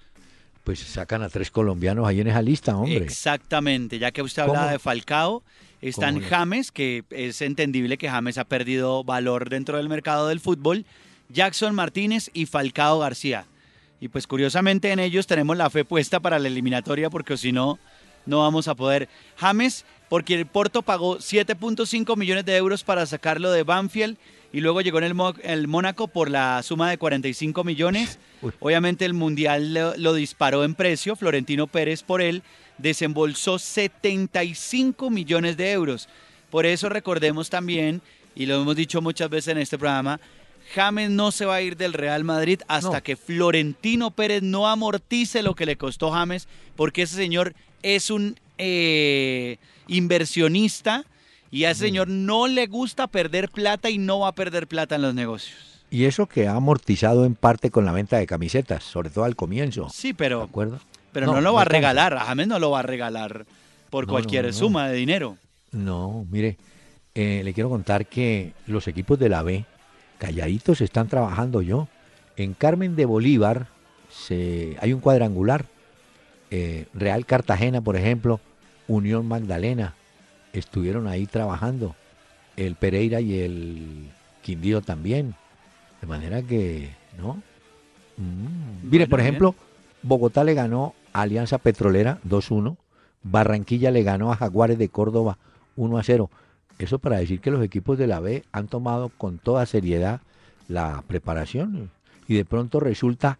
Pues 0.64 0.80
sacan 0.80 1.22
a 1.22 1.28
tres 1.28 1.50
colombianos 1.50 2.06
ahí 2.06 2.20
en 2.20 2.26
esa 2.26 2.42
lista, 2.42 2.76
hombre. 2.76 2.96
Exactamente, 2.96 3.98
ya 3.98 4.10
que 4.10 4.22
usted 4.22 4.42
hablaba 4.42 4.72
de 4.72 4.80
Falcao, 4.80 5.44
están 5.80 6.20
James, 6.20 6.72
que 6.72 7.04
es 7.10 7.40
entendible 7.40 7.98
que 7.98 8.10
James 8.10 8.38
ha 8.38 8.44
perdido 8.44 9.04
valor 9.04 9.48
dentro 9.48 9.76
del 9.76 9.88
mercado 9.88 10.26
del 10.28 10.40
fútbol, 10.40 10.84
Jackson 11.28 11.74
Martínez 11.74 12.30
y 12.32 12.46
Falcao 12.46 12.98
García. 13.00 13.46
Y 14.00 14.08
pues 14.08 14.26
curiosamente 14.26 14.92
en 14.92 14.98
ellos 14.98 15.26
tenemos 15.26 15.56
la 15.56 15.70
fe 15.70 15.84
puesta 15.84 16.20
para 16.20 16.38
la 16.38 16.48
eliminatoria 16.48 17.10
porque 17.10 17.36
si 17.36 17.52
no, 17.52 17.78
no 18.26 18.40
vamos 18.40 18.68
a 18.68 18.74
poder. 18.74 19.08
James, 19.36 19.84
porque 20.08 20.34
el 20.34 20.46
Porto 20.46 20.82
pagó 20.82 21.18
7.5 21.18 22.16
millones 22.16 22.44
de 22.44 22.56
euros 22.56 22.84
para 22.84 23.06
sacarlo 23.06 23.50
de 23.50 23.62
Banfield 23.62 24.18
y 24.52 24.60
luego 24.60 24.80
llegó 24.80 24.98
en 24.98 25.04
el, 25.04 25.16
el 25.42 25.68
Mónaco 25.68 26.08
por 26.08 26.30
la 26.30 26.62
suma 26.62 26.90
de 26.90 26.98
45 26.98 27.64
millones. 27.64 28.18
Obviamente 28.60 29.04
el 29.04 29.14
Mundial 29.14 29.74
lo, 29.96 30.14
disparó 30.14 30.64
en 30.64 30.74
precio, 30.74 31.16
Florentino 31.16 31.66
Pérez 31.66 32.02
por 32.02 32.20
él 32.20 32.42
desembolsó 32.78 33.58
75 33.58 35.10
millones 35.10 35.56
de 35.56 35.72
euros. 35.72 36.08
Por 36.50 36.66
eso 36.66 36.88
recordemos 36.88 37.50
también, 37.50 38.02
y 38.34 38.46
lo 38.46 38.60
hemos 38.60 38.76
dicho 38.76 39.00
muchas 39.00 39.30
veces 39.30 39.52
en 39.52 39.58
este 39.58 39.78
programa, 39.78 40.20
James 40.74 41.10
no 41.10 41.30
se 41.30 41.46
va 41.46 41.56
a 41.56 41.62
ir 41.62 41.76
del 41.76 41.92
Real 41.92 42.24
Madrid 42.24 42.60
hasta 42.68 43.00
que 43.00 43.16
Florentino 43.16 44.10
Pérez 44.10 44.42
no 44.42 44.68
amortice 44.68 45.42
lo 45.42 45.54
que 45.54 45.66
le 45.66 45.76
costó 45.76 46.10
James, 46.10 46.48
porque 46.74 47.02
ese 47.02 47.16
señor 47.16 47.54
es 47.82 48.10
un 48.10 48.38
eh, 48.58 49.58
inversionista 49.86 51.04
y 51.50 51.64
a 51.64 51.70
ese 51.70 51.86
señor 51.86 52.08
no 52.08 52.48
le 52.48 52.66
gusta 52.66 53.06
perder 53.06 53.48
plata 53.48 53.90
y 53.90 53.98
no 53.98 54.20
va 54.20 54.28
a 54.28 54.34
perder 54.34 54.66
plata 54.66 54.96
en 54.96 55.02
los 55.02 55.14
negocios. 55.14 55.56
Y 55.90 56.04
eso 56.04 56.26
que 56.26 56.48
ha 56.48 56.56
amortizado 56.56 57.24
en 57.24 57.34
parte 57.34 57.70
con 57.70 57.84
la 57.84 57.92
venta 57.92 58.18
de 58.18 58.26
camisetas, 58.26 58.82
sobre 58.82 59.10
todo 59.10 59.24
al 59.24 59.36
comienzo. 59.36 59.88
Sí, 59.90 60.12
pero, 60.12 60.38
¿de 60.40 60.44
acuerdo? 60.44 60.80
pero 61.12 61.32
no, 61.32 61.40
lo 61.40 61.54
va 61.54 61.62
a 61.62 61.64
regalar, 61.64 62.14
a 62.14 62.20
James 62.20 62.46
no 62.46 62.58
lo 62.58 62.72
va 62.72 62.80
a 62.80 62.82
regalar 62.82 63.46
por 63.88 64.06
cualquier 64.06 64.52
suma 64.52 64.88
de 64.88 64.96
dinero. 64.96 65.38
No, 65.70 66.26
mire, 66.30 66.58
eh, 67.14 67.40
le 67.42 67.54
quiero 67.54 67.70
contar 67.70 68.06
que 68.06 68.52
los 68.66 68.86
equipos 68.88 69.18
de 69.18 69.30
la 69.30 69.42
B, 69.42 69.64
calladitos, 70.18 70.80
están 70.80 71.08
trabajando 71.08 71.62
yo. 71.62 71.88
En 72.36 72.54
Carmen 72.54 72.96
de 72.96 73.06
Bolívar 73.06 73.68
se, 74.10 74.76
hay 74.80 74.92
un 74.92 75.00
cuadrangular. 75.00 75.64
Eh, 76.50 76.86
Real 76.94 77.26
Cartagena, 77.26 77.80
por 77.80 77.96
ejemplo, 77.96 78.40
Unión 78.88 79.26
Magdalena, 79.26 79.94
estuvieron 80.52 81.08
ahí 81.08 81.26
trabajando. 81.26 81.94
El 82.56 82.76
Pereira 82.76 83.20
y 83.20 83.40
el 83.40 84.10
Quindío 84.42 84.80
también. 84.80 85.34
De 86.00 86.06
manera 86.06 86.42
que, 86.42 86.90
¿no? 87.18 87.42
Mm. 88.16 88.88
Mire, 88.90 89.06
por 89.06 89.20
ejemplo, 89.20 89.54
Bogotá 90.02 90.44
le 90.44 90.54
ganó 90.54 90.94
a 91.12 91.22
Alianza 91.22 91.58
Petrolera 91.58 92.18
2-1. 92.28 92.76
Barranquilla 93.22 93.90
le 93.90 94.02
ganó 94.02 94.32
a 94.32 94.36
Jaguares 94.36 94.78
de 94.78 94.88
Córdoba 94.88 95.38
1-0. 95.76 96.28
Eso 96.78 96.98
para 96.98 97.18
decir 97.18 97.40
que 97.40 97.50
los 97.50 97.62
equipos 97.62 97.96
de 97.98 98.06
la 98.06 98.20
B 98.20 98.44
han 98.52 98.68
tomado 98.68 99.08
con 99.08 99.38
toda 99.38 99.64
seriedad 99.66 100.20
la 100.68 101.02
preparación 101.06 101.90
y 102.28 102.34
de 102.34 102.44
pronto 102.44 102.80
resulta 102.80 103.38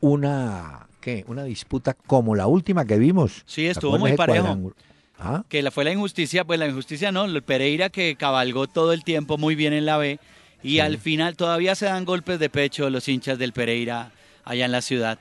una 0.00 0.86
¿qué? 1.00 1.24
una 1.28 1.44
disputa 1.44 1.94
como 1.94 2.34
la 2.34 2.46
última 2.46 2.84
que 2.84 2.98
vimos. 2.98 3.42
Sí, 3.46 3.66
estuvo 3.66 3.98
muy 3.98 4.14
parejo. 4.14 4.72
¿Ah? 5.18 5.44
Que 5.48 5.60
la, 5.62 5.70
fue 5.70 5.84
la 5.84 5.92
injusticia, 5.92 6.44
pues 6.44 6.58
la 6.58 6.66
injusticia 6.66 7.12
no, 7.12 7.26
el 7.26 7.42
Pereira 7.42 7.90
que 7.90 8.16
cabalgó 8.16 8.66
todo 8.66 8.94
el 8.94 9.04
tiempo 9.04 9.36
muy 9.36 9.54
bien 9.54 9.74
en 9.74 9.84
la 9.84 9.98
B 9.98 10.18
y 10.62 10.78
al 10.78 10.96
final 10.96 11.36
todavía 11.36 11.74
se 11.74 11.86
dan 11.86 12.06
golpes 12.06 12.38
de 12.38 12.48
pecho 12.48 12.88
los 12.88 13.06
hinchas 13.06 13.38
del 13.38 13.52
Pereira 13.52 14.12
allá 14.44 14.64
en 14.64 14.72
la 14.72 14.80
ciudad, 14.80 15.18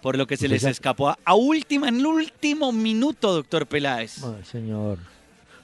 por 0.00 0.16
lo 0.16 0.26
que 0.26 0.38
se 0.38 0.48
les 0.48 0.64
escapó 0.64 1.14
a, 1.22 1.34
última, 1.34 1.88
en 1.88 1.96
el 1.96 2.06
último 2.06 2.72
minuto, 2.72 3.34
doctor 3.34 3.66
Peláez. 3.66 4.22
señor, 4.50 4.98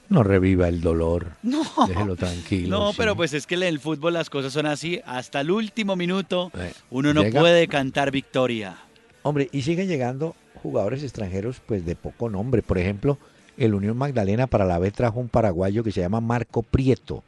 no 0.09 0.23
reviva 0.23 0.67
el 0.67 0.81
dolor. 0.81 1.33
No. 1.43 1.63
Déjelo 1.87 2.15
tranquilo. 2.15 2.77
No, 2.77 2.91
pero 2.97 3.15
pues 3.15 3.33
es 3.33 3.47
que 3.47 3.55
en 3.55 3.63
el 3.63 3.79
fútbol 3.79 4.13
las 4.13 4.29
cosas 4.29 4.51
son 4.51 4.65
así. 4.65 4.99
Hasta 5.05 5.41
el 5.41 5.51
último 5.51 5.95
minuto 5.95 6.51
eh, 6.57 6.73
uno 6.89 7.13
no 7.13 7.23
puede 7.29 7.67
cantar 7.67 8.11
victoria. 8.11 8.77
Hombre, 9.21 9.49
y 9.51 9.61
siguen 9.61 9.87
llegando 9.87 10.35
jugadores 10.61 11.03
extranjeros 11.03 11.61
pues 11.65 11.85
de 11.85 11.95
poco 11.95 12.29
nombre. 12.29 12.61
Por 12.61 12.77
ejemplo, 12.77 13.17
el 13.57 13.73
Unión 13.73 13.97
Magdalena 13.97 14.47
para 14.47 14.65
la 14.65 14.79
vez 14.79 14.93
trajo 14.93 15.19
un 15.19 15.29
paraguayo 15.29 15.83
que 15.83 15.91
se 15.91 16.01
llama 16.01 16.21
Marco 16.21 16.63
Prieto. 16.63 17.23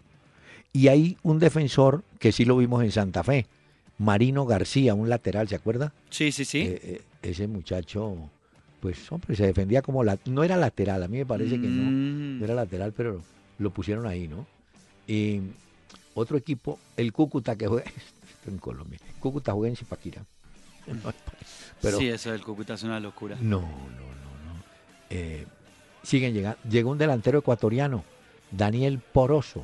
Y 0.74 0.88
hay 0.88 1.17
un 1.22 1.39
defensor 1.39 2.04
que 2.20 2.32
sí 2.32 2.46
lo 2.46 2.58
vimos 2.58 2.84
en 2.84 2.91
Santa 2.91 3.24
Fe, 3.24 3.46
Marino 3.98 4.46
García, 4.46 4.94
un 4.94 5.10
lateral, 5.10 5.50
¿se 5.50 5.56
acuerda? 5.56 5.94
Sí, 6.10 6.32
sí, 6.32 6.46
sí. 6.46 6.62
Eh, 6.62 6.82
eh, 6.84 7.02
ese 7.22 7.48
muchacho, 7.48 8.15
pues 8.82 9.12
hombre, 9.12 9.36
se 9.36 9.46
defendía 9.46 9.82
como 9.82 10.04
la, 10.04 10.17
no 10.26 10.44
era 10.44 10.58
lateral, 10.58 11.04
a 11.04 11.08
mí 11.08 11.20
me 11.20 11.26
parece 11.26 11.52
que 11.52 11.67
no, 11.67 11.89
mm. 11.89 12.39
no 12.39 12.46
era 12.46 12.56
lateral, 12.56 12.94
pero 12.98 13.22
lo 13.60 13.70
pusieron 13.70 14.08
ahí, 14.08 14.28
¿no? 14.28 14.48
Y 15.08 15.41
otro 16.15 16.36
equipo, 16.38 16.80
el 16.98 17.13
Cúcuta 17.13 17.56
que 17.56 17.67
juega 17.67 17.89
en 18.48 18.58
Colombia, 18.58 19.00
Cúcuta 19.20 19.54
juega 19.54 19.70
en 19.70 19.76
Zipaquira. 19.78 20.26
sí, 21.98 22.08
eso 22.08 22.32
del 22.32 22.41
Cúcuta 22.41 22.74
es 22.74 22.84
una 22.84 23.00
locura. 23.00 23.38
No, 23.39 23.62
no, 23.62 23.67
no, 23.67 24.32
no. 24.46 24.63
Eh, 25.12 25.46
siguen 26.02 26.34
llegando. 26.34 26.58
Llegó 26.67 26.89
un 26.89 26.98
delantero 26.98 27.39
ecuatoriano, 27.39 28.04
Daniel 28.50 29.00
Poroso. 29.00 29.63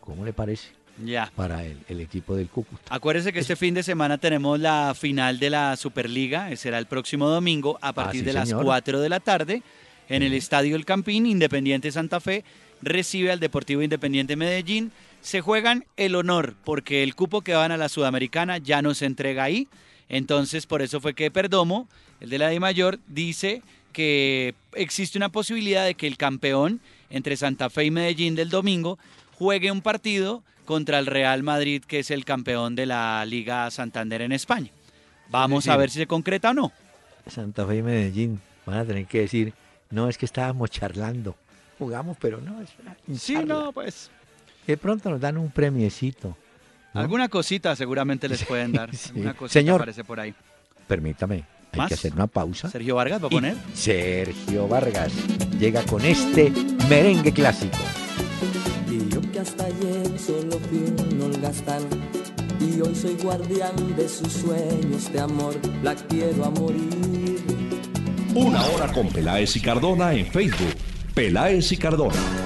¿Cómo 0.00 0.24
le 0.24 0.32
parece? 0.32 0.68
Ya. 1.04 1.30
Para 1.34 1.64
el, 1.64 1.78
el 1.88 2.00
equipo 2.00 2.36
del 2.36 2.48
Cúcuta. 2.48 2.82
Acuérdese 2.94 3.32
que 3.32 3.40
este 3.40 3.56
fin 3.56 3.74
de 3.74 3.82
semana 3.82 4.18
tenemos 4.18 4.60
la 4.60 4.94
final 4.94 5.38
de 5.38 5.50
la 5.50 5.76
Superliga, 5.76 6.54
será 6.56 6.78
el 6.78 6.86
próximo 6.86 7.28
domingo 7.28 7.78
a 7.80 7.92
partir 7.92 8.24
de 8.24 8.32
las 8.32 8.52
4 8.52 9.00
de 9.00 9.08
la 9.08 9.20
tarde 9.20 9.62
en 10.08 10.22
el 10.22 10.34
Estadio 10.34 10.76
El 10.76 10.84
Campín, 10.84 11.26
Independiente 11.26 11.90
Santa 11.90 12.20
Fe 12.20 12.44
recibe 12.82 13.30
al 13.30 13.40
Deportivo 13.40 13.82
Independiente 13.82 14.36
Medellín. 14.36 14.92
Se 15.20 15.40
juegan 15.40 15.86
el 15.96 16.14
honor 16.14 16.54
porque 16.64 17.02
el 17.02 17.14
cupo 17.14 17.42
que 17.42 17.54
van 17.54 17.72
a 17.72 17.76
la 17.76 17.88
Sudamericana 17.88 18.58
ya 18.58 18.82
no 18.82 18.92
se 18.92 19.06
entrega 19.06 19.44
ahí. 19.44 19.68
Entonces, 20.08 20.66
por 20.66 20.82
eso 20.82 21.00
fue 21.00 21.14
que 21.14 21.30
Perdomo, 21.30 21.88
el 22.20 22.28
de 22.28 22.38
la 22.38 22.48
de 22.48 22.60
mayor, 22.60 22.98
dice 23.06 23.62
que 23.92 24.54
existe 24.74 25.16
una 25.16 25.30
posibilidad 25.30 25.86
de 25.86 25.94
que 25.94 26.06
el 26.06 26.16
campeón 26.16 26.80
entre 27.08 27.36
Santa 27.36 27.70
Fe 27.70 27.84
y 27.84 27.90
Medellín 27.90 28.34
del 28.34 28.50
domingo 28.50 28.98
juegue 29.32 29.70
un 29.70 29.80
partido 29.80 30.42
contra 30.64 30.98
el 30.98 31.06
Real 31.06 31.42
Madrid, 31.42 31.82
que 31.84 32.00
es 32.00 32.10
el 32.10 32.24
campeón 32.24 32.74
de 32.74 32.86
la 32.86 33.24
Liga 33.24 33.70
Santander 33.70 34.22
en 34.22 34.32
España. 34.32 34.70
Vamos 35.30 35.68
a 35.68 35.76
ver 35.76 35.90
si 35.90 35.98
se 35.98 36.06
concreta 36.06 36.50
o 36.50 36.54
no. 36.54 36.72
Santa 37.26 37.66
Fe 37.66 37.76
y 37.76 37.82
Medellín 37.82 38.40
van 38.66 38.78
a 38.78 38.84
tener 38.84 39.06
que 39.06 39.20
decir, 39.20 39.54
no, 39.90 40.08
es 40.08 40.18
que 40.18 40.26
estábamos 40.26 40.70
charlando. 40.70 41.36
Jugamos, 41.78 42.16
pero 42.20 42.40
no, 42.40 42.60
es 42.60 42.70
Sí, 43.20 43.34
no, 43.34 43.72
pues. 43.72 44.10
De 44.66 44.76
pronto 44.76 45.10
nos 45.10 45.20
dan 45.20 45.36
un 45.36 45.50
premiecito. 45.50 46.36
Alguna 46.94 47.28
cosita 47.28 47.74
seguramente 47.74 48.28
les 48.28 48.44
pueden 48.46 48.72
dar. 48.72 48.90
Alguna 49.08 49.34
cosita 49.34 49.60
Señor, 49.60 49.80
aparece 49.80 50.04
por 50.04 50.20
ahí. 50.20 50.34
Permítame. 50.86 51.44
Hay 51.72 51.86
que 51.88 51.94
hacer 51.94 52.12
una 52.12 52.26
pausa. 52.26 52.68
Sergio 52.68 52.96
Vargas 52.96 53.22
va 53.22 53.28
a 53.28 53.30
poner. 53.30 53.56
Sergio 53.72 54.68
Vargas 54.68 55.12
llega 55.58 55.82
con 55.84 56.04
este 56.04 56.52
merengue 56.88 57.32
clásico. 57.32 57.78
Hasta 59.42 59.64
ayer 59.64 60.06
solo 60.20 60.56
fui 60.70 60.84
un 60.86 61.20
holgazán 61.20 61.82
y 62.60 62.80
hoy 62.80 62.94
soy 62.94 63.16
guardián 63.20 63.74
de 63.96 64.08
sus 64.08 64.32
sueños 64.32 65.12
de 65.12 65.18
amor, 65.18 65.56
la 65.82 65.96
quiero 65.96 66.44
a 66.44 66.50
morir. 66.50 67.42
Una 68.36 68.64
hora 68.66 68.92
con 68.92 69.08
Peláez 69.08 69.56
y 69.56 69.60
Cardona 69.60 70.14
en 70.14 70.26
Facebook. 70.26 70.76
Peláez 71.12 71.72
y 71.72 71.76
Cardona. 71.76 72.41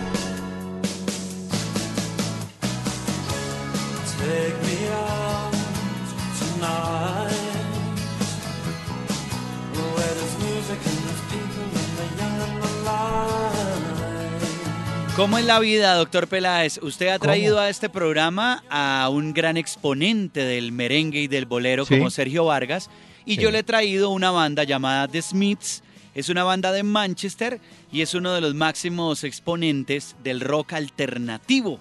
¿Cómo 15.16 15.38
es 15.38 15.46
la 15.46 15.58
vida, 15.60 15.94
doctor 15.94 16.28
Peláez? 16.28 16.78
Usted 16.82 17.08
ha 17.08 17.18
traído 17.18 17.58
a 17.58 17.70
este 17.70 17.88
programa 17.88 18.62
a 18.68 19.08
un 19.10 19.32
gran 19.32 19.56
exponente 19.56 20.44
del 20.44 20.72
merengue 20.72 21.22
y 21.22 21.26
del 21.26 21.46
bolero 21.46 21.86
como 21.86 22.10
Sergio 22.10 22.44
Vargas 22.44 22.90
y 23.24 23.38
yo 23.38 23.50
le 23.50 23.60
he 23.60 23.62
traído 23.62 24.10
una 24.10 24.30
banda 24.30 24.64
llamada 24.64 25.08
The 25.08 25.22
Smiths. 25.22 25.82
Es 26.14 26.28
una 26.28 26.44
banda 26.44 26.70
de 26.70 26.82
Manchester 26.82 27.62
y 27.90 28.02
es 28.02 28.12
uno 28.12 28.34
de 28.34 28.42
los 28.42 28.54
máximos 28.54 29.24
exponentes 29.24 30.16
del 30.22 30.42
rock 30.42 30.74
alternativo. 30.74 31.80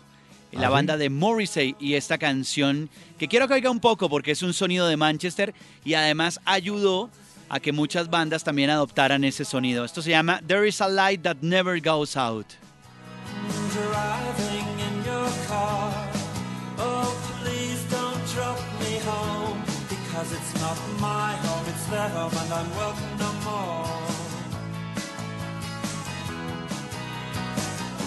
La 0.53 0.67
¿Ah, 0.67 0.69
banda 0.69 0.95
de 0.95 1.09
Morrissey 1.09 1.75
y 1.77 1.95
esta 1.95 2.17
canción 2.17 2.89
que 3.19 3.27
quiero 3.27 3.49
que 3.49 3.55
oiga 3.55 3.69
un 3.69 3.81
poco 3.81 4.07
porque 4.07 4.31
es 4.31 4.43
un 4.43 4.53
sonido 4.53 4.87
de 4.87 4.95
Manchester 4.95 5.53
y 5.83 5.95
además 5.95 6.39
ayudó 6.45 7.09
a 7.49 7.59
que 7.59 7.73
muchas 7.73 8.09
bandas 8.09 8.45
también 8.45 8.69
adoptaran 8.69 9.25
ese 9.25 9.43
sonido. 9.43 9.83
Esto 9.83 10.01
se 10.01 10.11
llama 10.11 10.41
There 10.47 10.65
is 10.65 10.79
a 10.79 10.87
Light 10.87 11.23
That 11.23 11.39
Never 11.41 11.81
Goes 11.81 12.15
Out. 12.15 12.64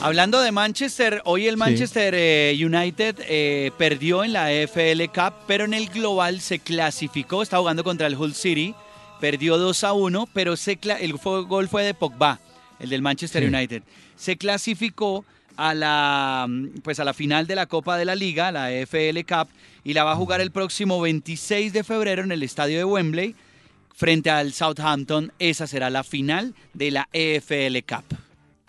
Hablando 0.01 0.41
de 0.41 0.53
Manchester, 0.53 1.23
hoy 1.25 1.49
el 1.49 1.57
Manchester 1.57 2.15
eh, 2.17 2.57
United 2.59 3.17
eh, 3.29 3.73
perdió 3.77 4.25
en 4.25 4.33
la 4.33 4.53
FL 4.53 5.09
Cup, 5.09 5.35
pero 5.47 5.65
en 5.65 5.75
el 5.75 5.89
global 5.89 6.41
se 6.41 6.61
clasificó, 6.61 7.43
está 7.43 7.59
jugando 7.59 7.83
contra 7.85 8.07
el 8.07 8.17
Hull 8.17 8.35
City, 8.35 8.75
perdió 9.21 9.59
2 9.59 9.85
a 9.85 9.93
1, 9.93 10.29
pero 10.33 10.55
el 11.01 11.13
gol 11.15 11.69
fue 11.69 11.83
de 11.83 11.95
Pogba 11.95 12.39
el 12.79 12.91
del 12.91 13.03
Manchester 13.03 13.45
United, 13.45 13.83
se 14.17 14.37
clasificó 14.37 15.25
a 15.59 15.75
la, 15.75 16.49
pues 16.85 17.01
a 17.01 17.05
la 17.05 17.13
final 17.13 17.49
de 17.49 17.57
la 17.57 17.67
Copa 17.67 17.99
de 17.99 18.05
la 18.05 18.15
Liga, 18.15 18.53
la 18.53 18.73
EFL 18.73 19.19
Cup, 19.29 19.49
y 19.83 19.93
la 19.93 20.05
va 20.05 20.13
a 20.13 20.17
jugar 20.17 20.41
el 20.41 20.53
próximo 20.53 21.01
26 21.01 21.73
de 21.73 21.83
febrero 21.83 22.23
en 22.23 22.31
el 22.31 22.45
estadio 22.45 22.79
de 22.79 22.85
Wembley 22.85 23.35
frente 23.93 24.31
al 24.31 24.53
Southampton. 24.53 25.33
Esa 25.41 25.67
será 25.67 25.91
la 25.91 26.05
final 26.05 26.55
de 26.75 26.93
la 26.93 27.09
EFL 27.13 27.77
Cup. 27.89 28.05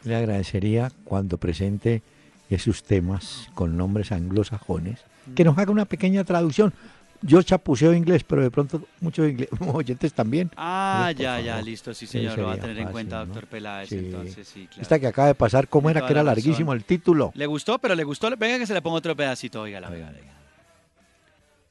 Le 0.03 0.15
agradecería 0.15 0.91
cuando 1.03 1.37
presente 1.37 2.01
esos 2.49 2.83
temas 2.83 3.49
con 3.53 3.77
nombres 3.77 4.11
anglosajones 4.11 4.99
que 5.35 5.43
nos 5.43 5.59
haga 5.59 5.71
una 5.71 5.85
pequeña 5.85 6.23
traducción 6.23 6.73
yo 7.21 7.41
chapuseo 7.41 7.93
inglés, 7.93 8.23
pero 8.23 8.41
de 8.41 8.51
pronto 8.51 8.81
muchos 9.01 9.31
oyentes 9.73 10.13
también. 10.13 10.51
Ah, 10.55 11.11
ya, 11.15 11.39
ya, 11.39 11.61
listo, 11.61 11.93
sí, 11.93 12.07
señor, 12.07 12.37
lo 12.37 12.47
va 12.47 12.53
a 12.53 12.57
tener 12.57 12.77
en 12.77 12.89
cuenta, 12.89 13.25
doctor 13.25 13.47
Peláez, 13.47 13.91
entonces, 13.91 14.47
sí, 14.47 14.67
claro. 14.67 14.81
Esta 14.81 14.99
que 14.99 15.07
acaba 15.07 15.27
de 15.27 15.35
pasar, 15.35 15.67
¿cómo 15.67 15.89
era 15.89 16.05
que 16.05 16.11
era 16.13 16.23
larguísimo 16.23 16.73
el 16.73 16.83
título? 16.83 17.31
¿Le 17.35 17.45
gustó? 17.45 17.79
Pero 17.79 17.95
le 17.95 18.03
gustó, 18.03 18.29
venga 18.37 18.57
que 18.59 18.67
se 18.67 18.73
le 18.73 18.81
ponga 18.81 18.97
otro 18.97 19.15
pedacito, 19.15 19.61
oiga, 19.61 19.79
la 19.79 19.89
venga, 19.89 20.11
venga. 20.11 20.33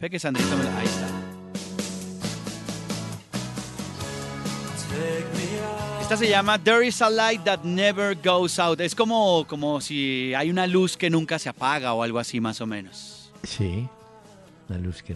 Ve 0.00 0.10
que 0.10 0.18
Sandrito, 0.18 0.54
ahí 0.78 0.86
está. 0.86 1.08
Esta 6.00 6.16
se 6.16 6.28
llama 6.30 6.58
There 6.58 6.86
is 6.86 7.02
a 7.02 7.10
light 7.10 7.44
that 7.44 7.64
never 7.64 8.16
goes 8.16 8.58
out. 8.58 8.80
Es 8.80 8.94
como, 8.94 9.44
como 9.46 9.80
si 9.80 10.32
hay 10.34 10.48
una 10.48 10.66
luz 10.66 10.96
que 10.96 11.10
nunca 11.10 11.38
se 11.38 11.50
apaga 11.50 11.92
o 11.92 12.02
algo 12.02 12.18
así 12.18 12.40
más 12.40 12.62
o 12.62 12.66
menos. 12.66 13.30
Sí, 13.42 13.86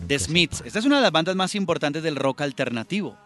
The 0.07 0.19
Smiths. 0.19 0.63
Esta 0.65 0.79
es 0.79 0.85
una 0.85 0.97
de 0.97 1.03
las 1.03 1.13
bandas 1.13 1.37
más 1.37 1.55
importantes 1.55 2.03
del 2.03 2.17
rock 2.17 2.41
alternativo. 2.41 3.17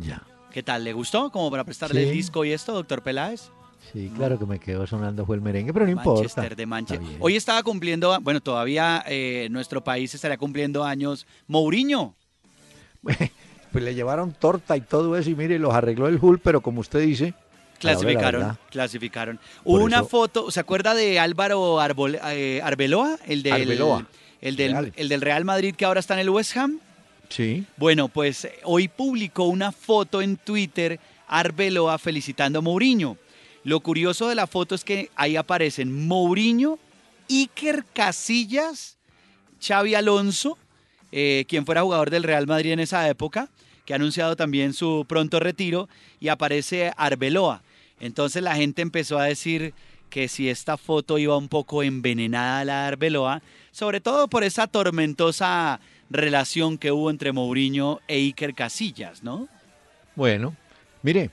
Ya. 0.00 0.22
¿Qué 0.52 0.62
tal? 0.62 0.84
¿Le 0.84 0.92
gustó? 0.92 1.30
Como 1.30 1.50
para 1.50 1.64
prestarle 1.64 2.08
el 2.08 2.12
disco 2.12 2.44
y 2.44 2.52
esto, 2.52 2.72
doctor 2.72 3.02
Peláez. 3.02 3.50
Sí, 3.92 4.10
claro 4.14 4.38
que 4.38 4.46
me 4.46 4.58
quedó 4.58 4.86
sonando 4.86 5.24
fue 5.26 5.36
el 5.36 5.42
merengue, 5.42 5.72
pero 5.72 5.84
no 5.84 5.92
importa. 5.92 6.48
de 6.48 6.66
Manchester. 6.66 7.16
Hoy 7.18 7.36
estaba 7.36 7.62
cumpliendo, 7.62 8.18
bueno, 8.20 8.40
todavía 8.40 9.04
eh, 9.06 9.48
nuestro 9.50 9.82
país 9.82 10.14
estaría 10.14 10.36
cumpliendo 10.36 10.84
años. 10.84 11.26
Mourinho. 11.46 12.14
pues 13.02 13.84
le 13.84 13.94
llevaron 13.94 14.32
torta 14.32 14.76
y 14.76 14.80
todo 14.80 15.16
eso 15.16 15.30
y 15.30 15.34
mire, 15.34 15.58
los 15.58 15.74
arregló 15.74 16.08
el 16.08 16.18
Hull, 16.20 16.38
pero 16.38 16.60
como 16.60 16.80
usted 16.80 17.00
dice... 17.00 17.34
Clasificaron, 17.78 18.58
clasificaron. 18.68 19.40
una 19.64 20.04
foto, 20.04 20.50
¿se 20.50 20.60
acuerda 20.60 20.94
de 20.94 21.18
Álvaro 21.18 21.78
eh, 21.82 22.60
Arbeloa? 22.62 23.16
El 23.26 23.42
del, 23.42 23.52
Arbeloa 23.54 24.00
el 24.00 24.06
del, 24.40 24.92
el 24.96 25.08
del 25.08 25.20
Real 25.20 25.44
Madrid 25.44 25.74
que 25.74 25.84
ahora 25.84 26.00
está 26.00 26.14
en 26.14 26.20
el 26.20 26.30
West 26.30 26.56
Ham. 26.56 26.80
Sí. 27.28 27.64
Bueno, 27.76 28.08
pues 28.08 28.48
hoy 28.64 28.88
publicó 28.88 29.44
una 29.44 29.70
foto 29.70 30.20
en 30.20 30.36
Twitter 30.36 30.98
Arbeloa 31.28 31.98
felicitando 31.98 32.58
a 32.58 32.62
Mourinho. 32.62 33.16
Lo 33.62 33.80
curioso 33.80 34.28
de 34.28 34.34
la 34.34 34.46
foto 34.46 34.74
es 34.74 34.84
que 34.84 35.10
ahí 35.14 35.36
aparecen 35.36 36.06
Mourinho, 36.08 36.78
Iker 37.28 37.84
Casillas, 37.92 38.96
Xavi 39.60 39.94
Alonso, 39.94 40.58
eh, 41.12 41.44
quien 41.48 41.66
fuera 41.66 41.82
jugador 41.82 42.10
del 42.10 42.22
Real 42.22 42.46
Madrid 42.46 42.72
en 42.72 42.80
esa 42.80 43.08
época, 43.08 43.48
que 43.84 43.92
ha 43.92 43.96
anunciado 43.96 44.34
también 44.34 44.72
su 44.72 45.04
pronto 45.08 45.40
retiro, 45.40 45.88
y 46.18 46.28
aparece 46.28 46.92
Arbeloa. 46.96 47.62
Entonces 48.00 48.42
la 48.42 48.56
gente 48.56 48.82
empezó 48.82 49.18
a 49.18 49.24
decir 49.24 49.74
que 50.08 50.26
si 50.26 50.48
esta 50.48 50.76
foto 50.76 51.18
iba 51.18 51.36
un 51.36 51.48
poco 51.48 51.82
envenenada 51.82 52.60
a 52.60 52.64
la 52.64 52.86
Arbeloa, 52.86 53.42
sobre 53.72 54.00
todo 54.00 54.28
por 54.28 54.44
esa 54.44 54.66
tormentosa 54.66 55.80
relación 56.10 56.78
que 56.78 56.92
hubo 56.92 57.10
entre 57.10 57.32
Mourinho 57.32 58.00
e 58.08 58.16
Iker 58.16 58.54
Casillas, 58.54 59.22
¿no? 59.22 59.48
Bueno, 60.16 60.56
mire, 61.02 61.30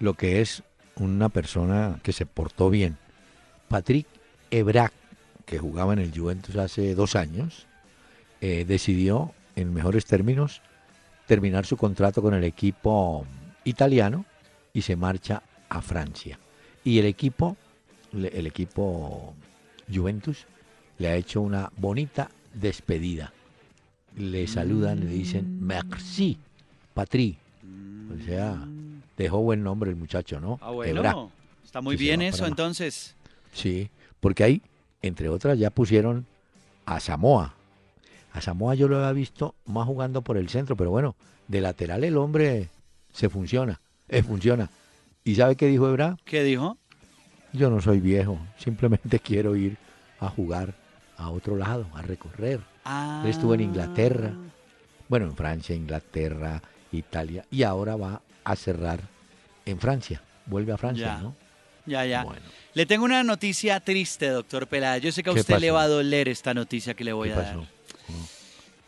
lo 0.00 0.14
que 0.14 0.40
es 0.40 0.62
una 0.96 1.28
persona 1.28 2.00
que 2.02 2.12
se 2.12 2.26
portó 2.26 2.70
bien. 2.70 2.96
Patrick 3.68 4.06
Ebra, 4.50 4.92
que 5.44 5.58
jugaba 5.58 5.92
en 5.92 5.98
el 5.98 6.18
Juventus 6.18 6.56
hace 6.56 6.94
dos 6.94 7.14
años, 7.14 7.66
eh, 8.40 8.64
decidió, 8.66 9.32
en 9.54 9.72
mejores 9.72 10.06
términos, 10.06 10.62
terminar 11.26 11.66
su 11.66 11.76
contrato 11.76 12.22
con 12.22 12.34
el 12.34 12.44
equipo 12.44 13.26
italiano 13.64 14.24
y 14.72 14.82
se 14.82 14.96
marcha 14.96 15.42
a 15.68 15.82
Francia. 15.82 16.38
Y 16.84 16.98
el 16.98 17.06
equipo, 17.06 17.56
el 18.12 18.46
equipo 18.46 19.34
Juventus, 19.92 20.46
le 20.98 21.08
ha 21.08 21.16
hecho 21.16 21.40
una 21.40 21.70
bonita 21.76 22.30
despedida. 22.54 23.32
Le 24.16 24.46
saludan, 24.46 25.00
le 25.00 25.06
dicen 25.06 25.58
merci, 25.64 26.38
patri. 26.94 27.36
O 28.14 28.24
sea, 28.24 28.66
dejó 29.16 29.40
buen 29.40 29.62
nombre 29.62 29.90
el 29.90 29.96
muchacho, 29.96 30.40
¿no? 30.40 30.58
Ah, 30.62 30.70
bueno. 30.70 31.30
Está 31.64 31.80
muy 31.80 31.96
bien 31.96 32.22
eso 32.22 32.46
entonces. 32.46 33.14
Sí, 33.52 33.90
porque 34.20 34.44
ahí, 34.44 34.62
entre 35.02 35.28
otras, 35.28 35.58
ya 35.58 35.70
pusieron 35.70 36.26
a 36.86 37.00
Samoa. 37.00 37.54
A 38.32 38.40
Samoa 38.40 38.74
yo 38.74 38.88
lo 38.88 38.96
había 38.96 39.12
visto 39.12 39.54
más 39.66 39.86
jugando 39.86 40.22
por 40.22 40.36
el 40.36 40.48
centro, 40.48 40.76
pero 40.76 40.90
bueno, 40.90 41.16
de 41.48 41.60
lateral 41.60 42.04
el 42.04 42.16
hombre 42.16 42.68
se 43.12 43.28
funciona, 43.28 43.80
eh, 44.08 44.22
funciona. 44.22 44.70
¿Y 45.24 45.34
sabe 45.34 45.56
qué 45.56 45.66
dijo 45.66 45.88
Ebra? 45.88 46.16
¿Qué 46.24 46.44
dijo? 46.44 46.78
Yo 47.52 47.70
no 47.70 47.80
soy 47.80 48.00
viejo, 48.00 48.38
simplemente 48.58 49.18
quiero 49.24 49.56
ir 49.56 49.76
a 50.20 50.28
jugar 50.28 50.74
a 51.16 51.30
otro 51.30 51.56
lado, 51.56 51.86
a 51.94 52.02
recorrer. 52.02 52.60
Él 53.22 53.30
estuvo 53.30 53.54
en 53.54 53.62
Inglaterra, 53.62 54.32
ah. 54.32 54.52
bueno, 55.08 55.26
en 55.26 55.36
Francia, 55.36 55.74
Inglaterra, 55.74 56.62
Italia, 56.92 57.44
y 57.50 57.62
ahora 57.62 57.96
va 57.96 58.22
a 58.44 58.56
cerrar 58.56 59.00
en 59.64 59.78
Francia. 59.78 60.22
Vuelve 60.46 60.72
a 60.72 60.76
Francia, 60.76 61.18
¿no? 61.20 61.34
Ya, 61.86 62.04
ya. 62.04 62.26
Le 62.74 62.86
tengo 62.86 63.04
una 63.04 63.22
noticia 63.22 63.80
triste, 63.80 64.28
doctor 64.28 64.66
Pelada. 64.66 64.98
Yo 64.98 65.12
sé 65.12 65.22
que 65.22 65.30
a 65.30 65.32
usted 65.32 65.58
le 65.58 65.70
va 65.70 65.82
a 65.82 65.88
doler 65.88 66.28
esta 66.28 66.52
noticia 66.52 66.94
que 66.94 67.04
le 67.04 67.12
voy 67.12 67.30
a 67.30 67.36
dar. 67.36 67.56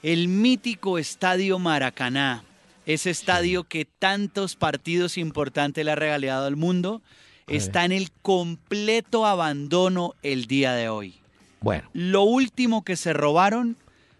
El 0.02 0.28
mítico 0.28 0.98
Estadio 0.98 1.58
Maracaná, 1.58 2.44
ese 2.86 3.10
estadio 3.10 3.64
que 3.64 3.84
tantos 3.84 4.56
partidos 4.56 5.18
importantes 5.18 5.84
le 5.84 5.90
ha 5.90 5.96
regalado 5.96 6.46
al 6.46 6.56
mundo, 6.56 7.02
está 7.46 7.84
en 7.84 7.92
el 7.92 8.10
completo 8.22 9.26
abandono 9.26 10.14
el 10.22 10.46
día 10.46 10.72
de 10.74 10.88
hoy. 10.88 11.18
Bueno. 11.60 11.88
Lo 11.92 12.22
último 12.22 12.84
que 12.84 12.96
se 12.96 13.12
robaron 13.12 13.76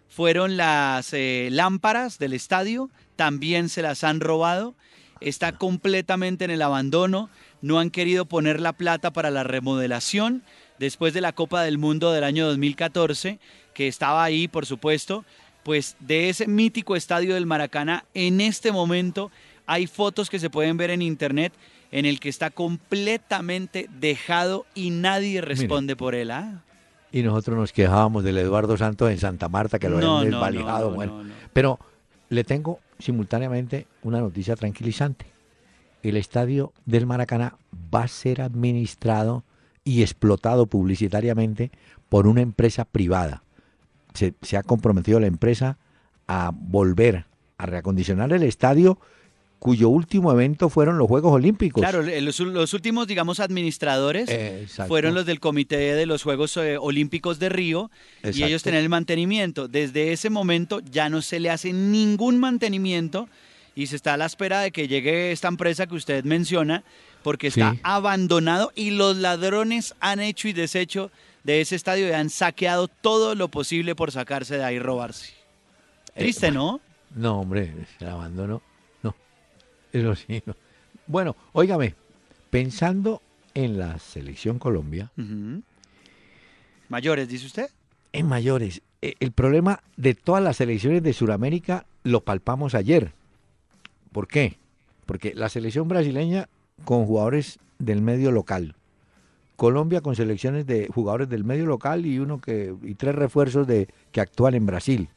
fueron 0.09 0.57
las 0.57 1.13
eh, 1.13 1.49
lámparas 1.51 2.17
del 2.19 2.33
estadio, 2.33 2.89
también 3.15 3.69
se 3.69 3.81
las 3.81 4.03
han 4.03 4.19
robado, 4.19 4.75
está 5.21 5.53
completamente 5.53 6.45
en 6.45 6.51
el 6.51 6.61
abandono, 6.61 7.29
no 7.61 7.79
han 7.79 7.91
querido 7.91 8.25
poner 8.25 8.59
la 8.59 8.73
plata 8.73 9.11
para 9.11 9.29
la 9.29 9.43
remodelación 9.43 10.43
después 10.79 11.13
de 11.13 11.21
la 11.21 11.33
Copa 11.33 11.61
del 11.61 11.77
Mundo 11.77 12.11
del 12.11 12.23
año 12.23 12.47
2014, 12.47 13.39
que 13.73 13.87
estaba 13.87 14.23
ahí, 14.23 14.47
por 14.47 14.65
supuesto, 14.65 15.25
pues 15.63 15.95
de 15.99 16.29
ese 16.29 16.47
mítico 16.47 16.95
estadio 16.95 17.35
del 17.35 17.45
Maracaná, 17.45 18.05
en 18.13 18.41
este 18.41 18.71
momento 18.71 19.31
hay 19.67 19.87
fotos 19.87 20.29
que 20.29 20.39
se 20.39 20.49
pueden 20.49 20.77
ver 20.77 20.89
en 20.89 21.01
internet 21.01 21.53
en 21.91 22.05
el 22.05 22.19
que 22.19 22.29
está 22.29 22.49
completamente 22.49 23.89
dejado 23.99 24.65
y 24.73 24.89
nadie 24.89 25.41
responde 25.41 25.95
por 25.95 26.15
él. 26.15 26.31
¿ah? 26.31 26.63
Y 27.11 27.23
nosotros 27.23 27.57
nos 27.57 27.73
quejábamos 27.73 28.23
del 28.23 28.37
Eduardo 28.37 28.77
Santos 28.77 29.09
en 29.11 29.17
Santa 29.17 29.49
Marta 29.49 29.79
que 29.79 29.89
lo 29.89 29.97
habían 29.97 30.31
desvalijado. 30.31 30.91
bueno, 30.91 31.23
pero 31.53 31.79
le 32.29 32.43
tengo 32.43 32.79
simultáneamente 32.99 33.87
una 34.03 34.19
noticia 34.19 34.55
tranquilizante. 34.55 35.25
El 36.03 36.17
estadio 36.17 36.71
del 36.85 37.05
Maracaná 37.05 37.55
va 37.93 38.03
a 38.03 38.07
ser 38.07 38.41
administrado 38.41 39.43
y 39.83 40.01
explotado 40.01 40.67
publicitariamente 40.67 41.71
por 42.07 42.27
una 42.27 42.41
empresa 42.41 42.85
privada. 42.85 43.43
Se, 44.13 44.33
se 44.41 44.57
ha 44.57 44.63
comprometido 44.63 45.19
la 45.19 45.27
empresa 45.27 45.77
a 46.27 46.51
volver 46.53 47.25
a 47.57 47.65
reacondicionar 47.65 48.31
el 48.31 48.43
estadio 48.43 48.99
cuyo 49.59 49.89
último 49.89 50.31
evento 50.31 50.69
fueron 50.69 50.97
los 50.97 51.07
Juegos 51.07 51.33
Olímpicos. 51.33 51.81
Claro, 51.81 52.01
los, 52.01 52.73
últimos, 52.73 53.07
digamos, 53.07 53.41
administradores 53.41 54.29
fueron 54.87 55.13
los 55.13 55.25
del 55.25 55.39
Comité 55.41 55.77
de 55.95 56.05
los 56.05 56.23
Juegos 56.23 56.55
eh, 56.57 56.77
Olímpicos 56.77 57.39
de 57.39 57.49
Río 57.49 57.91
y 58.23 58.43
ellos 58.43 58.63
tenían 58.63 58.83
el 58.83 58.89
mantenimiento. 58.89 59.67
Desde 59.67 60.13
ese 60.13 60.29
momento 60.29 60.79
ya 60.79 61.09
no 61.09 61.21
se 61.21 61.39
le 61.39 61.49
hace 61.49 61.73
ningún 61.73 62.39
mantenimiento 62.39 63.27
y 63.75 63.87
se 63.87 63.97
está 63.97 64.13
a 64.13 64.17
la 64.17 64.25
espera 64.25 64.61
de 64.61 64.71
que 64.71 64.87
llegue 64.87 65.31
esta 65.31 65.49
empresa 65.49 65.87
que 65.87 65.95
usted 65.95 66.23
menciona 66.23 66.83
porque 67.21 67.47
está 67.47 67.75
abandonado 67.83 68.71
y 68.75 68.91
los 68.91 69.17
ladrones 69.17 69.93
han 69.99 70.21
hecho 70.21 70.47
y 70.47 70.53
deshecho 70.53 71.11
de 71.43 71.61
ese 71.61 71.75
estadio 71.75 72.07
y 72.07 72.11
han 72.11 72.29
saqueado 72.29 72.87
todo 72.87 73.35
lo 73.35 73.49
posible 73.49 73.93
por 73.93 74.11
sacarse 74.11 74.57
de 74.57 74.63
ahí 74.63 74.75
y 74.75 74.79
robarse. 74.79 75.33
Eh, 76.15 76.21
Triste, 76.21 76.51
¿no? 76.51 76.79
No, 77.13 77.41
hombre, 77.41 77.73
se 77.97 78.05
abandonó 78.05 78.61
bueno, 81.07 81.35
óigame, 81.53 81.95
pensando 82.49 83.21
en 83.53 83.77
la 83.77 83.99
selección 83.99 84.59
Colombia. 84.59 85.11
Mayores, 86.89 87.27
dice 87.27 87.45
usted. 87.45 87.69
En 88.13 88.27
mayores. 88.27 88.81
E, 89.01 89.15
el 89.19 89.31
problema 89.31 89.81
de 89.97 90.13
todas 90.15 90.43
las 90.43 90.57
selecciones 90.57 91.03
de 91.03 91.13
Sudamérica 91.13 91.85
lo 92.03 92.21
palpamos 92.21 92.75
ayer. 92.75 93.13
¿Por 94.11 94.27
qué? 94.27 94.57
Porque 95.05 95.33
la 95.33 95.49
selección 95.49 95.87
brasileña 95.87 96.49
con 96.85 97.05
jugadores 97.05 97.59
del 97.77 98.01
medio 98.01 98.31
local. 98.31 98.75
Colombia 99.55 100.01
con 100.01 100.15
selecciones 100.15 100.65
de 100.65 100.87
jugadores 100.87 101.29
del 101.29 101.43
medio 101.43 101.65
local 101.65 102.05
y 102.05 102.19
uno 102.19 102.39
que 102.39 102.73
y 102.83 102.95
tres 102.95 103.15
refuerzos 103.15 103.67
de 103.67 103.89
que 104.11 104.21
actúan 104.21 104.53
en 104.53 104.65
Brasil. 104.65 105.09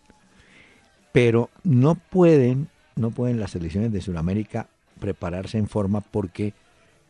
Pero 1.12 1.50
no 1.62 1.94
pueden, 1.94 2.68
no 2.96 3.10
pueden 3.10 3.40
las 3.40 3.52
selecciones 3.52 3.92
de 3.92 4.00
Sudamérica 4.00 4.68
prepararse 5.00 5.58
en 5.58 5.68
forma 5.68 6.00
porque 6.00 6.54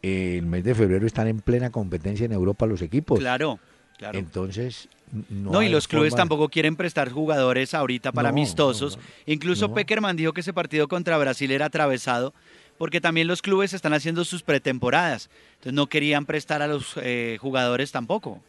el 0.03 0.47
mes 0.47 0.65
de 0.65 0.75
febrero 0.75 1.07
están 1.07 1.29
en 1.29 1.41
plena 1.41 1.71
competencia 1.71 2.27
en 2.27 2.33
Europa 2.33 2.67
los 2.67 2.83
equipos. 2.83 3.19
Claro, 3.19 3.59
claro. 3.99 4.19
Entonces, 4.19 4.89
no, 5.31 5.53
no 5.53 5.63
y 5.63 5.69
los 5.69 5.87
clubes 5.87 6.15
tampoco 6.15 6.49
quieren 6.49 6.77
prestar 6.77 7.11
jugadores 7.11 7.75
ahorita 7.75 8.13
para 8.13 8.31
amistosos. 8.31 8.99
Incluso 9.27 9.73
Peckerman 9.75 10.17
dijo 10.17 10.33
que 10.33 10.41
ese 10.41 10.53
partido 10.53 10.89
contra 10.89 11.19
Brasil 11.19 11.51
era 11.51 11.67
atravesado 11.67 12.35
porque 12.79 13.01
también 13.01 13.29
los 13.29 13.43
clubes 13.43 13.75
están 13.75 13.93
haciendo 13.93 14.25
sus 14.25 14.43
pretemporadas. 14.43 15.31
Entonces 15.53 15.75
no 15.75 15.87
querían 15.87 16.27
prestar 16.27 16.63
a 16.63 16.67
los 16.67 16.95
eh, 16.97 17.39
jugadores 17.41 17.93
tampoco. 17.93 18.41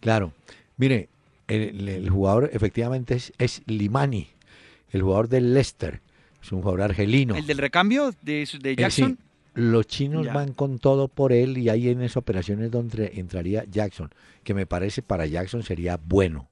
Claro. 0.00 0.32
Mire, 0.78 1.08
el, 1.48 2.08
jugador 2.08 2.50
efectivamente 2.52 3.18
es, 3.38 3.62
Limani, 3.66 4.28
el 4.90 5.02
jugador 5.02 5.28
del 5.28 5.52
Leicester. 5.52 6.00
Es 6.42 6.52
un 6.52 6.60
jugador 6.60 6.82
argelino. 6.82 7.36
¿El 7.36 7.46
del 7.46 7.58
recambio 7.58 8.12
de, 8.22 8.48
de 8.60 8.76
Jackson? 8.76 9.18
Los 9.54 9.86
chinos 9.86 10.32
van 10.32 10.54
con 10.54 10.78
todo 10.78 11.08
por 11.08 11.32
él 11.32 11.58
y 11.58 11.68
hay 11.68 11.90
en 11.90 12.00
esas 12.00 12.16
operaciones 12.16 12.70
donde 12.70 13.12
entraría 13.16 13.64
Jackson, 13.70 14.10
que 14.44 14.54
me 14.54 14.64
parece 14.64 15.02
para 15.02 15.26
Jackson 15.26 15.62
sería 15.62 16.00
bueno, 16.02 16.48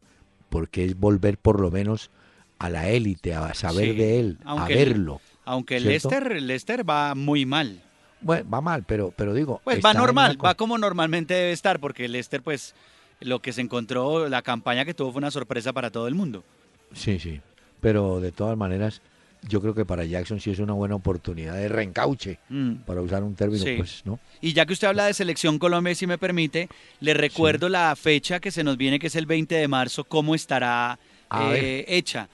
porque 0.51 0.85
es 0.85 0.99
volver 0.99 1.39
por 1.39 1.61
lo 1.61 1.71
menos 1.71 2.11
a 2.59 2.69
la 2.69 2.91
élite, 2.91 3.35
a 3.35 3.55
saber 3.55 3.97
de 3.97 4.21
él, 4.21 4.39
a 4.45 4.67
verlo. 4.67 5.21
Aunque 5.47 5.79
el 5.79 5.85
Leicester, 5.85 6.41
Leicester 6.43 6.89
va 6.89 7.15
muy 7.15 7.47
mal. 7.47 7.83
Bueno, 8.21 8.51
va 8.51 8.61
mal, 8.61 8.85
pero, 8.87 9.15
pero 9.17 9.33
digo. 9.33 9.63
Pues 9.65 9.81
va 9.83 9.95
normal, 9.95 10.39
va 10.45 10.55
como 10.55 10.77
normalmente 10.77 11.33
debe 11.33 11.53
estar, 11.53 11.81
porque 11.81 12.05
el 12.05 12.13
Leicester, 12.13 12.43
pues, 12.43 12.75
lo 13.21 13.41
que 13.41 13.55
se 13.55 13.63
encontró, 13.63 14.29
la 14.29 14.43
campaña 14.43 14.85
que 14.85 14.93
tuvo 14.93 15.13
fue 15.13 15.21
una 15.21 15.31
sorpresa 15.31 15.73
para 15.73 15.91
todo 15.91 16.07
el 16.07 16.15
mundo. 16.15 16.45
Sí, 16.93 17.19
sí. 17.19 17.41
Pero 17.81 18.21
de 18.21 18.31
todas 18.31 18.59
maneras, 18.59 19.01
yo 19.49 19.61
creo 19.61 19.75
que 19.75 19.85
para 19.85 20.05
Jackson 20.05 20.41
sí 20.41 20.51
es 20.51 20.59
una 20.59 20.73
buena 20.73 20.95
oportunidad 20.95 21.55
de 21.55 21.69
reencauche, 21.69 22.39
mm. 22.49 22.75
para 22.87 23.01
usar 23.01 23.23
un 23.23 23.35
término, 23.35 23.65
pues, 23.77 24.03
¿no? 24.05 24.21
Y 24.41 24.53
ya 24.53 24.67
que 24.67 24.73
usted 24.73 24.89
habla 24.89 25.07
de 25.07 25.15
Selección 25.15 25.59
Colombia, 25.59 25.95
si 25.95 26.07
me 26.07 26.19
permite, 26.19 26.69
le 27.01 27.15
recuerdo 27.15 27.69
la 27.69 27.95
fecha 27.97 28.41
que 28.41 28.51
se 28.51 28.65
nos 28.65 28.77
viene, 28.77 28.99
que 28.99 29.09
es 29.09 29.17
el 29.17 29.27
20 29.27 29.55
de 29.55 29.69
marzo, 29.69 30.05
cómo 30.05 30.35
estará 30.35 30.99
eh, 31.41 31.85
hecha. 31.89 32.29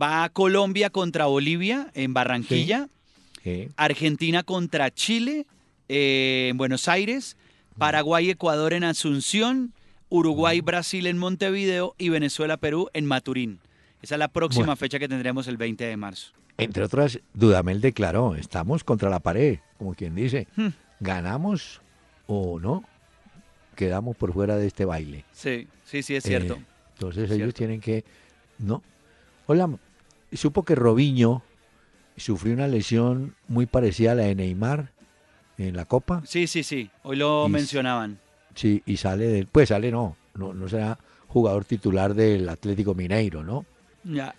Va 0.00 0.28
Colombia 0.28 0.90
contra 0.90 1.26
Bolivia 1.26 1.90
en 1.94 2.14
Barranquilla. 2.14 2.88
Argentina 3.76 4.42
contra 4.42 4.90
Chile 4.90 5.46
eh, 5.88 6.48
en 6.50 6.56
Buenos 6.58 6.88
Aires. 6.88 7.36
Paraguay, 7.78 8.30
Ecuador 8.30 8.74
en 8.74 8.84
Asunción. 8.84 9.72
Uruguay, 10.10 10.60
Brasil 10.60 11.06
en 11.06 11.18
Montevideo 11.18 11.94
y 11.96 12.08
Venezuela, 12.08 12.56
Perú 12.56 12.90
en 12.92 13.06
Maturín. 13.06 13.60
Esa 14.02 14.16
es 14.16 14.18
la 14.18 14.28
próxima 14.28 14.74
fecha 14.76 14.98
que 14.98 15.08
tendremos 15.08 15.46
el 15.46 15.56
20 15.56 15.84
de 15.84 15.96
marzo. 15.96 16.32
Entre 16.58 16.84
otras, 16.84 17.20
Dudamel 17.34 17.80
declaró, 17.80 18.34
estamos 18.34 18.84
contra 18.84 19.08
la 19.10 19.20
pared, 19.20 19.58
como 19.78 19.94
quien 19.94 20.14
dice, 20.14 20.46
hmm. 20.56 20.68
ganamos 21.00 21.80
o 22.26 22.60
no, 22.60 22.84
quedamos 23.76 24.16
por 24.16 24.32
fuera 24.32 24.56
de 24.56 24.66
este 24.66 24.84
baile. 24.84 25.24
Sí, 25.32 25.68
sí, 25.84 26.02
sí, 26.02 26.16
es 26.16 26.24
cierto. 26.24 26.54
Eh, 26.54 26.64
entonces 26.94 27.30
ellos 27.30 27.54
tienen 27.54 27.80
que, 27.80 28.04
no, 28.58 28.82
Hola, 29.52 29.68
supo 30.32 30.64
que 30.64 30.76
Robinho 30.76 31.42
sufrió 32.16 32.54
una 32.54 32.68
lesión 32.68 33.34
muy 33.48 33.66
parecida 33.66 34.12
a 34.12 34.14
la 34.14 34.22
de 34.22 34.36
Neymar 34.36 34.92
en 35.58 35.74
la 35.74 35.86
Copa. 35.86 36.22
Sí, 36.24 36.46
sí, 36.46 36.62
sí. 36.62 36.88
Hoy 37.02 37.16
lo 37.16 37.48
mencionaban. 37.48 38.20
Sí, 38.54 38.80
y 38.86 38.96
sale 38.96 39.26
del, 39.26 39.48
pues 39.48 39.70
sale 39.70 39.90
no, 39.90 40.16
no, 40.34 40.54
no 40.54 40.68
será 40.68 41.00
jugador 41.26 41.64
titular 41.64 42.14
del 42.14 42.48
Atlético 42.48 42.94
Mineiro, 42.94 43.42
¿no? 43.42 43.66
Ya. 44.04 44.36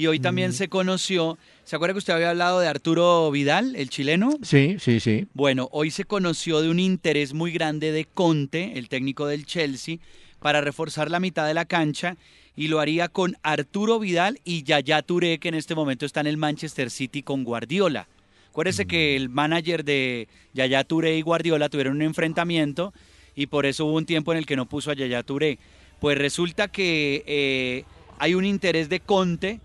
Y 0.00 0.06
hoy 0.06 0.18
también 0.18 0.52
mm. 0.52 0.54
se 0.54 0.68
conoció, 0.68 1.36
¿se 1.62 1.76
acuerda 1.76 1.92
que 1.92 1.98
usted 1.98 2.14
había 2.14 2.30
hablado 2.30 2.58
de 2.58 2.66
Arturo 2.66 3.30
Vidal, 3.30 3.76
el 3.76 3.90
chileno? 3.90 4.32
Sí, 4.42 4.76
sí, 4.78 4.98
sí. 4.98 5.26
Bueno, 5.34 5.68
hoy 5.72 5.90
se 5.90 6.04
conoció 6.04 6.62
de 6.62 6.70
un 6.70 6.78
interés 6.78 7.34
muy 7.34 7.52
grande 7.52 7.92
de 7.92 8.06
Conte, 8.06 8.78
el 8.78 8.88
técnico 8.88 9.26
del 9.26 9.44
Chelsea, 9.44 9.98
para 10.38 10.62
reforzar 10.62 11.10
la 11.10 11.20
mitad 11.20 11.46
de 11.46 11.52
la 11.52 11.66
cancha 11.66 12.16
y 12.56 12.68
lo 12.68 12.80
haría 12.80 13.08
con 13.08 13.36
Arturo 13.42 13.98
Vidal 13.98 14.40
y 14.42 14.62
Yaya 14.62 15.02
Touré, 15.02 15.36
que 15.36 15.48
en 15.48 15.54
este 15.54 15.74
momento 15.74 16.06
está 16.06 16.20
en 16.20 16.28
el 16.28 16.38
Manchester 16.38 16.90
City 16.90 17.22
con 17.22 17.44
Guardiola. 17.44 18.08
Acuérdese 18.48 18.86
que 18.86 19.16
el 19.16 19.28
manager 19.28 19.84
de 19.84 20.28
Yaya 20.54 20.82
Touré 20.84 21.18
y 21.18 21.20
Guardiola 21.20 21.68
tuvieron 21.68 21.96
un 21.96 22.02
enfrentamiento 22.02 22.94
y 23.36 23.48
por 23.48 23.66
eso 23.66 23.84
hubo 23.84 23.98
un 23.98 24.06
tiempo 24.06 24.32
en 24.32 24.38
el 24.38 24.46
que 24.46 24.56
no 24.56 24.64
puso 24.64 24.90
a 24.90 24.94
Yaya 24.94 25.22
Touré. 25.24 25.58
Pues 26.00 26.16
resulta 26.16 26.68
que 26.68 27.22
eh, 27.26 27.84
hay 28.18 28.34
un 28.34 28.46
interés 28.46 28.88
de 28.88 29.00
Conte 29.00 29.60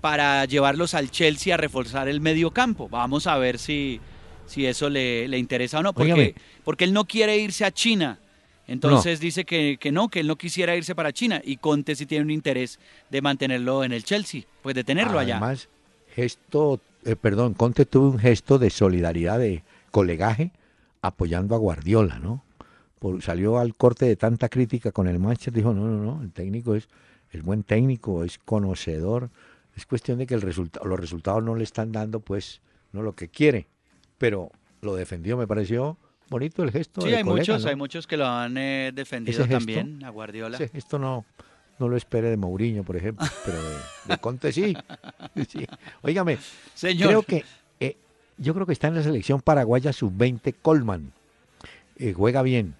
para 0.00 0.44
llevarlos 0.44 0.94
al 0.94 1.10
Chelsea 1.10 1.54
a 1.54 1.56
reforzar 1.56 2.08
el 2.08 2.20
medio 2.20 2.50
campo. 2.50 2.88
Vamos 2.88 3.26
a 3.26 3.36
ver 3.38 3.58
si, 3.58 4.00
si 4.46 4.66
eso 4.66 4.88
le, 4.88 5.28
le 5.28 5.38
interesa 5.38 5.78
o 5.78 5.82
no, 5.82 5.92
porque, 5.92 6.34
porque 6.64 6.84
él 6.84 6.92
no 6.92 7.04
quiere 7.04 7.36
irse 7.38 7.64
a 7.64 7.70
China 7.70 8.18
entonces 8.70 9.18
dice 9.18 9.44
que, 9.44 9.78
no, 9.90 10.08
que 10.08 10.20
él 10.20 10.28
no 10.28 10.36
quisiera 10.36 10.76
irse 10.76 10.94
para 10.94 11.12
China 11.12 11.42
y 11.44 11.56
Conte 11.56 11.96
sí 11.96 12.06
tiene 12.06 12.24
un 12.24 12.30
interés 12.30 12.78
de 13.10 13.20
mantenerlo 13.20 13.82
en 13.82 13.90
el 13.90 14.04
Chelsea, 14.04 14.42
pues 14.62 14.76
de 14.76 14.84
tenerlo 14.84 15.18
allá. 15.18 15.38
Además, 15.38 15.68
gesto, 16.14 16.78
eh, 17.04 17.16
perdón, 17.16 17.54
Conte 17.54 17.84
tuvo 17.84 18.10
un 18.10 18.20
gesto 18.20 18.60
de 18.60 18.70
solidaridad, 18.70 19.40
de 19.40 19.64
colegaje, 19.90 20.52
apoyando 21.02 21.56
a 21.56 21.58
Guardiola, 21.58 22.20
¿no? 22.20 22.44
Por, 23.00 23.20
salió 23.22 23.58
al 23.58 23.74
corte 23.74 24.04
de 24.04 24.14
tanta 24.14 24.48
crítica 24.48 24.92
con 24.92 25.08
el 25.08 25.18
Manchester, 25.18 25.52
dijo, 25.52 25.74
no, 25.74 25.86
no, 25.86 26.04
no, 26.04 26.22
el 26.22 26.30
técnico 26.30 26.76
es, 26.76 26.88
el 27.32 27.42
buen 27.42 27.64
técnico, 27.64 28.22
es 28.22 28.38
conocedor, 28.38 29.30
es 29.80 29.86
cuestión 29.86 30.18
de 30.18 30.26
que 30.26 30.34
el 30.34 30.42
resultado, 30.42 30.86
los 30.86 31.00
resultados 31.00 31.42
no 31.42 31.56
le 31.56 31.64
están 31.64 31.90
dando, 31.90 32.20
pues, 32.20 32.60
no 32.92 33.02
lo 33.02 33.14
que 33.14 33.28
quiere, 33.28 33.66
pero 34.18 34.50
lo 34.82 34.94
defendió, 34.94 35.38
me 35.38 35.46
pareció 35.46 35.96
bonito 36.28 36.62
el 36.62 36.70
gesto. 36.70 37.00
Sí, 37.00 37.14
hay 37.14 37.24
muchos, 37.24 37.64
hay 37.64 37.76
muchos 37.76 38.06
que 38.06 38.18
lo 38.18 38.26
han 38.26 38.58
eh, 38.58 38.92
defendido 38.94 39.46
también, 39.46 40.04
a 40.04 40.10
Guardiola. 40.10 40.58
esto 40.74 40.98
no, 40.98 41.24
no 41.78 41.88
lo 41.88 41.96
espere 41.96 42.28
de 42.28 42.36
Mourinho, 42.36 42.84
por 42.84 42.96
ejemplo, 42.96 43.26
pero 43.44 43.56
de, 44.04 44.18
Conte 44.18 44.52
sí. 44.52 44.76
sí. 45.48 45.66
Óigame, 46.02 46.36
Señor. 46.74 47.08
creo 47.08 47.22
que 47.22 47.44
eh, 47.80 47.96
yo 48.36 48.52
creo 48.52 48.66
que 48.66 48.74
está 48.74 48.88
en 48.88 48.96
la 48.96 49.02
selección 49.02 49.40
paraguaya 49.40 49.94
sub-20 49.94 50.56
Colman. 50.60 51.12
Eh, 51.96 52.12
juega 52.12 52.42
bien. 52.42 52.74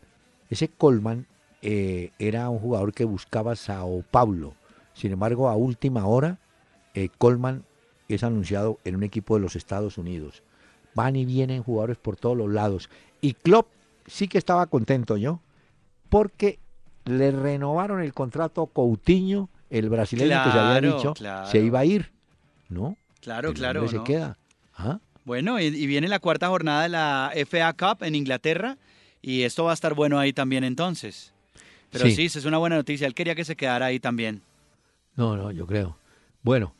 Ese 0.50 0.68
Colman 0.68 1.26
era 1.62 2.48
un 2.48 2.58
jugador 2.58 2.92
que 2.92 3.04
buscaba 3.04 3.54
Sao 3.54 4.02
Paulo. 4.10 4.54
Sin 4.94 5.12
embargo, 5.12 5.48
a 5.48 5.56
última 5.56 6.06
hora, 6.06 6.38
Colman 7.18 7.64
es 8.08 8.24
anunciado 8.24 8.78
en 8.84 8.96
un 8.96 9.02
equipo 9.02 9.34
de 9.34 9.40
los 9.40 9.56
Estados 9.56 9.98
Unidos. 9.98 10.42
Van 10.94 11.16
y 11.16 11.24
vienen 11.24 11.62
jugadores 11.62 11.98
por 11.98 12.16
todos 12.16 12.36
los 12.36 12.50
lados. 12.50 12.90
Y 13.20 13.34
Klopp 13.34 13.68
sí 14.06 14.28
que 14.28 14.38
estaba 14.38 14.66
contento 14.66 15.16
yo, 15.16 15.40
porque 16.08 16.58
le 17.04 17.30
renovaron 17.30 18.02
el 18.02 18.12
contrato 18.12 18.62
a 18.62 18.66
Coutinho, 18.68 19.48
el 19.70 19.88
brasileño 19.88 20.42
que 20.44 20.50
se 20.50 20.58
había 20.58 20.92
dicho, 20.92 21.14
se 21.46 21.60
iba 21.60 21.80
a 21.80 21.84
ir, 21.84 22.10
¿no? 22.68 22.96
Claro, 23.20 23.52
claro. 23.52 23.86
se 23.88 24.02
queda. 24.02 24.38
¿Ah? 24.74 24.98
Bueno, 25.24 25.60
y, 25.60 25.86
viene 25.86 26.08
la 26.08 26.18
cuarta 26.18 26.48
jornada 26.48 26.82
de 26.82 26.88
la 26.88 27.32
FA 27.46 27.72
Cup 27.74 28.02
en 28.02 28.14
Inglaterra, 28.14 28.78
y 29.22 29.42
esto 29.42 29.64
va 29.64 29.70
a 29.70 29.74
estar 29.74 29.94
bueno 29.94 30.18
ahí 30.18 30.32
también 30.32 30.64
entonces. 30.64 31.32
Pero 31.90 32.06
sí, 32.08 32.26
es 32.26 32.44
una 32.44 32.58
buena 32.58 32.76
noticia. 32.76 33.06
Él 33.06 33.14
quería 33.14 33.34
que 33.34 33.44
se 33.44 33.56
quedara 33.56 33.86
ahí 33.86 33.98
también. 33.98 34.42
No, 35.16 35.36
no, 35.36 35.50
yo 35.50 35.66
creo. 35.66 35.96
Bueno, 36.42 36.72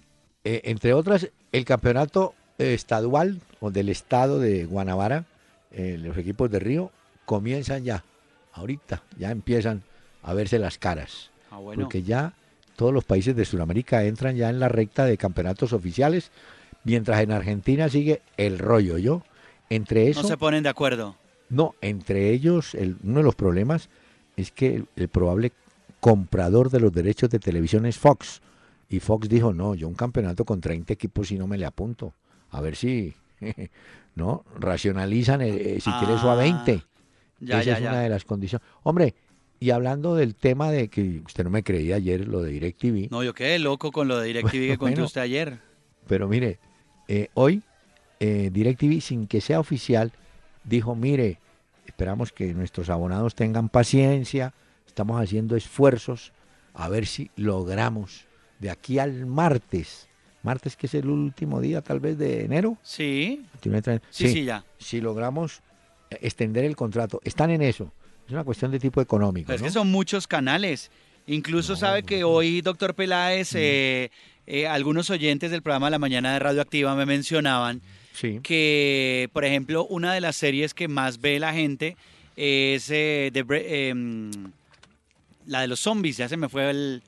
eh, 0.44 0.62
entre 0.64 0.94
otras, 0.94 1.28
el 1.52 1.64
campeonato 1.64 2.34
estadual 2.58 3.40
o 3.60 3.70
del 3.70 3.88
estado 3.88 4.38
de 4.38 4.66
Guanabara 4.66 5.24
eh, 5.72 5.98
los 5.98 6.16
equipos 6.16 6.50
de 6.50 6.58
Río 6.58 6.90
comienzan 7.24 7.84
ya, 7.84 8.04
ahorita, 8.52 9.02
ya 9.18 9.30
empiezan 9.30 9.82
a 10.22 10.34
verse 10.34 10.58
las 10.58 10.78
caras. 10.78 11.30
Ah, 11.50 11.60
porque 11.76 12.02
ya 12.02 12.34
todos 12.76 12.92
los 12.92 13.04
países 13.04 13.36
de 13.36 13.44
Sudamérica 13.44 14.04
entran 14.04 14.36
ya 14.36 14.50
en 14.50 14.58
la 14.58 14.68
recta 14.68 15.04
de 15.04 15.16
campeonatos 15.16 15.72
oficiales, 15.72 16.32
mientras 16.84 17.20
en 17.20 17.30
Argentina 17.30 17.88
sigue 17.88 18.22
el 18.36 18.58
rollo, 18.58 18.98
¿yo? 18.98 19.22
Entre 19.68 20.08
eso... 20.08 20.22
No 20.22 20.28
se 20.28 20.36
ponen 20.36 20.64
de 20.64 20.70
acuerdo. 20.70 21.16
No, 21.48 21.74
entre 21.80 22.30
ellos, 22.30 22.74
el, 22.74 22.96
uno 23.04 23.18
de 23.18 23.24
los 23.24 23.36
problemas 23.36 23.88
es 24.36 24.50
que 24.50 24.84
el, 24.96 25.08
probable 25.08 25.52
comprador 26.00 26.70
de 26.70 26.80
los 26.80 26.92
derechos 26.92 27.30
de 27.30 27.38
televisión 27.38 27.86
es 27.86 27.98
Fox. 27.98 28.40
Y 28.90 29.00
Fox 29.00 29.28
dijo, 29.28 29.54
no, 29.54 29.74
yo 29.74 29.88
un 29.88 29.94
campeonato 29.94 30.44
con 30.44 30.60
30 30.60 30.92
equipos 30.92 31.30
y 31.30 31.38
no 31.38 31.46
me 31.46 31.56
le 31.56 31.64
apunto. 31.64 32.12
A 32.50 32.60
ver 32.60 32.76
si 32.76 33.14
¿no? 34.14 34.44
Racionalizan, 34.58 35.40
eh, 35.42 35.76
eh, 35.76 35.80
si 35.80 35.90
quiere 35.92 36.14
eso 36.14 36.30
a 36.30 36.36
20. 36.36 36.82
Ya, 37.40 37.60
Esa 37.60 37.72
es 37.72 37.80
una 37.80 38.00
de 38.00 38.08
las 38.08 38.24
condiciones. 38.24 38.66
Hombre, 38.82 39.14
y 39.58 39.70
hablando 39.70 40.14
del 40.14 40.34
tema 40.34 40.70
de 40.70 40.88
que 40.88 41.22
usted 41.24 41.44
no 41.44 41.50
me 41.50 41.62
creía 41.62 41.96
ayer 41.96 42.26
lo 42.26 42.42
de 42.42 42.50
DirecTV. 42.52 43.10
No, 43.10 43.22
yo 43.22 43.34
quedé 43.34 43.58
loco 43.58 43.92
con 43.92 44.08
lo 44.08 44.18
de 44.18 44.26
DirecTV 44.32 44.68
que 44.68 44.78
contó 44.78 45.04
usted 45.04 45.22
ayer. 45.22 45.58
Pero 46.06 46.28
mire, 46.28 46.58
eh, 47.08 47.28
hoy 47.34 47.62
DirecTV, 48.20 49.00
sin 49.00 49.26
que 49.26 49.40
sea 49.40 49.60
oficial, 49.60 50.12
dijo, 50.64 50.94
mire, 50.94 51.38
esperamos 51.86 52.32
que 52.32 52.52
nuestros 52.52 52.90
abonados 52.90 53.34
tengan 53.34 53.70
paciencia, 53.70 54.52
estamos 54.86 55.20
haciendo 55.22 55.56
esfuerzos 55.56 56.32
a 56.74 56.88
ver 56.90 57.06
si 57.06 57.30
logramos 57.36 58.26
de 58.60 58.70
aquí 58.70 58.98
al 58.98 59.26
martes, 59.26 60.08
martes 60.42 60.76
que 60.76 60.86
es 60.86 60.94
el 60.94 61.08
último 61.08 61.60
día 61.60 61.80
tal 61.82 61.98
vez 61.98 62.16
de 62.16 62.44
enero. 62.44 62.78
Sí. 62.82 63.44
Sí, 64.10 64.28
sí, 64.28 64.44
ya. 64.44 64.64
Si 64.78 65.00
logramos 65.00 65.62
extender 66.10 66.64
el 66.64 66.76
contrato, 66.76 67.20
están 67.24 67.50
en 67.50 67.62
eso. 67.62 67.92
Es 68.26 68.32
una 68.32 68.44
cuestión 68.44 68.70
de 68.70 68.78
tipo 68.78 69.00
económico. 69.00 69.52
es 69.52 69.62
que 69.62 69.70
son 69.70 69.90
muchos 69.90 70.26
canales. 70.26 70.90
Incluso 71.26 71.76
sabe 71.76 72.02
que 72.02 72.24
hoy, 72.24 72.60
doctor 72.60 72.94
Peláez, 72.94 73.54
eh, 73.54 74.10
eh, 74.46 74.66
algunos 74.66 75.10
oyentes 75.10 75.50
del 75.50 75.62
programa 75.62 75.90
La 75.90 75.98
Mañana 75.98 76.32
de 76.32 76.38
Radioactiva 76.38 76.94
me 76.94 77.06
mencionaban 77.06 77.82
que, 78.42 79.30
por 79.32 79.44
ejemplo, 79.44 79.86
una 79.86 80.12
de 80.12 80.20
las 80.20 80.36
series 80.36 80.74
que 80.74 80.88
más 80.88 81.20
ve 81.20 81.38
la 81.38 81.52
gente 81.52 81.96
es 82.36 82.90
eh, 82.90 83.30
em, 83.34 84.30
la 85.46 85.60
de 85.62 85.68
los 85.68 85.80
zombies, 85.80 86.16
ya 86.16 86.28
se 86.28 86.36
me 86.36 86.48
fue 86.48 86.70
el... 86.70 87.02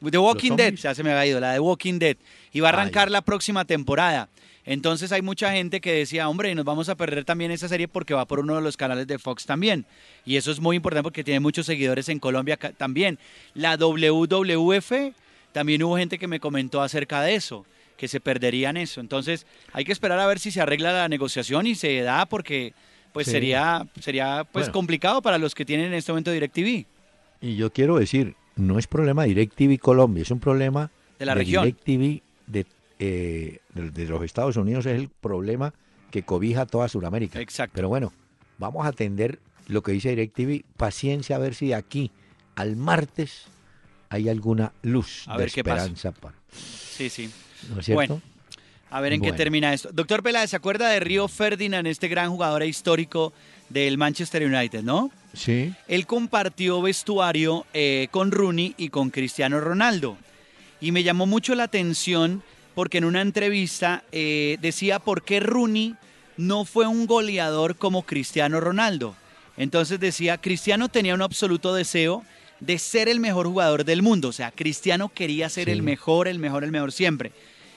The 0.00 0.18
Walking 0.18 0.56
Dead, 0.56 0.74
ya 0.74 0.94
se 0.94 1.02
me 1.02 1.10
había 1.10 1.26
ido, 1.26 1.40
la 1.40 1.52
de 1.52 1.60
Walking 1.60 1.98
Dead. 1.98 2.16
Y 2.52 2.60
va 2.60 2.68
a 2.68 2.72
arrancar 2.72 3.10
la 3.10 3.22
próxima 3.22 3.64
temporada. 3.64 4.28
Entonces 4.64 5.12
hay 5.12 5.22
mucha 5.22 5.52
gente 5.52 5.80
que 5.80 5.92
decía, 5.92 6.28
hombre, 6.28 6.54
nos 6.54 6.64
vamos 6.64 6.88
a 6.88 6.94
perder 6.94 7.24
también 7.24 7.50
esa 7.50 7.68
serie 7.68 7.88
porque 7.88 8.12
va 8.12 8.26
por 8.26 8.40
uno 8.40 8.54
de 8.54 8.60
los 8.60 8.76
canales 8.76 9.06
de 9.06 9.18
Fox 9.18 9.46
también. 9.46 9.86
Y 10.26 10.36
eso 10.36 10.50
es 10.50 10.60
muy 10.60 10.76
importante 10.76 11.02
porque 11.02 11.24
tiene 11.24 11.40
muchos 11.40 11.64
seguidores 11.64 12.08
en 12.10 12.18
Colombia 12.18 12.58
también. 12.76 13.18
La 13.54 13.76
WWF, 13.76 14.92
también 15.52 15.82
hubo 15.82 15.96
gente 15.96 16.18
que 16.18 16.28
me 16.28 16.38
comentó 16.38 16.82
acerca 16.82 17.22
de 17.22 17.34
eso 17.34 17.64
que 17.96 18.08
se 18.08 18.20
perderían 18.20 18.76
eso. 18.76 19.00
Entonces, 19.00 19.44
hay 19.72 19.84
que 19.84 19.92
esperar 19.92 20.18
a 20.20 20.26
ver 20.26 20.38
si 20.38 20.50
se 20.50 20.60
arregla 20.60 20.92
la 20.92 21.08
negociación 21.08 21.66
y 21.66 21.74
se 21.74 22.00
da 22.00 22.26
porque 22.26 22.72
pues 23.12 23.26
sería 23.26 23.86
sería 24.00 24.46
pues 24.52 24.70
complicado 24.70 25.20
para 25.20 25.38
los 25.38 25.54
que 25.54 25.64
tienen 25.64 25.86
en 25.86 25.94
este 25.94 26.12
momento 26.12 26.30
DirecTV. 26.30 26.86
Y 27.40 27.56
yo 27.56 27.72
quiero 27.72 27.98
decir, 27.98 28.36
no 28.58 28.78
es 28.78 28.86
problema 28.86 29.22
de 29.22 29.28
DirecTV 29.28 29.78
Colombia, 29.78 30.22
es 30.22 30.30
un 30.30 30.40
problema 30.40 30.90
de 31.18 31.26
la 31.26 31.34
región. 31.34 31.64
DirecTV 31.64 32.22
eh, 33.00 33.60
de, 33.74 33.90
de, 33.90 34.06
los 34.06 34.24
Estados 34.24 34.56
Unidos 34.56 34.84
es 34.86 34.98
el 34.98 35.08
problema 35.08 35.72
que 36.10 36.24
cobija 36.24 36.66
toda 36.66 36.88
Sudamérica. 36.88 37.40
Exacto. 37.40 37.72
Pero 37.74 37.88
bueno, 37.88 38.12
vamos 38.58 38.84
a 38.84 38.88
atender 38.88 39.38
lo 39.68 39.82
que 39.82 39.92
dice 39.92 40.10
DirecTV, 40.10 40.64
paciencia 40.76 41.36
a 41.36 41.38
ver 41.38 41.54
si 41.54 41.68
de 41.68 41.74
aquí 41.76 42.10
al 42.56 42.74
martes 42.76 43.44
hay 44.08 44.28
alguna 44.28 44.72
luz 44.82 45.26
de 45.36 45.44
esperanza 45.44 46.12
para. 46.12 46.34
Sí, 46.52 47.08
sí. 47.08 47.30
Bueno, 47.92 48.20
a 48.90 49.00
ver 49.00 49.12
en 49.12 49.20
qué 49.20 49.32
termina 49.32 49.72
esto. 49.72 49.90
Doctor 49.92 50.22
Peláez, 50.22 50.50
¿se 50.50 50.56
acuerda 50.56 50.88
de 50.88 51.00
Río 51.00 51.28
Ferdinand, 51.28 51.86
este 51.86 52.08
gran 52.08 52.30
jugador 52.30 52.62
histórico 52.62 53.32
del 53.68 53.98
Manchester 53.98 54.42
United, 54.42 54.82
no? 54.82 55.10
Sí. 55.34 55.74
Él 55.86 56.06
compartió 56.06 56.82
vestuario 56.82 57.66
eh, 57.74 58.08
con 58.10 58.30
Rooney 58.30 58.74
y 58.76 58.88
con 58.88 59.10
Cristiano 59.10 59.60
Ronaldo. 59.60 60.16
Y 60.80 60.92
me 60.92 61.02
llamó 61.02 61.26
mucho 61.26 61.54
la 61.54 61.64
atención 61.64 62.42
porque 62.74 62.98
en 62.98 63.04
una 63.04 63.20
entrevista 63.20 64.04
eh, 64.12 64.56
decía 64.60 65.00
por 65.00 65.22
qué 65.22 65.40
Rooney 65.40 65.96
no 66.36 66.64
fue 66.64 66.86
un 66.86 67.06
goleador 67.06 67.76
como 67.76 68.02
Cristiano 68.02 68.60
Ronaldo. 68.60 69.16
Entonces 69.56 69.98
decía, 69.98 70.38
Cristiano 70.38 70.88
tenía 70.88 71.14
un 71.14 71.22
absoluto 71.22 71.74
deseo 71.74 72.24
de 72.60 72.78
ser 72.78 73.08
el 73.08 73.20
mejor 73.20 73.46
jugador 73.46 73.84
del 73.84 74.02
mundo. 74.02 74.28
O 74.28 74.32
sea, 74.32 74.52
Cristiano 74.52 75.08
quería 75.08 75.48
ser 75.48 75.68
el 75.68 75.82
mejor, 75.82 76.28
el 76.28 76.38
mejor, 76.38 76.64
el 76.64 76.70
mejor 76.70 76.92
siempre. 76.92 77.32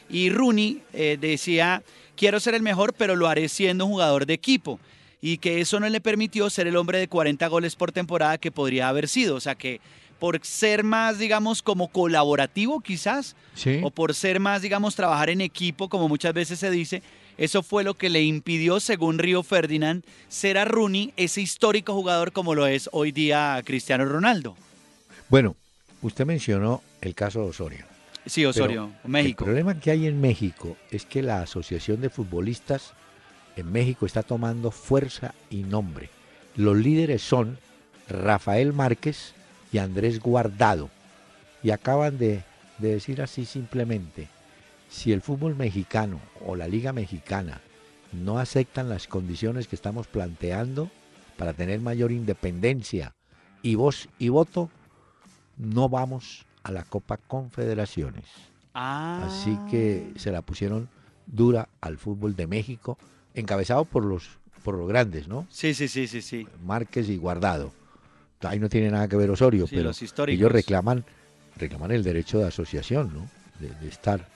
Y 0.09 0.29
Rooney 0.29 0.83
eh, 0.93 1.17
decía, 1.19 1.83
quiero 2.15 2.39
ser 2.39 2.53
el 2.53 2.61
mejor, 2.61 2.93
pero 2.93 3.15
lo 3.15 3.27
haré 3.27 3.49
siendo 3.49 3.85
un 3.85 3.91
jugador 3.93 4.25
de 4.25 4.33
equipo. 4.33 4.79
Y 5.21 5.37
que 5.37 5.61
eso 5.61 5.79
no 5.79 5.87
le 5.87 6.01
permitió 6.01 6.49
ser 6.49 6.67
el 6.67 6.75
hombre 6.75 6.97
de 6.97 7.07
40 7.07 7.47
goles 7.47 7.75
por 7.75 7.91
temporada 7.91 8.39
que 8.39 8.51
podría 8.51 8.89
haber 8.89 9.07
sido. 9.07 9.35
O 9.35 9.39
sea 9.39 9.55
que 9.55 9.79
por 10.21 10.39
ser 10.43 10.83
más, 10.83 11.17
digamos, 11.17 11.63
como 11.63 11.87
colaborativo 11.87 12.79
quizás, 12.81 13.35
o 13.81 13.89
por 13.89 14.13
ser 14.13 14.39
más, 14.39 14.61
digamos, 14.61 14.95
trabajar 14.95 15.31
en 15.31 15.41
equipo, 15.41 15.89
como 15.89 16.07
muchas 16.07 16.31
veces 16.33 16.59
se 16.59 16.69
dice, 16.69 17.01
eso 17.39 17.63
fue 17.63 17.83
lo 17.83 17.95
que 17.95 18.07
le 18.11 18.21
impidió, 18.21 18.79
según 18.79 19.17
Río 19.17 19.41
Ferdinand, 19.41 20.03
ser 20.29 20.59
a 20.59 20.65
Rooney 20.65 21.11
ese 21.17 21.41
histórico 21.41 21.93
jugador 21.93 22.33
como 22.33 22.53
lo 22.53 22.67
es 22.67 22.87
hoy 22.91 23.11
día 23.11 23.59
Cristiano 23.65 24.05
Ronaldo. 24.05 24.55
Bueno, 25.27 25.55
usted 26.03 26.27
mencionó 26.27 26.83
el 27.01 27.15
caso 27.15 27.41
de 27.41 27.49
Osorio. 27.49 27.85
Sí, 28.27 28.45
Osorio, 28.45 28.91
México. 29.03 29.43
El 29.43 29.45
problema 29.45 29.79
que 29.79 29.89
hay 29.89 30.05
en 30.05 30.21
México 30.21 30.77
es 30.91 31.05
que 31.05 31.23
la 31.23 31.41
Asociación 31.41 31.99
de 31.99 32.11
Futbolistas 32.11 32.93
en 33.55 33.71
México 33.71 34.05
está 34.05 34.23
tomando 34.23 34.71
fuerza 34.71 35.33
y 35.49 35.63
nombre. 35.63 36.09
Los 36.55 36.77
líderes 36.77 37.21
son 37.21 37.57
Rafael 38.09 38.73
Márquez 38.73 39.33
y 39.71 39.77
Andrés 39.77 40.19
Guardado. 40.19 40.89
Y 41.63 41.71
acaban 41.71 42.17
de, 42.17 42.43
de 42.79 42.93
decir 42.93 43.21
así 43.21 43.45
simplemente, 43.45 44.27
si 44.89 45.11
el 45.11 45.21
fútbol 45.21 45.55
mexicano 45.55 46.19
o 46.45 46.55
la 46.55 46.67
liga 46.67 46.91
mexicana 46.91 47.61
no 48.11 48.39
aceptan 48.39 48.89
las 48.89 49.07
condiciones 49.07 49.67
que 49.67 49.75
estamos 49.75 50.07
planteando 50.07 50.89
para 51.37 51.53
tener 51.53 51.79
mayor 51.79 52.11
independencia 52.11 53.13
y 53.61 53.75
voz 53.75 54.09
y 54.19 54.29
voto, 54.29 54.69
no 55.57 55.87
vamos 55.87 56.45
a 56.63 56.71
la 56.71 56.83
Copa 56.83 57.17
Confederaciones. 57.17 58.25
Ah. 58.73 59.27
Así 59.27 59.57
que 59.69 60.11
se 60.15 60.31
la 60.31 60.41
pusieron 60.41 60.89
dura 61.25 61.69
al 61.79 61.97
fútbol 61.97 62.35
de 62.35 62.47
México, 62.47 62.97
encabezado 63.33 63.85
por 63.85 64.05
los 64.05 64.29
por 64.63 64.77
los 64.77 64.87
grandes, 64.87 65.27
¿no? 65.27 65.47
Sí, 65.49 65.73
sí, 65.73 65.87
sí, 65.87 66.07
sí, 66.07 66.21
sí. 66.21 66.47
Márquez 66.63 67.09
y 67.09 67.17
Guardado. 67.17 67.73
Ahí 68.41 68.59
no 68.59 68.69
tiene 68.69 68.89
nada 68.89 69.07
que 69.07 69.15
ver 69.15 69.29
Osorio, 69.29 69.67
pero 69.69 69.91
ellos 70.27 70.51
reclaman 70.51 71.05
reclaman 71.57 71.91
el 71.91 72.03
derecho 72.03 72.39
de 72.39 72.47
asociación, 72.47 73.11
¿no? 73.13 73.29
De, 73.59 73.87
estar. 73.87 74.27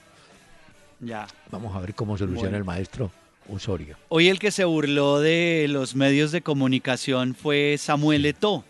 Ya. 1.00 1.26
Vamos 1.50 1.74
a 1.74 1.80
ver 1.80 1.94
cómo 1.94 2.16
soluciona 2.16 2.56
el 2.56 2.64
maestro 2.64 3.10
Osorio. 3.48 3.96
Hoy 4.08 4.28
el 4.28 4.38
que 4.38 4.52
se 4.52 4.64
burló 4.64 5.20
de 5.20 5.66
los 5.68 5.96
medios 5.96 6.30
de 6.30 6.42
comunicación 6.42 7.34
fue 7.34 7.76
Samuel 7.78 8.26
Eto'o. 8.26 8.64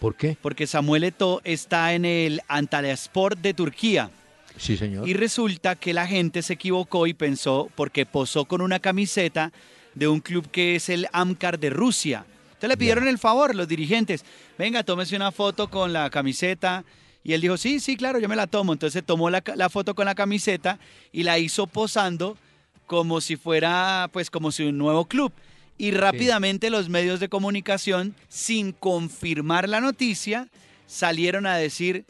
¿Por 0.00 0.16
qué? 0.16 0.36
Porque 0.42 0.66
Samuel 0.66 1.04
Eto'o 1.04 1.40
está 1.44 1.94
en 1.94 2.04
el 2.04 2.40
Antalyaspor 2.48 3.36
de 3.36 3.54
Turquía. 3.54 4.10
Sí, 4.56 4.76
señor. 4.76 5.08
Y 5.08 5.14
resulta 5.14 5.76
que 5.76 5.92
la 5.92 6.06
gente 6.06 6.42
se 6.42 6.54
equivocó 6.54 7.06
y 7.06 7.14
pensó, 7.14 7.70
porque 7.74 8.06
posó 8.06 8.44
con 8.44 8.60
una 8.60 8.80
camiseta 8.80 9.52
de 9.94 10.08
un 10.08 10.20
club 10.20 10.50
que 10.50 10.76
es 10.76 10.88
el 10.88 11.08
Amkar 11.12 11.58
de 11.58 11.70
Rusia. 11.70 12.24
Entonces 12.48 12.68
le 12.70 12.76
pidieron 12.76 13.06
el 13.08 13.18
favor 13.18 13.54
los 13.54 13.68
dirigentes, 13.68 14.24
venga, 14.58 14.82
tómese 14.82 15.16
una 15.16 15.32
foto 15.32 15.68
con 15.68 15.92
la 15.92 16.08
camiseta. 16.10 16.84
Y 17.22 17.32
él 17.32 17.40
dijo, 17.40 17.56
sí, 17.56 17.80
sí, 17.80 17.96
claro, 17.96 18.18
yo 18.18 18.28
me 18.28 18.36
la 18.36 18.46
tomo. 18.46 18.72
Entonces 18.72 19.04
tomó 19.04 19.30
la, 19.30 19.42
la 19.56 19.68
foto 19.68 19.94
con 19.94 20.06
la 20.06 20.14
camiseta 20.14 20.78
y 21.12 21.24
la 21.24 21.38
hizo 21.38 21.66
posando 21.66 22.38
como 22.86 23.20
si 23.20 23.36
fuera, 23.36 24.08
pues, 24.12 24.30
como 24.30 24.52
si 24.52 24.62
un 24.62 24.78
nuevo 24.78 25.06
club 25.06 25.32
y 25.78 25.90
rápidamente 25.90 26.70
los 26.70 26.88
medios 26.88 27.20
de 27.20 27.28
comunicación, 27.28 28.14
sin 28.28 28.72
confirmar 28.72 29.68
la 29.68 29.80
noticia, 29.80 30.48
salieron 30.86 31.46
a 31.46 31.56
decir, 31.56 32.04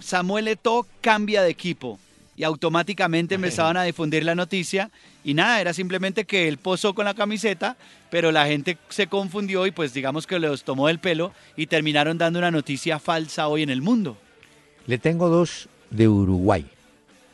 Samuel 0.00 0.48
Eto'o 0.48 0.86
cambia 1.00 1.42
de 1.42 1.50
equipo. 1.50 1.98
Y 2.36 2.44
automáticamente 2.44 3.34
empezaban 3.36 3.76
a 3.76 3.84
difundir 3.84 4.24
la 4.24 4.34
noticia. 4.34 4.90
Y 5.24 5.34
nada, 5.34 5.60
era 5.60 5.72
simplemente 5.72 6.24
que 6.24 6.48
él 6.48 6.58
posó 6.58 6.94
con 6.94 7.04
la 7.04 7.14
camiseta, 7.14 7.76
pero 8.10 8.32
la 8.32 8.46
gente 8.46 8.78
se 8.88 9.06
confundió 9.06 9.66
y 9.66 9.70
pues 9.70 9.92
digamos 9.92 10.26
que 10.26 10.38
los 10.38 10.64
tomó 10.64 10.88
del 10.88 10.98
pelo 10.98 11.32
y 11.56 11.66
terminaron 11.66 12.18
dando 12.18 12.38
una 12.38 12.50
noticia 12.50 12.98
falsa 12.98 13.48
hoy 13.48 13.62
en 13.62 13.70
el 13.70 13.82
mundo. 13.82 14.16
Le 14.86 14.98
tengo 14.98 15.28
dos 15.28 15.68
de 15.90 16.08
Uruguay, 16.08 16.66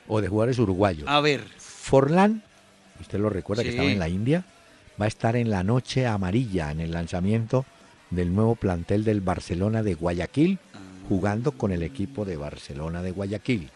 o 0.09 0.21
de 0.21 0.29
jugadores 0.29 0.59
uruguayos. 0.59 1.09
A 1.09 1.21
ver. 1.21 1.45
Forlán, 1.59 2.43
usted 3.01 3.19
lo 3.19 3.31
recuerda 3.31 3.63
que 3.63 3.71
estaba 3.71 3.89
en 3.89 3.99
la 3.99 4.09
India 4.09 4.45
va 5.01 5.05
a 5.05 5.09
estar 5.09 5.37
en 5.37 5.51
la 5.51 5.63
noche 5.63 6.07
amarilla 6.07 6.71
en 6.71 6.81
el 6.81 6.93
lanzamiento 6.93 7.65
del 8.11 8.35
nuevo 8.35 8.55
plantel 8.55 9.05
del 9.05 9.21
Barcelona 9.21 9.83
de 9.83 9.95
Guayaquil, 9.95 10.59
jugando 11.09 11.53
con 11.53 11.73
el 11.73 11.83
equipo 11.83 12.25
de 12.25 12.37
Barcelona 12.37 13.03
de 13.03 13.13
Guayaquil. 13.13 13.71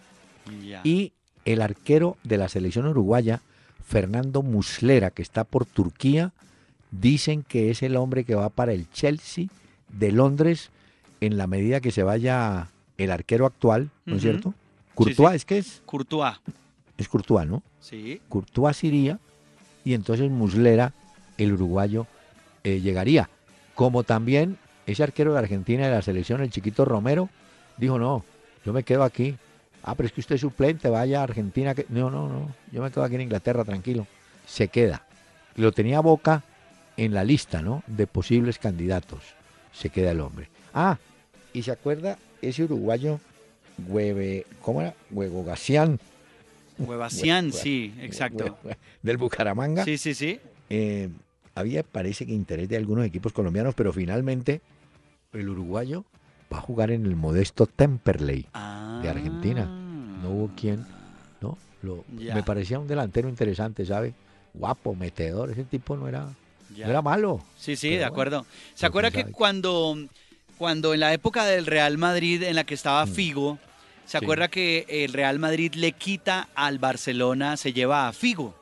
Y 0.85 1.13
el 1.45 1.63
arquero 1.63 2.17
de 2.25 2.39
la 2.39 2.49
selección 2.49 2.87
uruguaya, 2.87 3.41
Fernando 3.87 4.43
Muslera, 4.43 5.11
que 5.11 5.23
está 5.23 5.45
por 5.45 5.65
Turquía, 5.65 6.33
dicen 6.91 7.45
que 7.47 7.71
es 7.71 7.83
el 7.83 7.97
hombre 7.97 8.25
que 8.25 8.35
va 8.35 8.49
para 8.49 8.73
el 8.73 8.91
Chelsea 8.91 9.47
de 9.89 10.13
Londres 10.13 10.71
en 11.21 11.37
la 11.37 11.47
medida 11.47 11.81
que 11.81 11.93
se 11.93 12.03
vaya 12.03 12.69
el 12.99 13.11
arquero 13.11 13.47
actual, 13.47 13.91
¿no 14.05 14.17
es 14.17 14.23
cierto? 14.23 14.55
Courtois, 14.95 15.37
¿es 15.37 15.45
que 15.45 15.59
es? 15.59 15.83
Courtois. 15.87 16.37
Es 16.99 17.09
Courtois, 17.09 17.49
¿no? 17.49 17.63
Sí. 17.81 18.21
Courtois 18.29 18.85
iría 18.85 19.19
y 19.85 19.95
entonces 19.95 20.31
Muslera 20.31 20.93
el 21.39 21.53
uruguayo 21.55 22.07
eh, 22.65 22.81
llegaría. 22.81 23.31
Como 23.75 24.03
también 24.03 24.59
ese 24.93 25.03
arquero 25.03 25.33
de 25.33 25.39
Argentina 25.39 25.87
de 25.87 25.95
la 25.95 26.03
selección, 26.03 26.41
el 26.41 26.51
chiquito 26.51 26.85
Romero, 26.85 27.29
dijo, 27.77 27.99
no, 27.99 28.25
yo 28.65 28.73
me 28.73 28.83
quedo 28.83 29.03
aquí. 29.03 29.37
Ah, 29.83 29.95
pero 29.95 30.07
es 30.07 30.13
que 30.13 30.21
usted 30.21 30.35
es 30.35 30.41
suplente, 30.43 30.89
vaya 30.91 31.21
a 31.21 31.25
Argentina. 31.25 31.75
Que... 31.75 31.87
No, 31.89 32.11
no, 32.11 32.29
no, 32.29 32.55
yo 32.71 32.83
me 32.83 32.91
quedo 32.91 33.05
aquí 33.05 33.15
en 33.15 33.23
Inglaterra, 33.23 33.65
tranquilo. 33.65 34.07
Se 34.47 34.69
queda. 34.69 35.07
Lo 35.57 35.73
tenía 35.73 36.01
Boca 36.01 36.45
en 36.97 37.15
la 37.15 37.25
lista, 37.25 37.63
¿no? 37.63 37.83
De 37.87 38.07
posibles 38.07 38.59
candidatos. 38.59 39.23
Se 39.73 39.89
queda 39.89 40.11
el 40.11 40.21
hombre. 40.21 40.49
Ah, 40.75 40.99
y 41.53 41.63
se 41.63 41.71
acuerda 41.71 42.19
ese 42.43 42.65
uruguayo, 42.65 43.21
Hueve, 43.89 44.47
¿cómo 44.61 44.83
era? 44.83 44.95
Huevo 45.11 45.45
Gacián. 45.45 45.99
Huevacián, 46.79 47.53
sí, 47.53 47.95
exacto. 48.01 48.59
del 49.03 49.17
Bucaramanga. 49.17 49.85
Sí, 49.85 49.99
sí, 49.99 50.15
sí. 50.15 50.41
Eh, 50.69 51.09
había, 51.55 51.83
parece 51.83 52.27
que 52.27 52.33
interés 52.33 52.69
de 52.69 52.77
algunos 52.77 53.05
equipos 53.05 53.33
colombianos, 53.33 53.75
pero 53.75 53.93
finalmente 53.93 54.61
el 55.33 55.49
uruguayo 55.49 56.05
va 56.53 56.59
a 56.59 56.61
jugar 56.61 56.91
en 56.91 57.07
el 57.07 57.17
modesto 57.17 57.67
Temperley 57.67 58.47
de 59.03 59.09
Argentina. 59.09 59.65
No 59.65 60.31
hubo 60.31 60.51
quien, 60.57 60.85
¿no? 61.41 61.57
Lo, 61.83 62.05
me 62.09 62.43
parecía 62.43 62.79
un 62.79 62.89
delantero 62.89 63.29
interesante, 63.29 63.87
¿sabe? 63.87 64.15
Guapo, 64.53 64.95
metedor, 64.95 65.51
ese 65.51 65.65
tipo 65.65 65.97
no 65.97 66.09
era, 66.09 66.29
era 66.77 67.03
malo. 67.03 67.43
Sí, 67.57 67.77
sí, 67.77 67.91
de 67.91 68.05
acuerdo. 68.05 68.45
¿Se 68.75 68.87
acuerda 68.87 69.11
que 69.11 69.27
cuando, 69.27 69.97
cuando 70.59 70.93
en 70.93 71.01
la 71.01 71.13
época 71.15 71.45
del 71.45 71.67
Real 71.67 71.99
Madrid, 71.99 72.43
en 72.43 72.57
la 72.57 72.65
que 72.65 72.75
estaba 72.75 73.07
mm. 73.07 73.09
Figo, 73.09 73.59
¿se 74.07 74.19
acuerda 74.19 74.49
que 74.49 74.87
el 74.89 75.13
Real 75.13 75.39
Madrid 75.39 75.75
le 75.75 75.93
quita 75.93 76.49
al 76.55 76.79
Barcelona, 76.79 77.57
se 77.57 77.73
lleva 77.73 78.09
a 78.09 78.13
Figo? 78.13 78.55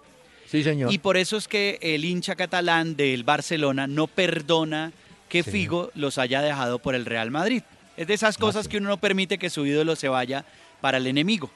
Sí, 0.46 0.62
señor. 0.62 0.92
Y 0.92 0.98
por 0.98 1.16
eso 1.16 1.36
es 1.36 1.48
que 1.48 1.78
el 1.80 2.04
hincha 2.04 2.36
catalán 2.36 2.96
del 2.96 3.24
Barcelona 3.24 3.86
no 3.86 4.06
perdona 4.06 4.92
que 5.28 5.42
Figo 5.42 5.90
los 5.94 6.18
haya 6.18 6.42
dejado 6.42 6.78
por 6.78 6.94
el 6.94 7.04
Real 7.04 7.30
Madrid. 7.30 7.62
Es 7.96 8.06
de 8.06 8.14
esas 8.14 8.38
cosas 8.38 8.68
que 8.68 8.78
uno 8.78 8.88
no 8.88 8.96
permite 8.96 9.38
que 9.38 9.50
su 9.50 9.66
ídolo 9.66 9.96
se 9.96 10.08
vaya 10.08 10.44
para 10.80 10.98
el 10.98 11.06
enemigo. 11.06 11.50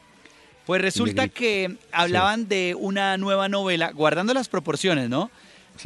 Pues 0.67 0.81
resulta 0.81 1.29
que 1.29 1.77
hablaban 1.91 2.49
de 2.49 2.77
una 2.79 3.17
nueva 3.17 3.49
novela, 3.49 3.91
guardando 3.93 4.33
las 4.35 4.49
proporciones, 4.49 5.09
¿no? 5.09 5.31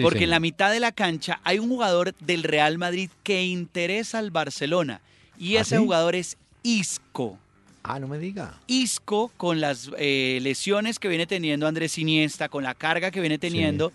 Porque 0.03 0.25
en 0.25 0.31
la 0.31 0.41
mitad 0.41 0.71
de 0.71 0.81
la 0.81 0.93
cancha 0.93 1.41
hay 1.45 1.59
un 1.59 1.69
jugador 1.69 2.15
del 2.21 2.43
Real 2.43 2.77
Madrid 2.77 3.11
que 3.23 3.45
interesa 3.45 4.19
al 4.19 4.31
Barcelona. 4.31 5.01
Y 5.39 5.57
¿Ah, 5.57 5.63
ese 5.63 5.79
jugador 5.79 6.15
es 6.15 6.37
Isco. 6.63 7.39
Ah, 7.83 8.01
no 8.01 8.09
me 8.09 8.19
diga. 8.19 8.59
Isco, 8.67 9.31
con 9.37 9.61
las 9.61 9.91
eh, 9.97 10.41
lesiones 10.43 10.99
que 10.99 11.09
viene 11.09 11.27
teniendo 11.27 11.67
Andrés 11.67 11.99
Iniesta, 11.99 12.49
con 12.49 12.65
la 12.65 12.75
carga 12.75 13.11
que 13.11 13.21
viene 13.21 13.39
teniendo, 13.39 13.93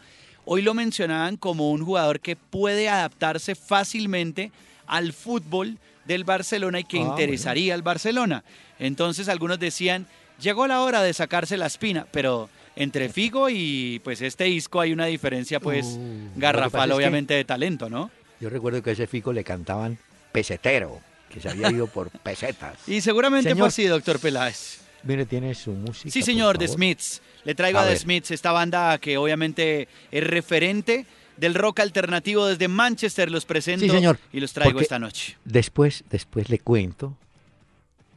hoy 0.54 0.62
lo 0.62 0.74
mencionaban 0.74 1.38
como 1.38 1.72
un 1.72 1.86
jugador 1.86 2.20
que 2.20 2.36
puede 2.36 2.90
adaptarse 2.90 3.56
fácilmente 3.56 4.52
al 4.86 5.14
fútbol 5.14 5.78
del 6.04 6.26
Barcelona 6.26 6.82
y 6.82 6.84
que 6.84 6.98
ah, 6.98 7.04
interesaría 7.04 7.74
al 7.74 7.84
Barcelona. 7.84 8.44
Entonces 8.78 9.30
algunos 9.30 9.60
decían, 9.60 10.08
llegó 10.42 10.68
la 10.68 10.82
hora 10.82 11.04
de 11.04 11.14
sacarse 11.14 11.56
la 11.56 11.68
espina, 11.68 12.06
pero 12.12 12.50
entre 12.76 13.08
Figo 13.08 13.50
y 13.50 14.02
pues 14.04 14.22
este 14.22 14.50
Isco 14.50 14.82
hay 14.82 14.92
una 14.92 15.06
diferencia 15.06 15.62
pues 15.62 15.86
uh, 15.86 16.32
garrafal 16.36 16.92
obviamente 16.92 17.34
de 17.34 17.46
talento, 17.46 17.90
¿no? 17.90 18.12
Yo 18.42 18.50
recuerdo 18.50 18.84
que 18.84 18.90
a 18.90 18.94
ese 18.94 19.08
Figo 19.08 19.32
le 19.32 19.46
cantaban 19.46 19.98
pesetero 20.34 21.00
que 21.30 21.40
se 21.40 21.48
había 21.48 21.72
ido 21.72 21.88
por 21.88 22.10
pesetas. 22.10 22.78
Y 22.88 23.00
seguramente 23.00 23.56
fue 23.56 23.70
así, 23.70 23.86
doctor 23.86 24.20
Peláez. 24.20 24.82
Mire, 25.04 25.26
tiene 25.26 25.56
su 25.56 25.72
música. 25.72 26.12
Sí, 26.12 26.22
señor, 26.22 26.58
The 26.58 26.68
Smiths. 26.68 27.22
Le 27.44 27.56
traigo 27.56 27.80
a, 27.80 27.86
The 27.86 27.98
Smiths, 27.98 28.32
esta 28.32 28.52
banda 28.52 28.98
que 29.00 29.18
obviamente 29.18 29.88
es 30.12 30.24
referente 30.24 31.06
del 31.38 31.56
rock 31.56 31.80
alternativo 31.80 32.46
desde 32.46 32.68
Manchester. 32.68 33.32
Los 33.32 33.46
presento 33.46 33.86
sí, 33.86 33.90
señor, 33.92 34.20
y 34.32 34.40
los 34.40 34.54
traigo 34.54 34.80
esta 34.80 35.00
noche. 35.00 35.38
Después, 35.46 36.04
después 36.10 36.50
le 36.50 36.60
cuento 36.60 37.18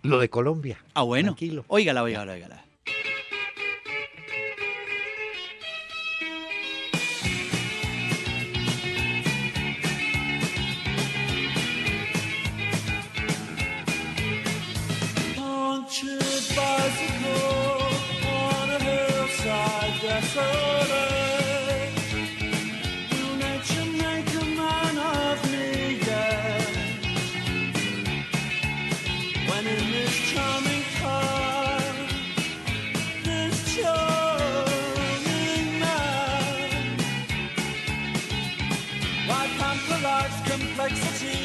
lo 0.02 0.18
de 0.18 0.28
Colombia. 0.28 0.78
Ah, 0.94 1.02
bueno. 1.02 1.28
Tranquilo. 1.28 1.64
Óigala, 1.68 2.02
óigala, 2.02 2.32
óigala. 2.32 2.64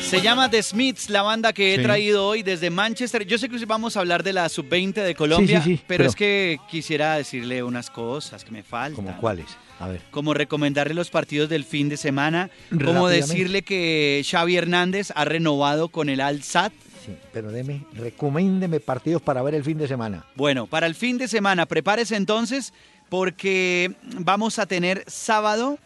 Se 0.10 0.22
llama 0.22 0.50
The 0.50 0.64
Smiths, 0.64 1.08
la 1.12 1.22
banda 1.22 1.54
que 1.54 1.76
he 1.76 1.84
traído 1.84 2.26
hoy 2.26 2.42
desde 2.42 2.72
Manchester. 2.72 3.28
Yo 3.28 3.38
sé 3.38 3.48
que 3.48 3.64
vamos 3.68 3.96
a 3.96 4.00
hablar 4.00 4.24
de 4.24 4.34
la 4.34 4.50
sub-20 4.50 4.94
de 5.04 5.14
Colombia, 5.14 5.64
pero, 5.86 6.06
es 6.06 6.16
que 6.16 6.60
quisiera 6.68 7.14
decirle 7.14 7.62
unas 7.62 7.92
cosas 7.92 8.44
que 8.44 8.50
me 8.50 8.64
faltan. 8.64 8.96
¿Como 8.96 9.16
cuáles? 9.18 9.46
A 9.80 9.88
ver. 9.88 10.02
Como 10.10 10.34
recomendarle 10.34 10.96
los 10.96 11.12
partidos 11.12 11.48
del 11.48 11.64
fin 11.64 11.90
de 11.90 11.98
semana, 11.98 12.50
como 12.72 13.08
decirle 13.08 13.62
que 13.62 14.26
Xavi 14.28 14.58
Hernández 14.58 15.12
ha 15.14 15.26
renovado 15.26 15.90
con 15.90 16.10
el 16.10 16.22
Al-Sad. 16.22 16.72
Sí, 17.06 17.16
pero 17.32 17.52
deme, 17.52 17.86
recomiéndeme 17.94 18.80
partidos 18.80 19.22
para 19.22 19.44
ver 19.44 19.54
el 19.54 19.64
fin 19.64 19.78
de 19.78 19.88
semana. 19.88 20.26
Bueno, 20.36 20.66
para 20.66 20.88
el 20.88 20.96
fin 20.96 21.20
de 21.20 21.28
semana, 21.28 21.68
prepárese 21.68 22.16
entonces 22.16 22.74
porque 23.10 23.94
vamos 24.18 24.58
a 24.58 24.66
tener 24.66 25.04
sábado 25.06 25.78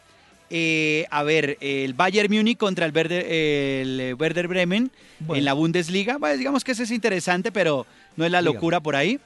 eh, 0.56 1.08
a 1.10 1.24
ver, 1.24 1.58
el 1.62 1.96
Bayern 1.96 2.32
Múnich 2.32 2.60
contra 2.60 2.86
el 2.86 2.92
Werder, 2.94 3.26
el 3.28 4.16
Werder 4.20 4.48
Bremen 4.48 4.92
en 5.34 5.46
la 5.46 5.54
Bundesliga. 5.54 6.18
Bueno, 6.20 6.38
digamos 6.38 6.64
que 6.64 6.74
ese 6.74 6.84
es 6.84 6.92
interesante, 6.92 7.52
pero 7.52 7.88
no 8.18 8.24
es 8.24 8.30
la 8.30 8.44
locura 8.44 8.80
por 8.80 8.96
ahí. 8.96 9.20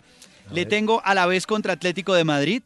le 0.54 0.66
tengo 0.66 1.02
a 1.04 1.14
la 1.14 1.26
vez 1.26 1.46
contra 1.46 1.74
Atlético 1.74 2.14
de 2.14 2.24
Madrid, 2.24 2.62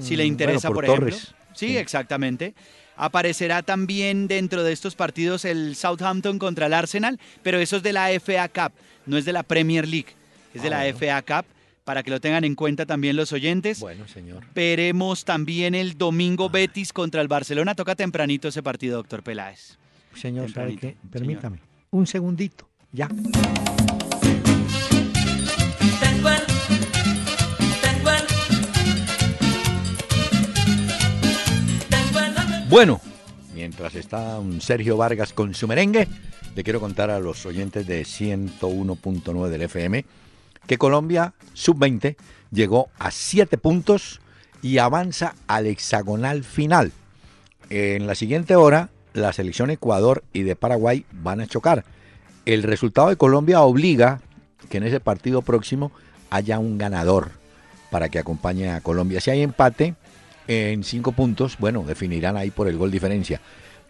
si 0.00 0.16
le 0.16 0.24
mm, 0.24 0.26
interesa, 0.26 0.70
por, 0.70 0.84
ejemplo. 0.84 1.16
Sí, 1.54 1.78
exactamente. 1.78 2.52
Aparecerá 2.98 3.62
también 3.62 4.28
dentro 4.28 4.64
de 4.64 4.74
estos 4.74 4.94
partidos 4.94 5.46
el 5.46 5.74
Southampton 5.74 6.38
contra 6.38 6.66
el 6.66 6.74
Arsenal, 6.74 7.18
pero 7.42 7.58
eso 7.58 7.78
es 7.78 7.82
de 7.82 7.94
la 7.94 8.08
FA 8.20 8.48
Cup, 8.50 8.72
no 9.06 9.16
es 9.16 9.24
de 9.24 9.32
la 9.32 9.44
Premier 9.44 9.88
League, 9.88 10.08
es 10.52 10.62
de 10.62 10.68
la 10.68 10.82
ah, 10.82 10.92
FA 10.92 11.22
Cup 11.22 11.46
para 11.84 12.02
que 12.02 12.10
lo 12.10 12.20
tengan 12.20 12.44
en 12.44 12.54
cuenta 12.54 12.86
también 12.86 13.16
los 13.16 13.32
oyentes. 13.32 13.80
Bueno, 13.80 14.08
señor. 14.08 14.44
Veremos 14.54 15.24
también 15.24 15.74
el 15.74 15.96
domingo 15.96 16.48
Betis 16.48 16.92
contra 16.92 17.20
el 17.20 17.28
Barcelona. 17.28 17.74
Toca 17.74 17.94
tempranito 17.94 18.48
ese 18.48 18.62
partido, 18.62 18.96
doctor 18.96 19.22
Peláez. 19.22 19.78
Señor, 20.14 20.50
¿sabe 20.50 20.76
qué? 20.76 20.96
Permítame. 21.10 21.58
Un 21.90 22.06
segundito. 22.06 22.68
Ya. 22.92 23.08
Bueno, 32.68 33.00
mientras 33.54 33.94
está 33.94 34.38
un 34.40 34.60
Sergio 34.60 34.96
Vargas 34.96 35.32
con 35.32 35.54
su 35.54 35.68
merengue, 35.68 36.08
le 36.56 36.64
quiero 36.64 36.80
contar 36.80 37.10
a 37.10 37.20
los 37.20 37.44
oyentes 37.46 37.86
de 37.86 38.02
101.9 38.02 39.48
del 39.48 39.62
FM 39.62 40.04
que 40.66 40.78
Colombia 40.78 41.34
sub-20 41.52 42.16
llegó 42.50 42.88
a 42.98 43.10
7 43.10 43.58
puntos 43.58 44.20
y 44.62 44.78
avanza 44.78 45.34
al 45.46 45.66
hexagonal 45.66 46.44
final. 46.44 46.92
En 47.70 48.06
la 48.06 48.14
siguiente 48.14 48.56
hora, 48.56 48.90
la 49.12 49.32
selección 49.32 49.70
Ecuador 49.70 50.24
y 50.32 50.42
de 50.42 50.56
Paraguay 50.56 51.04
van 51.12 51.40
a 51.40 51.46
chocar. 51.46 51.84
El 52.46 52.62
resultado 52.62 53.08
de 53.08 53.16
Colombia 53.16 53.62
obliga 53.62 54.20
que 54.68 54.78
en 54.78 54.84
ese 54.84 55.00
partido 55.00 55.42
próximo 55.42 55.92
haya 56.30 56.58
un 56.58 56.78
ganador 56.78 57.30
para 57.90 58.08
que 58.08 58.18
acompañe 58.18 58.70
a 58.70 58.80
Colombia. 58.80 59.20
Si 59.20 59.30
hay 59.30 59.42
empate 59.42 59.94
en 60.48 60.84
5 60.84 61.12
puntos, 61.12 61.56
bueno, 61.58 61.84
definirán 61.86 62.36
ahí 62.36 62.50
por 62.50 62.68
el 62.68 62.76
gol 62.76 62.90
diferencia. 62.90 63.40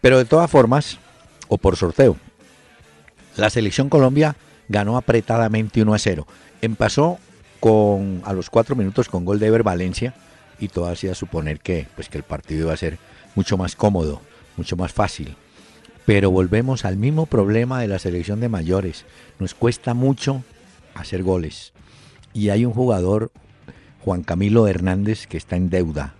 Pero 0.00 0.18
de 0.18 0.24
todas 0.24 0.50
formas, 0.50 0.98
o 1.48 1.56
por 1.56 1.76
sorteo, 1.76 2.16
la 3.36 3.50
selección 3.50 3.88
Colombia 3.88 4.36
ganó 4.68 4.96
apretadamente 4.96 5.82
1 5.82 5.94
a 5.94 5.98
0. 5.98 6.26
Empezó 6.64 7.18
con, 7.60 8.22
a 8.24 8.32
los 8.32 8.48
cuatro 8.48 8.74
minutos 8.74 9.10
con 9.10 9.26
gol 9.26 9.38
de 9.38 9.48
Ever 9.48 9.62
Valencia 9.62 10.14
y 10.58 10.68
todo 10.68 10.86
hacía 10.86 11.14
suponer 11.14 11.60
que, 11.60 11.86
pues, 11.94 12.08
que 12.08 12.16
el 12.16 12.24
partido 12.24 12.62
iba 12.62 12.72
a 12.72 12.78
ser 12.78 12.96
mucho 13.34 13.58
más 13.58 13.76
cómodo, 13.76 14.22
mucho 14.56 14.74
más 14.74 14.90
fácil. 14.90 15.36
Pero 16.06 16.30
volvemos 16.30 16.86
al 16.86 16.96
mismo 16.96 17.26
problema 17.26 17.82
de 17.82 17.88
la 17.88 17.98
selección 17.98 18.40
de 18.40 18.48
mayores. 18.48 19.04
Nos 19.38 19.52
cuesta 19.52 19.92
mucho 19.92 20.42
hacer 20.94 21.22
goles. 21.22 21.74
Y 22.32 22.48
hay 22.48 22.64
un 22.64 22.72
jugador, 22.72 23.30
Juan 24.00 24.22
Camilo 24.22 24.66
Hernández, 24.66 25.26
que 25.26 25.36
está 25.36 25.56
en 25.56 25.68
deuda. 25.68 26.14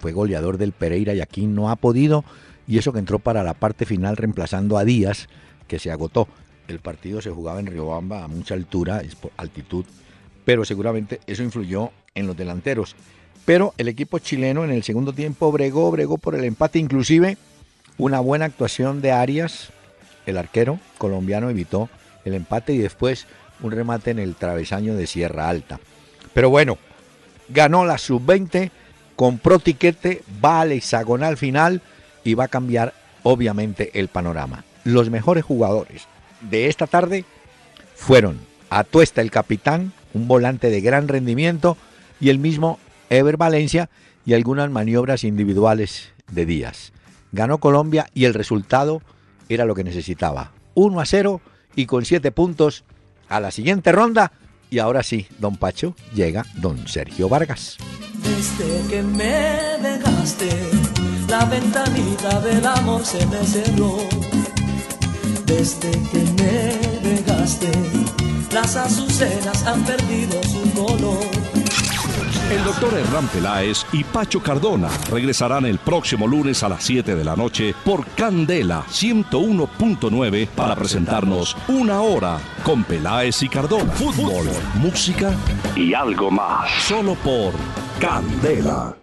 Fue 0.00 0.10
goleador 0.10 0.58
del 0.58 0.72
Pereira 0.72 1.14
y 1.14 1.20
aquí 1.20 1.46
no 1.46 1.70
ha 1.70 1.76
podido. 1.76 2.24
Y 2.66 2.78
eso 2.78 2.92
que 2.92 2.98
entró 2.98 3.20
para 3.20 3.44
la 3.44 3.54
parte 3.54 3.86
final 3.86 4.16
reemplazando 4.16 4.76
a 4.76 4.84
Díaz, 4.84 5.28
que 5.68 5.78
se 5.78 5.92
agotó 5.92 6.26
el 6.68 6.78
partido 6.78 7.20
se 7.20 7.30
jugaba 7.30 7.60
en 7.60 7.66
Riobamba 7.66 8.24
a 8.24 8.28
mucha 8.28 8.54
altura, 8.54 9.02
altitud, 9.36 9.84
pero 10.44 10.64
seguramente 10.64 11.20
eso 11.26 11.42
influyó 11.42 11.90
en 12.14 12.26
los 12.26 12.36
delanteros. 12.36 12.96
Pero 13.44 13.74
el 13.76 13.88
equipo 13.88 14.18
chileno 14.18 14.64
en 14.64 14.70
el 14.70 14.82
segundo 14.82 15.12
tiempo 15.12 15.52
bregó, 15.52 15.90
bregó 15.90 16.18
por 16.18 16.34
el 16.34 16.44
empate, 16.44 16.78
inclusive 16.78 17.36
Una 17.96 18.18
buena 18.18 18.46
actuación 18.46 19.00
de 19.00 19.12
Arias, 19.12 19.68
el 20.26 20.36
arquero 20.36 20.80
colombiano 20.98 21.48
evitó 21.48 21.88
el 22.24 22.34
empate 22.34 22.72
y 22.72 22.78
después 22.78 23.26
un 23.60 23.70
remate 23.70 24.10
en 24.10 24.18
el 24.18 24.34
travesaño 24.34 24.96
de 24.96 25.06
Sierra 25.06 25.48
Alta. 25.48 25.78
Pero 26.32 26.50
bueno, 26.50 26.76
ganó 27.48 27.84
la 27.84 27.98
sub-20, 27.98 28.72
compró 29.14 29.60
tiquete, 29.60 30.22
va 30.44 30.62
al 30.62 30.72
hexagonal 30.72 31.36
final 31.36 31.82
y 32.24 32.34
va 32.34 32.44
a 32.44 32.48
cambiar 32.48 32.94
obviamente 33.22 33.92
el 33.94 34.08
panorama. 34.08 34.64
Los 34.82 35.08
mejores 35.08 35.44
jugadores 35.44 36.08
de 36.50 36.68
esta 36.68 36.86
tarde 36.86 37.24
fueron 37.94 38.38
Atuesta 38.70 39.20
el 39.20 39.30
capitán, 39.30 39.92
un 40.14 40.26
volante 40.26 40.70
de 40.70 40.80
gran 40.80 41.06
rendimiento, 41.08 41.76
y 42.20 42.30
el 42.30 42.38
mismo 42.38 42.78
Ever 43.10 43.36
Valencia 43.36 43.90
y 44.26 44.34
algunas 44.34 44.70
maniobras 44.70 45.24
individuales 45.24 46.12
de 46.30 46.46
Díaz. 46.46 46.92
Ganó 47.32 47.58
Colombia 47.58 48.08
y 48.14 48.24
el 48.24 48.34
resultado 48.34 49.02
era 49.48 49.64
lo 49.64 49.74
que 49.74 49.84
necesitaba. 49.84 50.52
1 50.74 51.00
a 51.00 51.06
0 51.06 51.40
y 51.76 51.86
con 51.86 52.04
7 52.04 52.32
puntos 52.32 52.84
a 53.28 53.40
la 53.40 53.50
siguiente 53.50 53.92
ronda. 53.92 54.32
Y 54.70 54.78
ahora 54.78 55.02
sí, 55.02 55.26
don 55.38 55.56
Pacho, 55.56 55.94
llega 56.14 56.44
don 56.56 56.88
Sergio 56.88 57.28
Vargas. 57.28 57.76
Desde 58.22 58.88
que 58.88 59.02
me 59.02 59.78
dejaste, 59.82 60.48
la 61.28 61.44
ventanita 61.44 62.40
del 62.40 62.66
amor 62.66 63.04
se 63.04 63.24
me 63.26 63.44
cerró. 63.44 63.98
Desde 65.56 65.90
que 65.90 66.22
me 66.38 67.08
dejaste, 67.08 67.72
las 68.52 68.76
azucenas 68.76 69.66
han 69.66 69.84
perdido 69.84 70.42
su 70.42 70.70
color 70.72 71.44
el 72.50 72.62
doctor 72.62 72.92
Hernán 72.94 73.26
Peláez 73.28 73.86
y 73.92 74.04
Pacho 74.04 74.40
Cardona 74.40 74.88
regresarán 75.10 75.64
el 75.64 75.78
próximo 75.78 76.26
lunes 76.26 76.62
a 76.62 76.68
las 76.68 76.84
7 76.84 77.16
de 77.16 77.24
la 77.24 77.34
noche 77.34 77.74
por 77.84 78.06
Candela 78.08 78.84
101.9 78.90 80.48
para 80.48 80.76
presentarnos 80.76 81.56
una 81.68 82.02
hora 82.02 82.38
con 82.62 82.84
Peláez 82.84 83.42
y 83.42 83.48
Cardona. 83.48 83.90
Fútbol, 83.92 84.46
música 84.74 85.32
y 85.74 85.94
algo 85.94 86.30
más. 86.30 86.70
Solo 86.82 87.14
por 87.16 87.54
Candela. 87.98 88.94